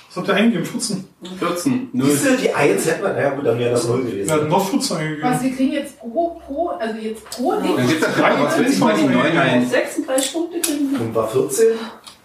[0.09, 0.65] Was habt ihr eingegeben?
[0.65, 1.05] 14.
[1.39, 1.91] 14.
[1.93, 2.07] 0.
[2.07, 4.31] Siehst du, die 1 hätten wir, naja gut, dann wäre das 0 Wir gewesen.
[4.33, 5.43] hatten noch 14 Was, eingegeben.
[5.43, 7.77] wir kriegen jetzt pro, pro, also jetzt pro Ding.
[7.77, 9.67] Dann gibt's das drei, was will ich mal die 9 ein?
[9.69, 11.01] 36 Punkte kriegen wir.
[11.03, 11.67] Und war 14?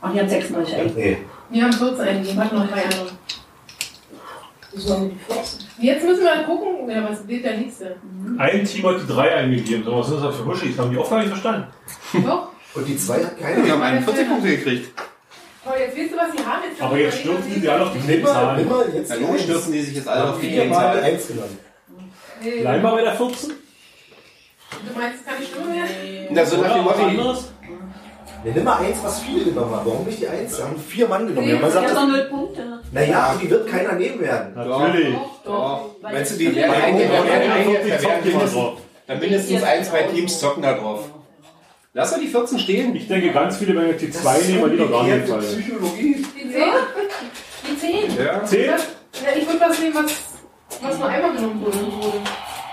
[0.01, 0.95] Ach, die haben 36 eigentlich.
[0.95, 1.17] Nee.
[1.49, 3.09] Wir haben 14 eingegeben, hat noch drei andere.
[3.09, 4.60] Wieso haben wir die 14?
[4.73, 7.95] Jetzt müssen wir gucken, ja, was wird der nächste?
[8.37, 9.83] Ein Team hat die 3 eingegeben.
[9.83, 10.77] So, was sind das für Wuschis?
[10.77, 11.67] Haben die auch gar nicht verstanden.
[12.25, 12.47] Doch.
[12.73, 13.71] Und die 2 hat Die keine.
[13.71, 15.01] haben 41 Punkte gekriegt.
[15.65, 16.63] Aber jetzt weißt du, was sie haben.
[16.69, 19.43] Jetzt Aber jetzt stürzen die alle auf die die logisch 1.
[19.43, 20.99] stürzen die sich jetzt alle auf die die Gegenzahl.
[21.01, 21.57] 1 genommen.
[22.41, 23.49] Bleiben wir bei der 14?
[23.51, 26.27] Du meinst, es kann nicht stimmen werden?
[26.31, 27.43] Na, so nach dem was Motto,
[28.43, 29.85] Wir nehmen mal 1, was viele genommen haben.
[29.85, 30.57] Warum nicht die 1?
[30.57, 31.47] Wir haben vier Mann genommen.
[31.47, 32.79] Nee, Ich das- habe noch null Punkte.
[32.91, 34.53] naja, die wird keiner nehmen werden.
[34.55, 35.15] Natürlich.
[35.45, 35.89] Doch.
[36.01, 39.21] Weil Meinst du, die werden Bei einige, da werden einige, 41 da zockt werden jemand
[39.21, 41.09] mindestens, ein, zwei Teams zocken da drauf.
[41.93, 42.95] Lass doch die 14 stehen.
[42.95, 45.41] Ich denke, ganz viele werden jetzt die 2 nehmen, weil die noch gar nicht fallen.
[45.41, 46.25] Psychologie.
[46.35, 46.63] Die 10?
[47.67, 48.25] Die 10?
[48.25, 48.43] Ja.
[48.45, 48.65] 10?
[48.65, 48.77] Ja,
[49.35, 50.11] ich würde was nehmen, was,
[50.81, 51.77] was nur einmal genommen wurde.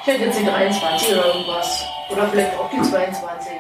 [0.03, 1.85] Ich hätte jetzt die 23 oder irgendwas.
[2.11, 3.53] Oder vielleicht auch die 22.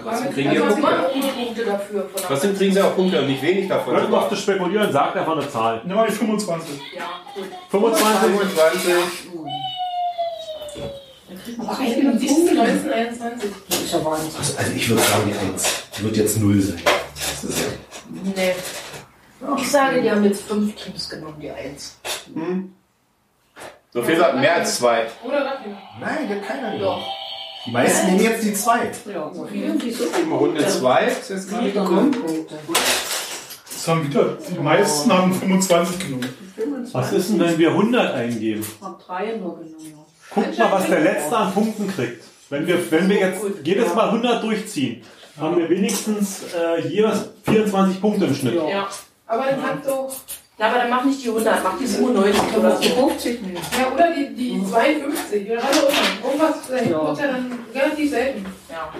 [0.00, 0.96] Trotzdem kriegen die Also, auch was Punkte.
[0.96, 2.08] machen die Punkte dafür.
[2.16, 3.94] Der Trotzdem kriegen sie auch Punkte und nicht wenig davon.
[3.94, 5.80] Hört mal auf zu spekulieren, sagt einfach eine Zahl.
[5.84, 6.80] Nimm mal die 25.
[6.96, 7.02] Ja,
[7.34, 7.44] gut.
[7.70, 8.30] 25?
[8.30, 8.92] 25.
[11.66, 13.50] Ach, ich bin um 17, 19, 21.
[13.68, 14.30] Das ist ja Wahnsinn.
[14.38, 15.82] Also, also ich würde sagen, die 1.
[15.98, 16.80] Die wird jetzt 0 sein.
[18.36, 18.54] Nee.
[19.58, 21.98] Ich sage, die haben jetzt fünf Teams genommen, die 1.
[22.34, 22.72] Hm.
[23.92, 25.06] So viel sagt mehr als zwei.
[25.24, 25.76] Oder Raffin.
[26.00, 27.02] Nein, die hat keiner Doch.
[27.64, 28.90] Die meisten nehmen jetzt die 2.
[29.12, 32.10] Ja, so viele, die so Mal Runde 2 ist jetzt gerade gekommen.
[32.10, 32.54] Punkte.
[33.66, 36.28] Das haben wieder, die meisten haben 25 genommen.
[36.56, 36.94] 25.
[36.94, 38.62] Was ist denn, wenn wir 100 eingeben?
[38.62, 40.04] Ich habe drei nur genommen.
[40.34, 42.24] Guckt mal, was der Letzte an Punkten kriegt.
[42.50, 45.02] Wenn wir, wenn wir jetzt jedes Mal 100 durchziehen,
[45.38, 48.54] haben wir wenigstens äh, jeweils 24 Punkte im Schnitt.
[48.54, 48.88] Ja.
[49.26, 50.08] Aber dann kannst du,
[50.62, 53.08] Na, aber dann mach nicht die 100, mach die 97 Da oder du so.
[53.08, 53.56] 50 nehmen.
[53.56, 55.90] ja, oder die, die 52, oder was immer.
[56.24, 56.98] Irgendwas dahin Ja.
[56.98, 58.46] kommt ja dann relativ selten.
[58.70, 58.92] Ja.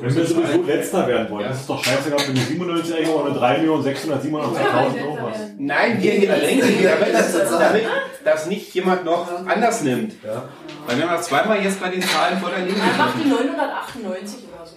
[0.00, 3.12] Wenn wir sowieso Letzter werden wollen, das ist doch scheißegal, ob wir eine 97 eingeben
[3.14, 5.36] oder eine 3.687.000 irgendwas.
[5.58, 7.84] Nein, hier in der Länge, damit das, damit
[8.24, 10.14] das nicht jemand noch anders nimmt.
[10.24, 10.48] Ja.
[10.88, 14.38] Weil wenn wir zweimal jetzt bei den Zahlen vor der Linie Dann mach die 998
[14.52, 14.74] oder so.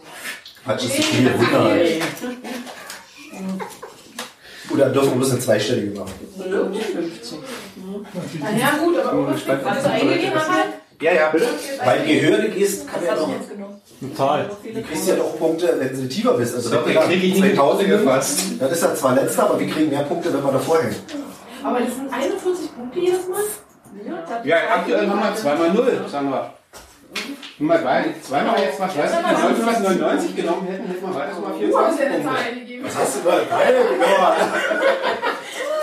[0.63, 1.27] Quatsch, ist zu viel.
[1.27, 1.55] 100.
[4.73, 6.13] Oder dürfen wir bloß eine zweistellige machen.
[6.37, 7.39] 50.
[8.39, 10.55] Na ja, gut, aber was hast du eingegeben, aber
[11.01, 11.33] Ja, ja.
[11.83, 13.29] Weil je höher du gehst, kann ja noch.
[14.15, 14.49] Zahl.
[14.63, 16.55] Du kriegst ja noch Punkte, wenn du tiefer bist.
[16.55, 18.39] Also So, wenn den du krieg ich nicht in die 2000 Hose gefasst.
[18.59, 20.95] Dann ist er zwar letzter, aber wir kriegen mehr Punkte, wenn wir davor hängen.
[21.63, 23.43] Aber das sind 41 Punkte jedes Mal?
[24.43, 26.53] Ja, aktuell haben wir zweimal 0, sagen wir.
[27.57, 31.39] Wenn wir drei- zweimal jetzt was, weiß ich nicht, 1999 genommen hätten, hätten wir weiter
[31.39, 32.83] mal Du hast 24 ja eine Punkte.
[32.83, 33.31] Was hast du da?
[33.31, 34.05] Geil, genau.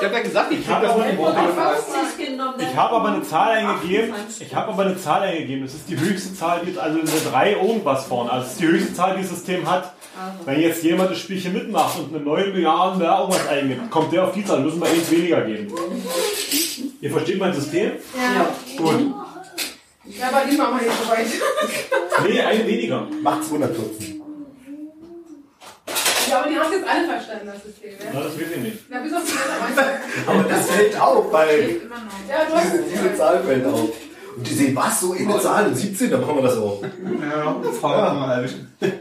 [0.01, 1.03] Ich hab ja gesagt, ich hab habe.
[1.03, 2.55] 50 genommen.
[2.59, 4.15] Ich habe aber eine Zahl eingegeben.
[4.41, 5.63] Ich habe aber eine Zahl eingegeben.
[5.65, 8.31] Das ist die höchste Zahl, die also eine 3 irgendwas vorne.
[8.33, 9.93] Also das ist die höchste Zahl, die das System hat.
[10.45, 14.25] Wenn jetzt jemand das Spielchen mitmacht und eine 9 Milliarden da irgendwas eingibt, kommt der
[14.25, 14.61] auf die Zahl.
[14.61, 15.73] Müssen wir eins weniger geben.
[17.01, 17.93] Ihr versteht mein System?
[18.15, 18.47] Ja.
[18.77, 19.15] Gut.
[20.05, 22.29] Ja, aber die machen wir nicht so weit.
[22.29, 23.07] Nee, ein weniger.
[23.23, 24.21] Macht 214.
[26.29, 27.93] Ja, aber die haben es jetzt alle verstanden, das System.
[27.99, 28.25] Na, Ja?
[28.25, 28.79] das weiß ich nicht.
[28.89, 29.91] Na, bis auf die Leute.
[30.27, 31.81] Aber das fällt auf, weil
[32.29, 33.91] Ja, du hast diese, diese Zahl fällt auf.
[34.35, 36.83] Und die sehen, was, so eine Zahl in 17, dann machen wir das auch.
[36.83, 38.15] Ja, Frau ja.
[38.15, 38.73] mal erwischen.
[38.81, 38.99] 100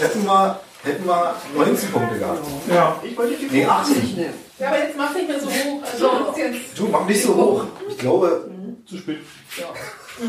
[0.00, 2.44] hätten wir, hätten wir 19 Punkte gehabt.
[2.68, 3.00] Ja.
[3.04, 4.16] Ich wollte die Nee, 80.
[4.16, 4.34] nehmen.
[4.58, 5.82] Ja, aber jetzt mach nicht mehr so hoch.
[5.90, 6.90] Also, du jetzt.
[6.90, 7.64] Mach nicht so hoch.
[7.88, 8.50] Ich glaube,
[8.84, 9.18] Zu spät.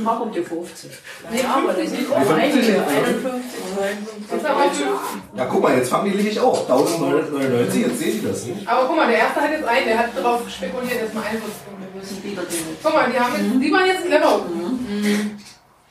[0.04, 0.92] Mach um die 50.
[1.32, 2.12] Nee, Ja, aber das 50 sind nicht.
[2.12, 2.58] auch einige.
[2.58, 4.32] 51, 51.
[4.32, 5.00] Jetzt aber fünf.
[5.36, 6.62] ja guck mal, jetzt fangen die nämlich auch.
[6.70, 8.46] 1999, jetzt sehen die das.
[8.66, 12.02] Aber guck mal, der erste hat jetzt einen, der hat darauf spekuliert, dass man Wir
[12.02, 12.78] müssen wieder den.
[12.82, 14.42] Guck mal, die haben jetzt, die waren jetzt clever.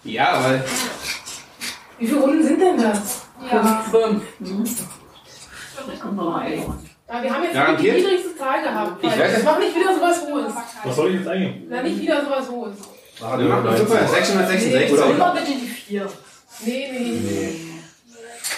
[0.02, 0.64] Ja, aber
[1.98, 3.22] Wie viele Runden sind denn das?
[3.50, 3.84] Ja.
[3.90, 4.22] Fünf.
[4.40, 4.64] Mhm.
[7.06, 7.96] Ja, wir haben jetzt die Garantiert?
[7.96, 9.04] niedrigste Zahl gehabt.
[9.04, 10.52] Ich weiß Jetzt mach nicht wieder sowas Hohes.
[10.84, 11.66] Was soll ich jetzt eingeben?
[11.68, 12.76] Na, nicht wieder sowas Hohes.
[13.20, 14.06] Ah, wir machen super.
[14.06, 14.92] 666.
[14.92, 16.08] Oder- Immer bitte die vier.
[16.64, 17.54] Nee, nee, nee.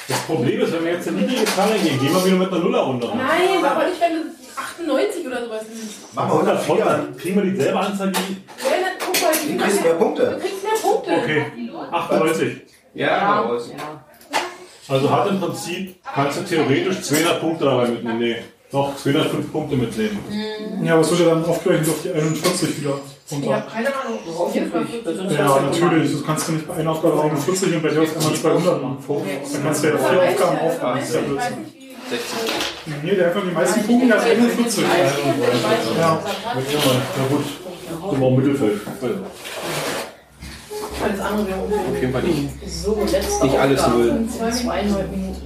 [0.09, 2.59] Das Problem ist, wenn wir jetzt eine niedrige Zahl eingeben, gehen wir wieder mit einer
[2.61, 3.13] Nuller runter.
[3.15, 4.23] Nein, aber nicht, wenn du
[4.57, 6.15] 98 oder sowas nimmst.
[6.15, 6.85] Machen wir 104.
[6.85, 10.39] Dann kriegen wir dieselbe Anzahl wie Ja, dann guck mal, Du kriegst mehr Du Punkte.
[10.41, 11.11] kriegst mehr Punkte.
[11.13, 11.45] Okay,
[11.93, 12.57] 98.
[12.95, 13.71] Ja, raus.
[14.89, 18.19] Also hat im Prinzip, kannst du theoretisch 200 Punkte dabei mitnehmen.
[18.21, 18.37] Nee,
[18.71, 20.19] doch 205 Punkte mitnehmen.
[20.85, 24.19] Ja, was wird ja dann aufgerechnet auf die 41 wieder Ich habe keine Ahnung.
[24.55, 25.31] Jetzt mal 40.
[25.39, 26.13] Ja, natürlich.
[26.13, 28.99] Das kannst du nicht bei einer Aufgabe 41 und bei der auf einmal 200 machen.
[29.53, 31.01] Dann kannst du ja vier Aufgaben aufgaben.
[31.01, 31.61] Das ist ja Blödsinn.
[31.63, 31.87] nicht, wie.
[32.09, 33.03] 60.
[33.03, 34.85] Nee, der hat die meisten Punkte als 41.
[35.99, 36.21] Ja.
[37.29, 38.81] Gut, wir im Mittelfeld.
[41.03, 41.59] Alles andere wäre.
[41.59, 42.49] Auf jeden Fall nicht.
[42.69, 44.29] So, letzte Nicht alles null.
[44.29, 45.43] Zweieinhalb Minuten.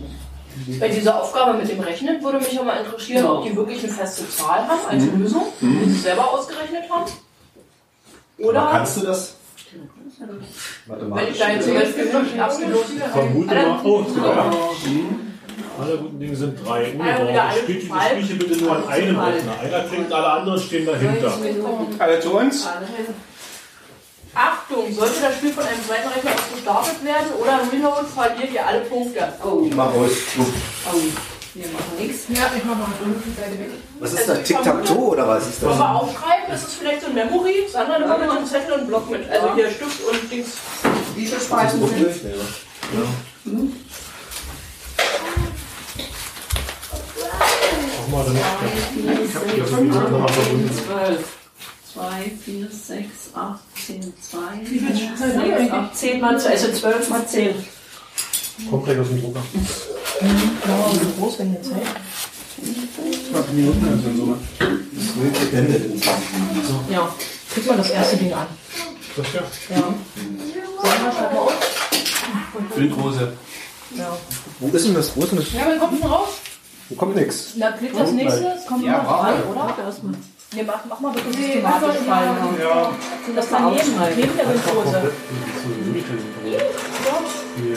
[0.78, 4.28] Bei dieser Aufgabe mit dem Rechnen würde mich aber interessieren, ob die wirklich eine feste
[4.28, 7.10] Zahl haben als Lösung, die sie selber ausgerechnet haben.
[8.40, 9.34] Aber Oder kannst du das?
[10.86, 14.50] wenn ich da jetzt zum Beispiel absolut Vermute mal, oh, ja.
[15.80, 16.92] Alle guten Dinge sind drei.
[17.62, 17.86] Spielt die.
[17.86, 19.58] Spielchen bitte nur an einem Rechner.
[19.60, 21.32] Einer klingt, alle anderen stehen dahinter.
[21.98, 22.68] Alle zu uns.
[24.34, 28.66] Achtung, sollte das Spiel von einem zweiten Rechner aus gestartet werden oder Reload, verliert ihr
[28.66, 29.32] alle Punkte.
[29.42, 30.10] Oh, Mach aus.
[30.38, 31.39] oh.
[31.52, 32.24] Wir machen nichts.
[32.28, 33.70] Ja, ich mach mal die Seite weg.
[33.98, 34.42] Was ist das?
[34.44, 35.78] Tic-Tac-Toe oder was ist Wollen das?
[35.80, 36.54] wir aufschreiben?
[36.54, 37.66] Ist es vielleicht so ein Memory?
[37.70, 39.28] Sandra, nimm mal mit einem Zettel und einen Block mit.
[39.28, 40.48] Also hier Stift und Dings.
[41.16, 42.16] Wie viele Spalten sind es?
[47.98, 48.36] Mach mal dann
[49.24, 50.70] Ich habe hier sowieso nochmal verbunden.
[50.86, 51.36] 12.
[51.94, 55.72] 2, 4, 6, 8, 10, 2, Wie viel 6, Zeit haben wir eigentlich?
[55.72, 57.54] 8, 10 mal 2, also 12 mal 10.
[58.68, 59.42] Kommt gleich aus dem Drucker.
[60.20, 61.82] Ja, wie groß wenn jetzt, hey?
[63.32, 64.36] 20 Minuten ist in Summe.
[64.58, 66.04] Das wird beendet.
[66.90, 67.14] Ja,
[67.52, 68.46] kriegt man das erste Ding an.
[69.16, 69.40] Das ja.
[69.76, 69.94] Ja.
[70.82, 71.52] Mal auf.
[72.74, 73.32] Blindhose.
[73.96, 74.16] Ja.
[74.60, 75.16] Wo ist denn das?
[75.16, 75.52] Wo ist denn das?
[75.52, 76.28] Ja, aber kommt schon raus.
[76.88, 77.52] Wo kommt nix?
[77.56, 79.50] Na, klick das nächste, es kommt Ja, drei, wir.
[79.50, 79.76] oder?
[79.84, 80.14] Erstmal.
[80.52, 82.36] Nee, mach, mach mal bitte Nee, systematisch was soll- fallen.
[82.58, 82.64] ja.
[82.66, 82.90] Ja,
[83.24, 85.12] Sind das daneben, neben der Windhose?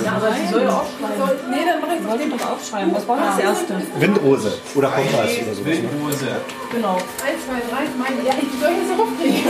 [0.04, 1.52] Ja, aber sie soll ja aufschreiben.
[1.52, 2.96] Nee, dann mach ich Wollte doch aufschreiben.
[2.96, 3.74] Was war das erste?
[4.00, 5.62] Windrose oder Kompass oder so.
[5.62, 6.28] Blindhose.
[6.72, 6.96] Genau.
[6.98, 8.28] 1, 2, 3, meine.
[8.28, 9.44] Ja, ich soll nicht so rumkriegen.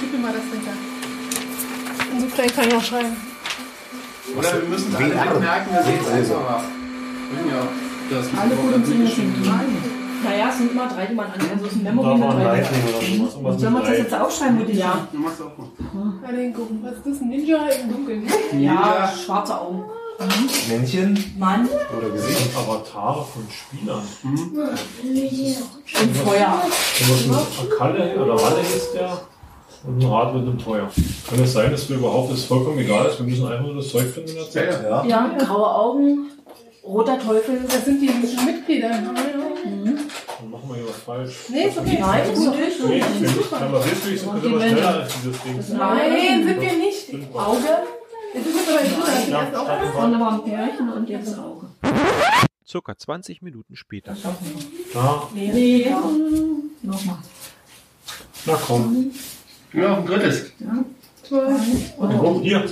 [0.00, 0.72] Gib mir mal das Ding da.
[2.14, 3.16] Und so klein kann ich auch schreiben.
[4.36, 6.62] Oder wir müssen alle merken, wir sehen es einfacher.
[7.52, 7.62] Ja,
[8.10, 9.97] das Alle guten Dinge sind drei.
[10.24, 11.32] Naja, es sind immer drei, die man an.
[11.52, 12.44] Also es ist ein Memory mit drei.
[12.44, 13.08] Lightning oder sowas.
[13.08, 14.72] Irgendwas Sollen wir mit das jetzt aufschreiben, Mutti?
[14.72, 15.08] Ja.
[15.12, 15.68] Du machst auch mal.
[16.22, 16.80] Mal den gucken.
[16.82, 17.20] Was ist das?
[17.20, 18.26] Ein Ninja im Dunkeln?
[18.58, 19.84] Ja, schwarze Augen.
[20.68, 22.50] Männchen Mann oder Gesicht?
[22.56, 24.02] Avatare von Spielern.
[24.24, 26.62] im Feuer.
[27.00, 27.26] Irgendwas
[27.60, 29.20] mit Akalle oder Walle ist der.
[29.86, 30.90] Und ein Rad mit einem Teuer.
[31.28, 33.88] Kann es sein, dass wir überhaupt, das vollkommen egal ist, wir müssen einfach nur das
[33.90, 34.82] Zeug finden in der Zeit?
[34.82, 35.04] Ja.
[35.04, 36.26] Ja, graue Augen,
[36.84, 37.60] roter Teufel.
[37.64, 38.10] Das sind die
[38.44, 38.88] Mitglieder.
[38.88, 39.97] Dann
[40.88, 41.36] wir was falsch.
[41.48, 41.98] Nee, ist okay.
[42.00, 42.54] Nein, ist gut.
[42.88, 45.64] Nee, ich finde, aber hilfreich sind wir immer schneller als dieses Ding.
[45.76, 47.34] Nein, sind wir nicht.
[47.34, 47.68] Auge.
[48.34, 50.04] Aber Ja, Aufgabe.
[50.04, 51.66] Und dann war ein Pärchen und jetzt ein Auge.
[52.66, 54.14] Circa 20 Minuten später.
[54.94, 55.86] Ja, Nee.
[56.82, 57.16] Nochmal.
[58.46, 59.10] na komm.
[59.72, 60.52] Ja, ein drittes.
[61.30, 62.64] Und guck, hier.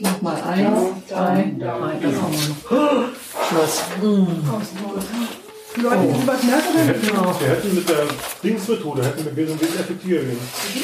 [0.00, 1.98] Nochmal eins, zwei, drei.
[2.02, 3.14] Das haben wir noch.
[3.48, 3.82] Schluss.
[5.76, 7.06] Die Leute, die merken, Wir hätten,
[7.40, 7.96] wir hätten mit der
[8.44, 10.38] Dingsmethode hätten wir ein bisschen effektiver gewesen.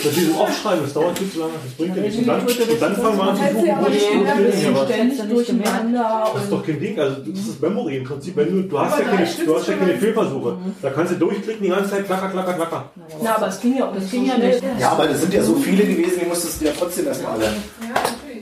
[0.04, 2.18] Mit diesem Aufschreiben, das dauert viel zu lange, das bringt ja nichts.
[2.18, 4.88] Und dann, und dann fangen wir an zu suchen, wo die was.
[4.88, 8.36] ständig durcheinander Das ist doch kein Ding, also das ist Memory im Prinzip.
[8.36, 10.56] Wenn du, du hast ja keine, du hast ja keine Fehlversuche.
[10.82, 12.90] Da kannst du durchklicken die ganze Zeit, klacker, klacker, klacker.
[13.22, 14.60] Na, aber es ging ja, das ging ja nicht.
[14.80, 17.52] Ja, aber es sind ja so viele gewesen, die musstest du ja trotzdem erstmal alle.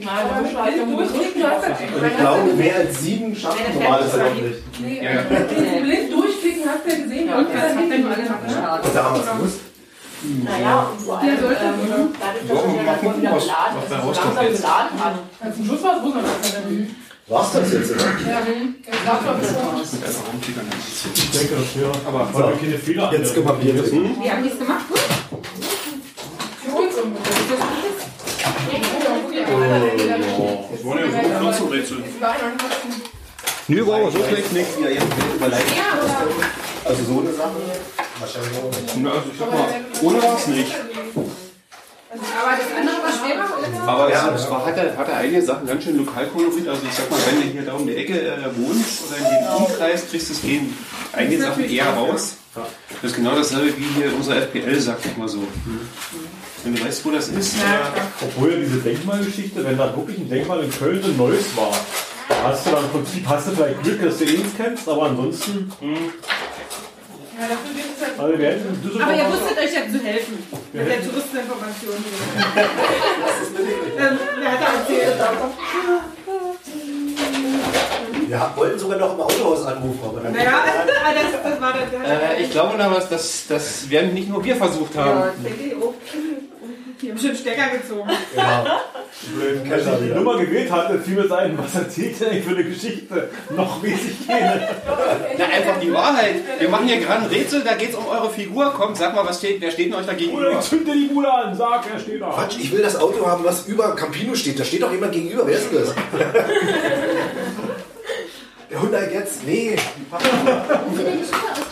[0.00, 4.80] Ja, hast du Und ich glaube, mehr als sieben schaffen normales ja nicht.
[4.80, 5.00] Nee,
[5.30, 7.28] mit diesem blind durchklicken hast du ja gesehen.
[7.32, 8.86] Und das hat dann alle gestartet.
[8.86, 9.60] Und da haben wir es gewusst.
[10.44, 11.40] Naja, und vor allem, Ja, ähm,
[12.18, 14.62] dadurch, dass er ja man davon wieder was- beladen was ist, so langsam jetzt?
[14.62, 15.14] beladen hat.
[15.40, 16.30] Also zum Schluss war es wunderbar.
[17.28, 18.00] War's das jetzt, oder?
[18.02, 19.82] Ja, ich glaube schon.
[21.14, 22.20] Ich denke, das wäre, aber
[22.50, 24.22] wir keine Fehler Jetzt trinken.
[24.22, 24.84] Wie haben die es gemacht?
[24.88, 24.98] Gut?
[26.64, 27.88] Für uns ungefähr.
[29.48, 32.04] Das waren ja so Pflanzenrätsel.
[33.68, 34.80] Nö, war aber so schlecht nicht.
[34.80, 35.62] Ja, jetzt wird überlegt.
[36.84, 37.50] Also so eine Sache.
[38.18, 38.96] Wahrscheinlich auch nicht.
[38.96, 39.68] Na, also ich sag mal,
[40.02, 40.74] ohne war es nicht.
[42.10, 43.92] Aber das andere war schwerer, oder?
[43.92, 46.66] Aber Ja, es, war, hat, er, hat er einige Sachen ganz schön Lokalkolorit.
[46.66, 49.24] Also ich sag mal, wenn du hier da um die Ecke äh, wohnst oder in
[49.24, 50.76] dem Umkreis, kriegst du es gehen
[51.12, 52.36] einige Sachen eher raus.
[53.02, 55.40] Das ist genau dasselbe wie hier unser FPL, sag ich mal so.
[56.64, 57.59] Wenn du weißt, wo das ist, äh,
[58.22, 61.70] Obwohl ja diese Denkmalgeschichte, wenn da wirklich ein Denkmal in Köln ein neues war,
[62.28, 64.89] da hast du dann im Prinzip, hast du vielleicht Glück, dass du eh nichts kennst,
[64.89, 65.89] aber ansonsten, Ja,
[67.47, 68.18] dafür wird es halt.
[68.20, 70.39] also wir hätten Aber ihr wusstet euch ja zu helfen.
[70.72, 71.94] Mit der Touristeninformation.
[73.98, 75.16] ähm, wer hat da erzählt?
[78.28, 80.32] Wir wollten sogar noch im Autohaus anrufen, aber dann.
[80.32, 80.51] Naja,
[81.32, 82.36] das, das war der.
[82.39, 85.30] äh, ich glaube aber, dass das werden nicht nur wir versucht Ja, haben.
[85.43, 85.94] denke ich auch.
[87.01, 88.10] Die haben schon Stecker gezogen.
[88.36, 88.80] Ja.
[89.34, 92.50] blöden Als ich die Nummer gewählt hatte, fiel mir ein, was erzählt der eigentlich für
[92.50, 93.30] eine Geschichte?
[93.56, 94.68] Noch ich keine.
[95.38, 96.36] Na, einfach die Wahrheit.
[96.58, 98.72] Wir machen hier gerade ein Rätsel, da geht es um eure Figur.
[98.72, 100.52] Kommt, sag mal, was steht, wer steht denn euch da Oder gegenüber?
[100.52, 102.30] ich zünde die Bude an, sag, er steht da.
[102.30, 104.60] Quatsch, ich will das Auto haben, was über Campino steht.
[104.60, 105.46] Da steht doch jemand gegenüber.
[105.46, 105.94] Wer ist denn das?
[108.70, 109.46] Der Hyundai jetzt?
[109.46, 109.76] Nee.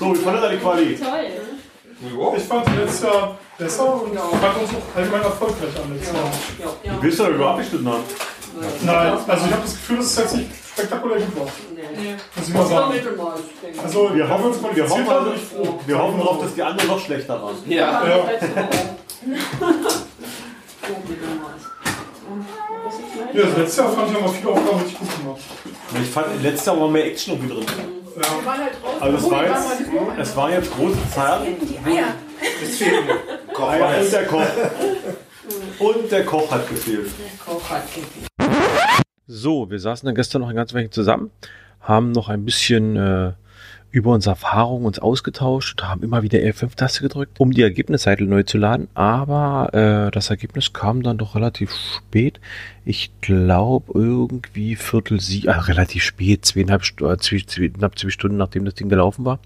[0.00, 0.96] So, wie fandet ihr die Quali?
[0.96, 1.45] Toll.
[1.98, 6.94] Ich fand letztes Jahr besser und ich fand uns auch allgemein erfolgreich am letzten Jahr.
[6.94, 8.04] Du bist ja überhaupt nicht haben.
[8.82, 11.44] Nein, also ich habe das Gefühl, dass es jetzt nicht spektakulär gut war.
[12.36, 12.92] Muss ich mal sagen.
[13.82, 17.42] Also Wir hoffen, uns wir hoffen, also, wir hoffen darauf, dass die anderen noch schlechter
[17.42, 17.56] waren.
[17.66, 18.06] Ja.
[18.06, 18.16] Ja.
[23.32, 25.40] Ja, das letzte Jahr fand ich aber viele Aufgaben richtig gut gemacht.
[26.02, 27.95] Ich fand, letztes Jahr war mehr Action irgendwie drin.
[28.16, 29.02] Wir waren halt draußen.
[29.02, 31.40] Also es war jetzt, es war jetzt große Zeit.
[31.60, 32.14] Die Eier.
[32.62, 33.14] Es fehlt mir.
[33.52, 34.42] Koch ja, und der Koch.
[35.78, 37.08] Und der Koch hat gefehlt.
[39.26, 41.30] So, wir saßen dann gestern noch ein ganzes Weilchen zusammen,
[41.80, 43.32] haben noch ein bisschen äh,
[43.96, 48.42] über unsere Erfahrungen uns ausgetauscht und haben immer wieder F5-Taste gedrückt, um die Ergebnisseite neu
[48.42, 48.88] zu laden.
[48.92, 52.38] Aber äh, das Ergebnis kam dann doch relativ spät.
[52.84, 58.36] Ich glaube irgendwie Viertel sie, ah, relativ spät, zweieinhalb, äh, zwei, zwei, knapp zwei Stunden
[58.36, 59.38] nachdem das Ding gelaufen war.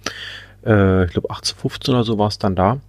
[0.66, 2.81] Äh, ich glaube 18.15 oder so war es dann da.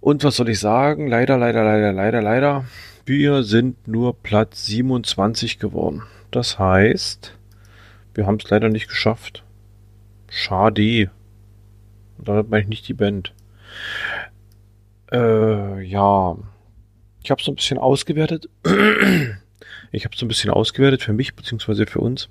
[0.00, 1.08] Und was soll ich sagen?
[1.08, 2.64] Leider, leider, leider, leider, leider.
[3.04, 6.04] Wir sind nur Platz 27 geworden.
[6.30, 7.34] Das heißt,
[8.14, 9.44] wir haben es leider nicht geschafft.
[10.28, 11.10] Schade.
[12.18, 13.32] Und damit meine ich nicht die Band.
[15.12, 16.36] Äh, ja.
[17.22, 18.48] Ich habe so ein bisschen ausgewertet.
[19.90, 22.28] Ich habe so ein bisschen ausgewertet für mich beziehungsweise für uns.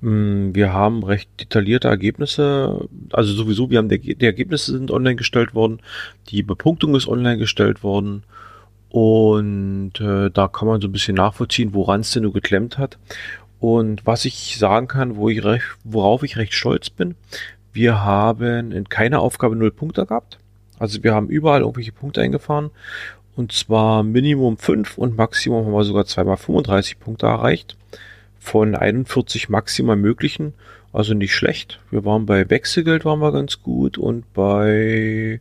[0.00, 2.88] Mm, Wir haben recht detaillierte Ergebnisse.
[3.12, 5.80] Also sowieso, wir haben die, die Ergebnisse sind online gestellt worden.
[6.28, 8.24] Die Bepunktung ist online gestellt worden.
[8.90, 12.98] Und äh, da kann man so ein bisschen nachvollziehen, woran es denn nur geklemmt hat.
[13.60, 17.16] Und was ich sagen kann, wo ich recht, worauf ich recht stolz bin,
[17.72, 20.38] wir haben in keiner Aufgabe null Punkte gehabt.
[20.78, 22.70] Also wir haben überall irgendwelche Punkte eingefahren.
[23.36, 27.76] Und zwar Minimum 5 und Maximum haben wir sogar zweimal 35 Punkte erreicht.
[28.38, 30.54] Von 41 maximal möglichen.
[30.92, 31.80] Also nicht schlecht.
[31.90, 35.40] Wir waren bei Wechselgeld waren wir ganz gut und bei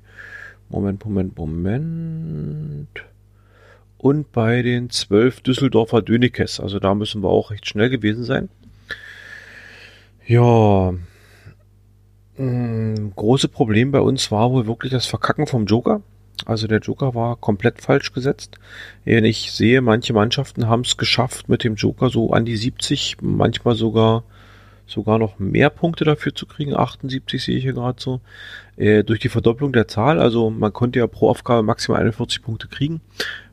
[0.69, 2.87] Moment, Moment, Moment.
[3.97, 6.59] Und bei den 12 Düsseldorfer Dönekes.
[6.59, 8.49] Also da müssen wir auch recht schnell gewesen sein.
[10.25, 10.93] Ja.
[12.37, 16.01] Mm, große Problem bei uns war wohl wirklich das Verkacken vom Joker.
[16.45, 18.59] Also der Joker war komplett falsch gesetzt.
[19.05, 23.75] Ich sehe, manche Mannschaften haben es geschafft, mit dem Joker so an die 70, manchmal
[23.75, 24.23] sogar
[24.85, 26.73] sogar noch mehr Punkte dafür zu kriegen.
[26.73, 28.21] 78 sehe ich hier gerade so.
[28.77, 30.19] Äh, durch die Verdopplung der Zahl.
[30.19, 33.01] Also man konnte ja pro Aufgabe maximal 41 Punkte kriegen.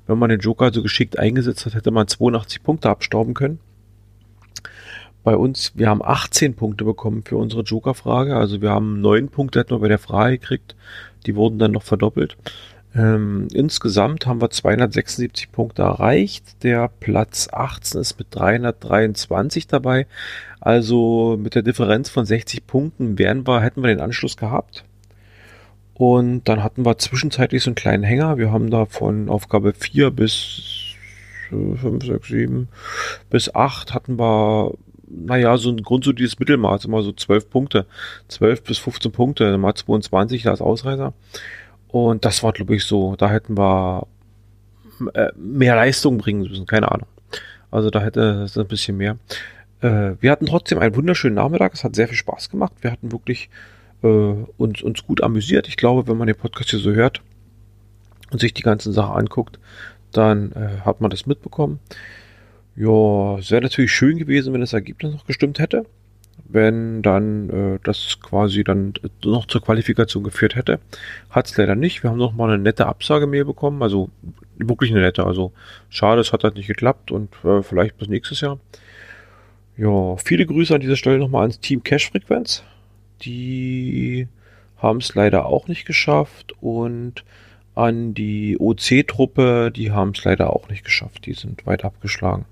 [0.06, 3.58] Wenn man den Joker so geschickt eingesetzt hat, hätte man 82 Punkte abstauben können.
[5.22, 8.36] bei uns, wir haben 18 Punkte bekommen für unsere Joker-Frage.
[8.36, 10.76] Also wir haben neun Punkte hätten wir bei der Frage gekriegt.
[11.24, 12.36] Die wurden dann noch verdoppelt.
[12.94, 16.62] Ähm, insgesamt haben wir 276 Punkte erreicht.
[16.62, 20.06] Der Platz 18 ist mit 323 dabei.
[20.60, 24.84] Also mit der Differenz von 60 Punkten wären wir, hätten wir den Anschluss gehabt.
[25.94, 28.36] Und dann hatten wir zwischenzeitlich so einen kleinen Hänger.
[28.36, 30.94] Wir haben da von Aufgabe 4 bis
[31.50, 32.68] 5, 6, 7
[33.30, 34.74] bis 8 hatten wir,
[35.06, 37.86] naja, so ein grundsolides Mittelmaß, immer so 12 Punkte.
[38.28, 41.12] 12 bis 15 Punkte, mal 22 als Ausreißer.
[41.88, 44.08] Und das war, glaube ich, so, da hätten wir
[45.14, 47.06] äh, mehr Leistung bringen müssen, keine Ahnung.
[47.70, 49.16] Also da hätte es ein bisschen mehr.
[49.80, 52.72] Äh, wir hatten trotzdem einen wunderschönen Nachmittag, es hat sehr viel Spaß gemacht.
[52.80, 53.48] Wir hatten wirklich
[54.04, 55.66] äh, uns, uns gut amüsiert.
[55.66, 57.22] Ich glaube, wenn man den Podcast hier so hört
[58.30, 59.58] und sich die ganzen Sachen anguckt,
[60.12, 61.80] dann äh, hat man das mitbekommen.
[62.76, 65.86] Ja, es wäre natürlich schön gewesen, wenn das Ergebnis noch gestimmt hätte.
[66.46, 68.94] Wenn dann äh, das quasi dann
[69.24, 70.80] noch zur Qualifikation geführt hätte.
[71.30, 72.02] Hat es leider nicht.
[72.02, 73.82] Wir haben noch mal eine nette Absagemail bekommen.
[73.82, 74.10] Also
[74.58, 75.24] wirklich eine nette.
[75.24, 75.52] Also
[75.88, 78.58] schade, es hat halt nicht geklappt und äh, vielleicht bis nächstes Jahr.
[79.76, 82.62] Ja, viele Grüße an dieser Stelle nochmal ans Team Cash Frequenz.
[83.22, 84.28] Die
[84.76, 87.24] haben es leider auch nicht geschafft und
[87.74, 91.26] an die OC-Truppe, die haben es leider auch nicht geschafft.
[91.26, 92.44] Die sind weit abgeschlagen.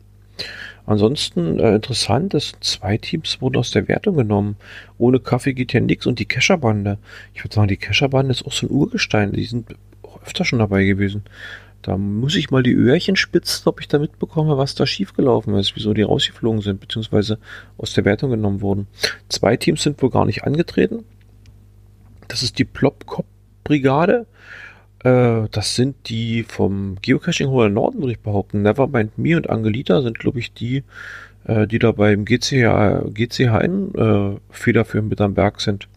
[0.85, 4.57] Ansonsten äh, interessant, dass zwei Teams wurden aus der Wertung genommen.
[4.99, 6.07] Ohne Kaffee geht ja nichts.
[6.07, 6.99] Und die Kescherbande.
[7.35, 9.33] Ich würde sagen, die Kescherbande ist auch so ein Urgestein.
[9.33, 11.23] Die sind auch öfter schon dabei gewesen.
[11.83, 15.75] Da muss ich mal die Öhrchen spitzen, ob ich da mitbekomme, was da schiefgelaufen ist,
[15.75, 17.39] wieso die rausgeflogen sind, beziehungsweise
[17.77, 18.87] aus der Wertung genommen wurden.
[19.29, 21.05] Zwei Teams sind wohl gar nicht angetreten.
[22.29, 24.27] Das ist die Plopkop-Brigade.
[25.01, 28.63] Äh, das sind die vom Geocaching Hoher Norden, würde ich behaupten.
[28.63, 30.85] Nevermind Me und Angelita sind, glaube ich, die,
[31.45, 35.89] äh, die da beim GCH, GCHN äh, federführend mit am Berg sind.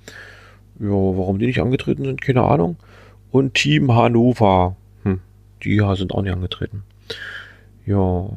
[0.79, 2.77] Ja, warum die nicht angetreten sind, keine Ahnung.
[3.31, 4.75] Und Team Hannover
[5.65, 6.83] die sind auch nicht angetreten.
[7.85, 8.29] Ja,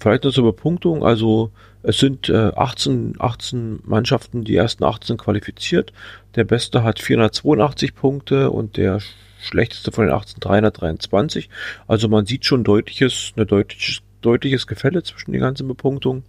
[0.00, 1.04] vielleicht noch zur Überpunktung.
[1.04, 1.50] Also
[1.82, 5.92] es sind äh, 18, 18 Mannschaften, die ersten 18 qualifiziert.
[6.34, 9.00] Der Beste hat 482 Punkte und der
[9.40, 11.48] schlechteste von den 18 323.
[11.86, 16.24] Also man sieht schon deutliches, eine deutliches, deutliches Gefälle zwischen den ganzen Bepunktungen.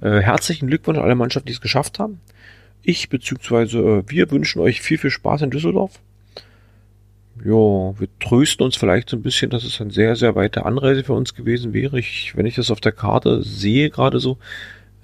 [0.00, 2.20] Äh, herzlichen Glückwunsch an alle Mannschaften, die es geschafft haben.
[2.82, 3.78] Ich bzw.
[3.78, 6.00] Äh, wir wünschen euch viel, viel Spaß in Düsseldorf
[7.44, 7.50] ja,
[8.00, 11.12] wir trösten uns vielleicht so ein bisschen, dass es eine sehr, sehr weite Anreise für
[11.12, 11.98] uns gewesen wäre.
[11.98, 14.38] Ich, wenn ich das auf der Karte sehe, gerade so,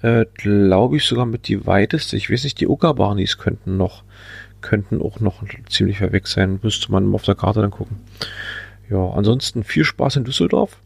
[0.01, 2.17] äh, glaube ich sogar mit die weiteste.
[2.17, 4.03] Ich weiß nicht, die Uckerbarnis könnten noch,
[4.61, 6.59] könnten auch noch ziemlich weit weg sein.
[6.63, 7.97] Müsste man auf der Karte dann gucken.
[8.89, 10.77] Ja, ansonsten viel Spaß in Düsseldorf.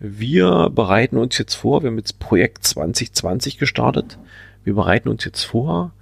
[0.00, 4.18] Wir bereiten uns jetzt vor, wir haben jetzt Projekt 2020 gestartet.
[4.64, 5.92] Wir bereiten uns jetzt vor,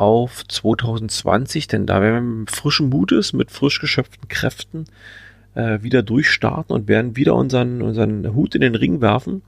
[0.00, 4.86] auf 2020, denn da werden wir mit frischem Mutes, mit frisch geschöpften Kräften
[5.54, 9.42] äh, wieder durchstarten und werden wieder unseren, unseren Hut in den Ring werfen,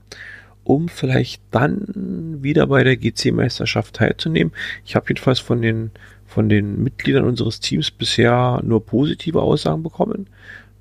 [0.63, 4.53] um vielleicht dann wieder bei der GC-Meisterschaft teilzunehmen.
[4.85, 5.89] Ich habe jedenfalls von den,
[6.27, 10.27] von den Mitgliedern unseres Teams bisher nur positive Aussagen bekommen.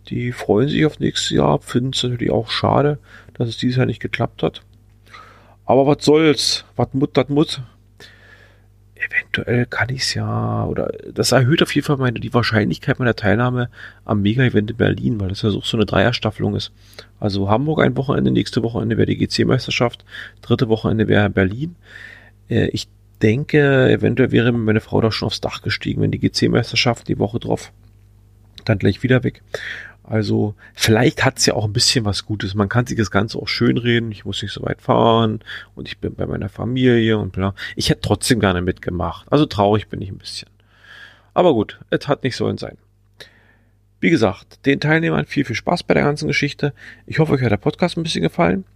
[0.08, 2.98] Die freuen sich auf nächstes Jahr, finden es natürlich auch schade,
[3.32, 4.60] dass es dieses Jahr nicht geklappt hat.
[5.64, 6.66] Aber was soll's?
[6.76, 7.62] Was mut, das muss
[9.02, 13.16] eventuell kann ich es ja, oder das erhöht auf jeden Fall meine, die Wahrscheinlichkeit meiner
[13.16, 13.68] Teilnahme
[14.04, 16.72] am Mega-Event in Berlin, weil das ja so eine Dreierstaffelung ist.
[17.20, 20.04] Also Hamburg ein Wochenende, nächste Wochenende wäre die GC-Meisterschaft,
[20.40, 21.76] dritte Wochenende wäre Berlin.
[22.48, 22.88] Äh, ich
[23.22, 27.38] denke, eventuell wäre meine Frau da schon aufs Dach gestiegen, wenn die GC-Meisterschaft die Woche
[27.38, 27.72] drauf
[28.64, 29.42] dann gleich wieder weg.
[30.12, 32.52] Also vielleicht hat es ja auch ein bisschen was Gutes.
[32.52, 34.12] Man kann sich das Ganze auch schön reden.
[34.12, 35.40] Ich muss nicht so weit fahren
[35.74, 37.54] und ich bin bei meiner Familie und bla.
[37.76, 39.26] Ich hätte trotzdem gerne mitgemacht.
[39.32, 40.50] Also traurig bin ich ein bisschen.
[41.32, 42.76] Aber gut, es hat nicht sollen sein.
[44.00, 46.74] Wie gesagt, den Teilnehmern viel, viel Spaß bei der ganzen Geschichte.
[47.06, 48.66] Ich hoffe, euch hat der Podcast ein bisschen gefallen.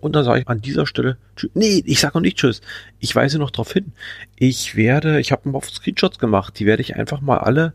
[0.00, 1.50] Und dann sage ich an dieser Stelle tschüss.
[1.54, 2.60] Nee, ich sage noch nicht tschüss.
[3.00, 3.94] Ich weise noch darauf hin.
[4.36, 6.56] Ich werde, ich habe ein paar Screenshots gemacht.
[6.60, 7.72] Die werde ich einfach mal alle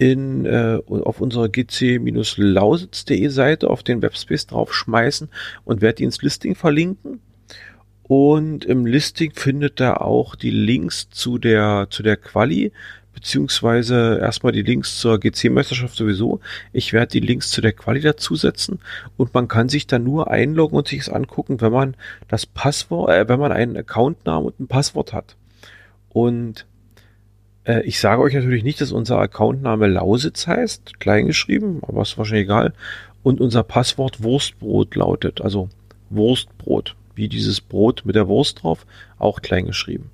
[0.00, 5.28] in, äh, auf unserer gc-lausitz.de Seite auf den Webspace draufschmeißen
[5.64, 7.20] und werde ins Listing verlinken.
[8.04, 12.72] Und im Listing findet er auch die Links zu der, zu der Quali,
[13.12, 16.40] beziehungsweise erstmal die Links zur GC-Meisterschaft sowieso.
[16.72, 18.78] Ich werde die Links zu der Quali dazusetzen
[19.18, 21.94] und man kann sich dann nur einloggen und sich es angucken, wenn man
[22.26, 25.36] das Passwort, äh, wenn man einen Accountnamen und ein Passwort hat.
[26.08, 26.64] Und
[27.70, 32.44] äh, ich sage euch natürlich nicht, dass unser Accountname Lausitz heißt, kleingeschrieben, aber ist wahrscheinlich
[32.44, 32.72] egal.
[33.22, 35.68] Und unser Passwort Wurstbrot lautet, also
[36.08, 38.86] Wurstbrot, wie dieses Brot mit der Wurst drauf,
[39.18, 40.10] auch klein geschrieben.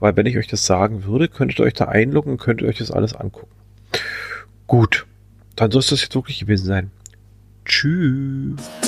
[0.00, 2.78] Weil wenn ich euch das sagen würde, könntet ihr euch da einloggen und könntet euch
[2.78, 3.52] das alles angucken.
[4.66, 5.06] Gut,
[5.56, 6.90] dann soll es das jetzt wirklich gewesen sein.
[7.64, 8.87] Tschüss.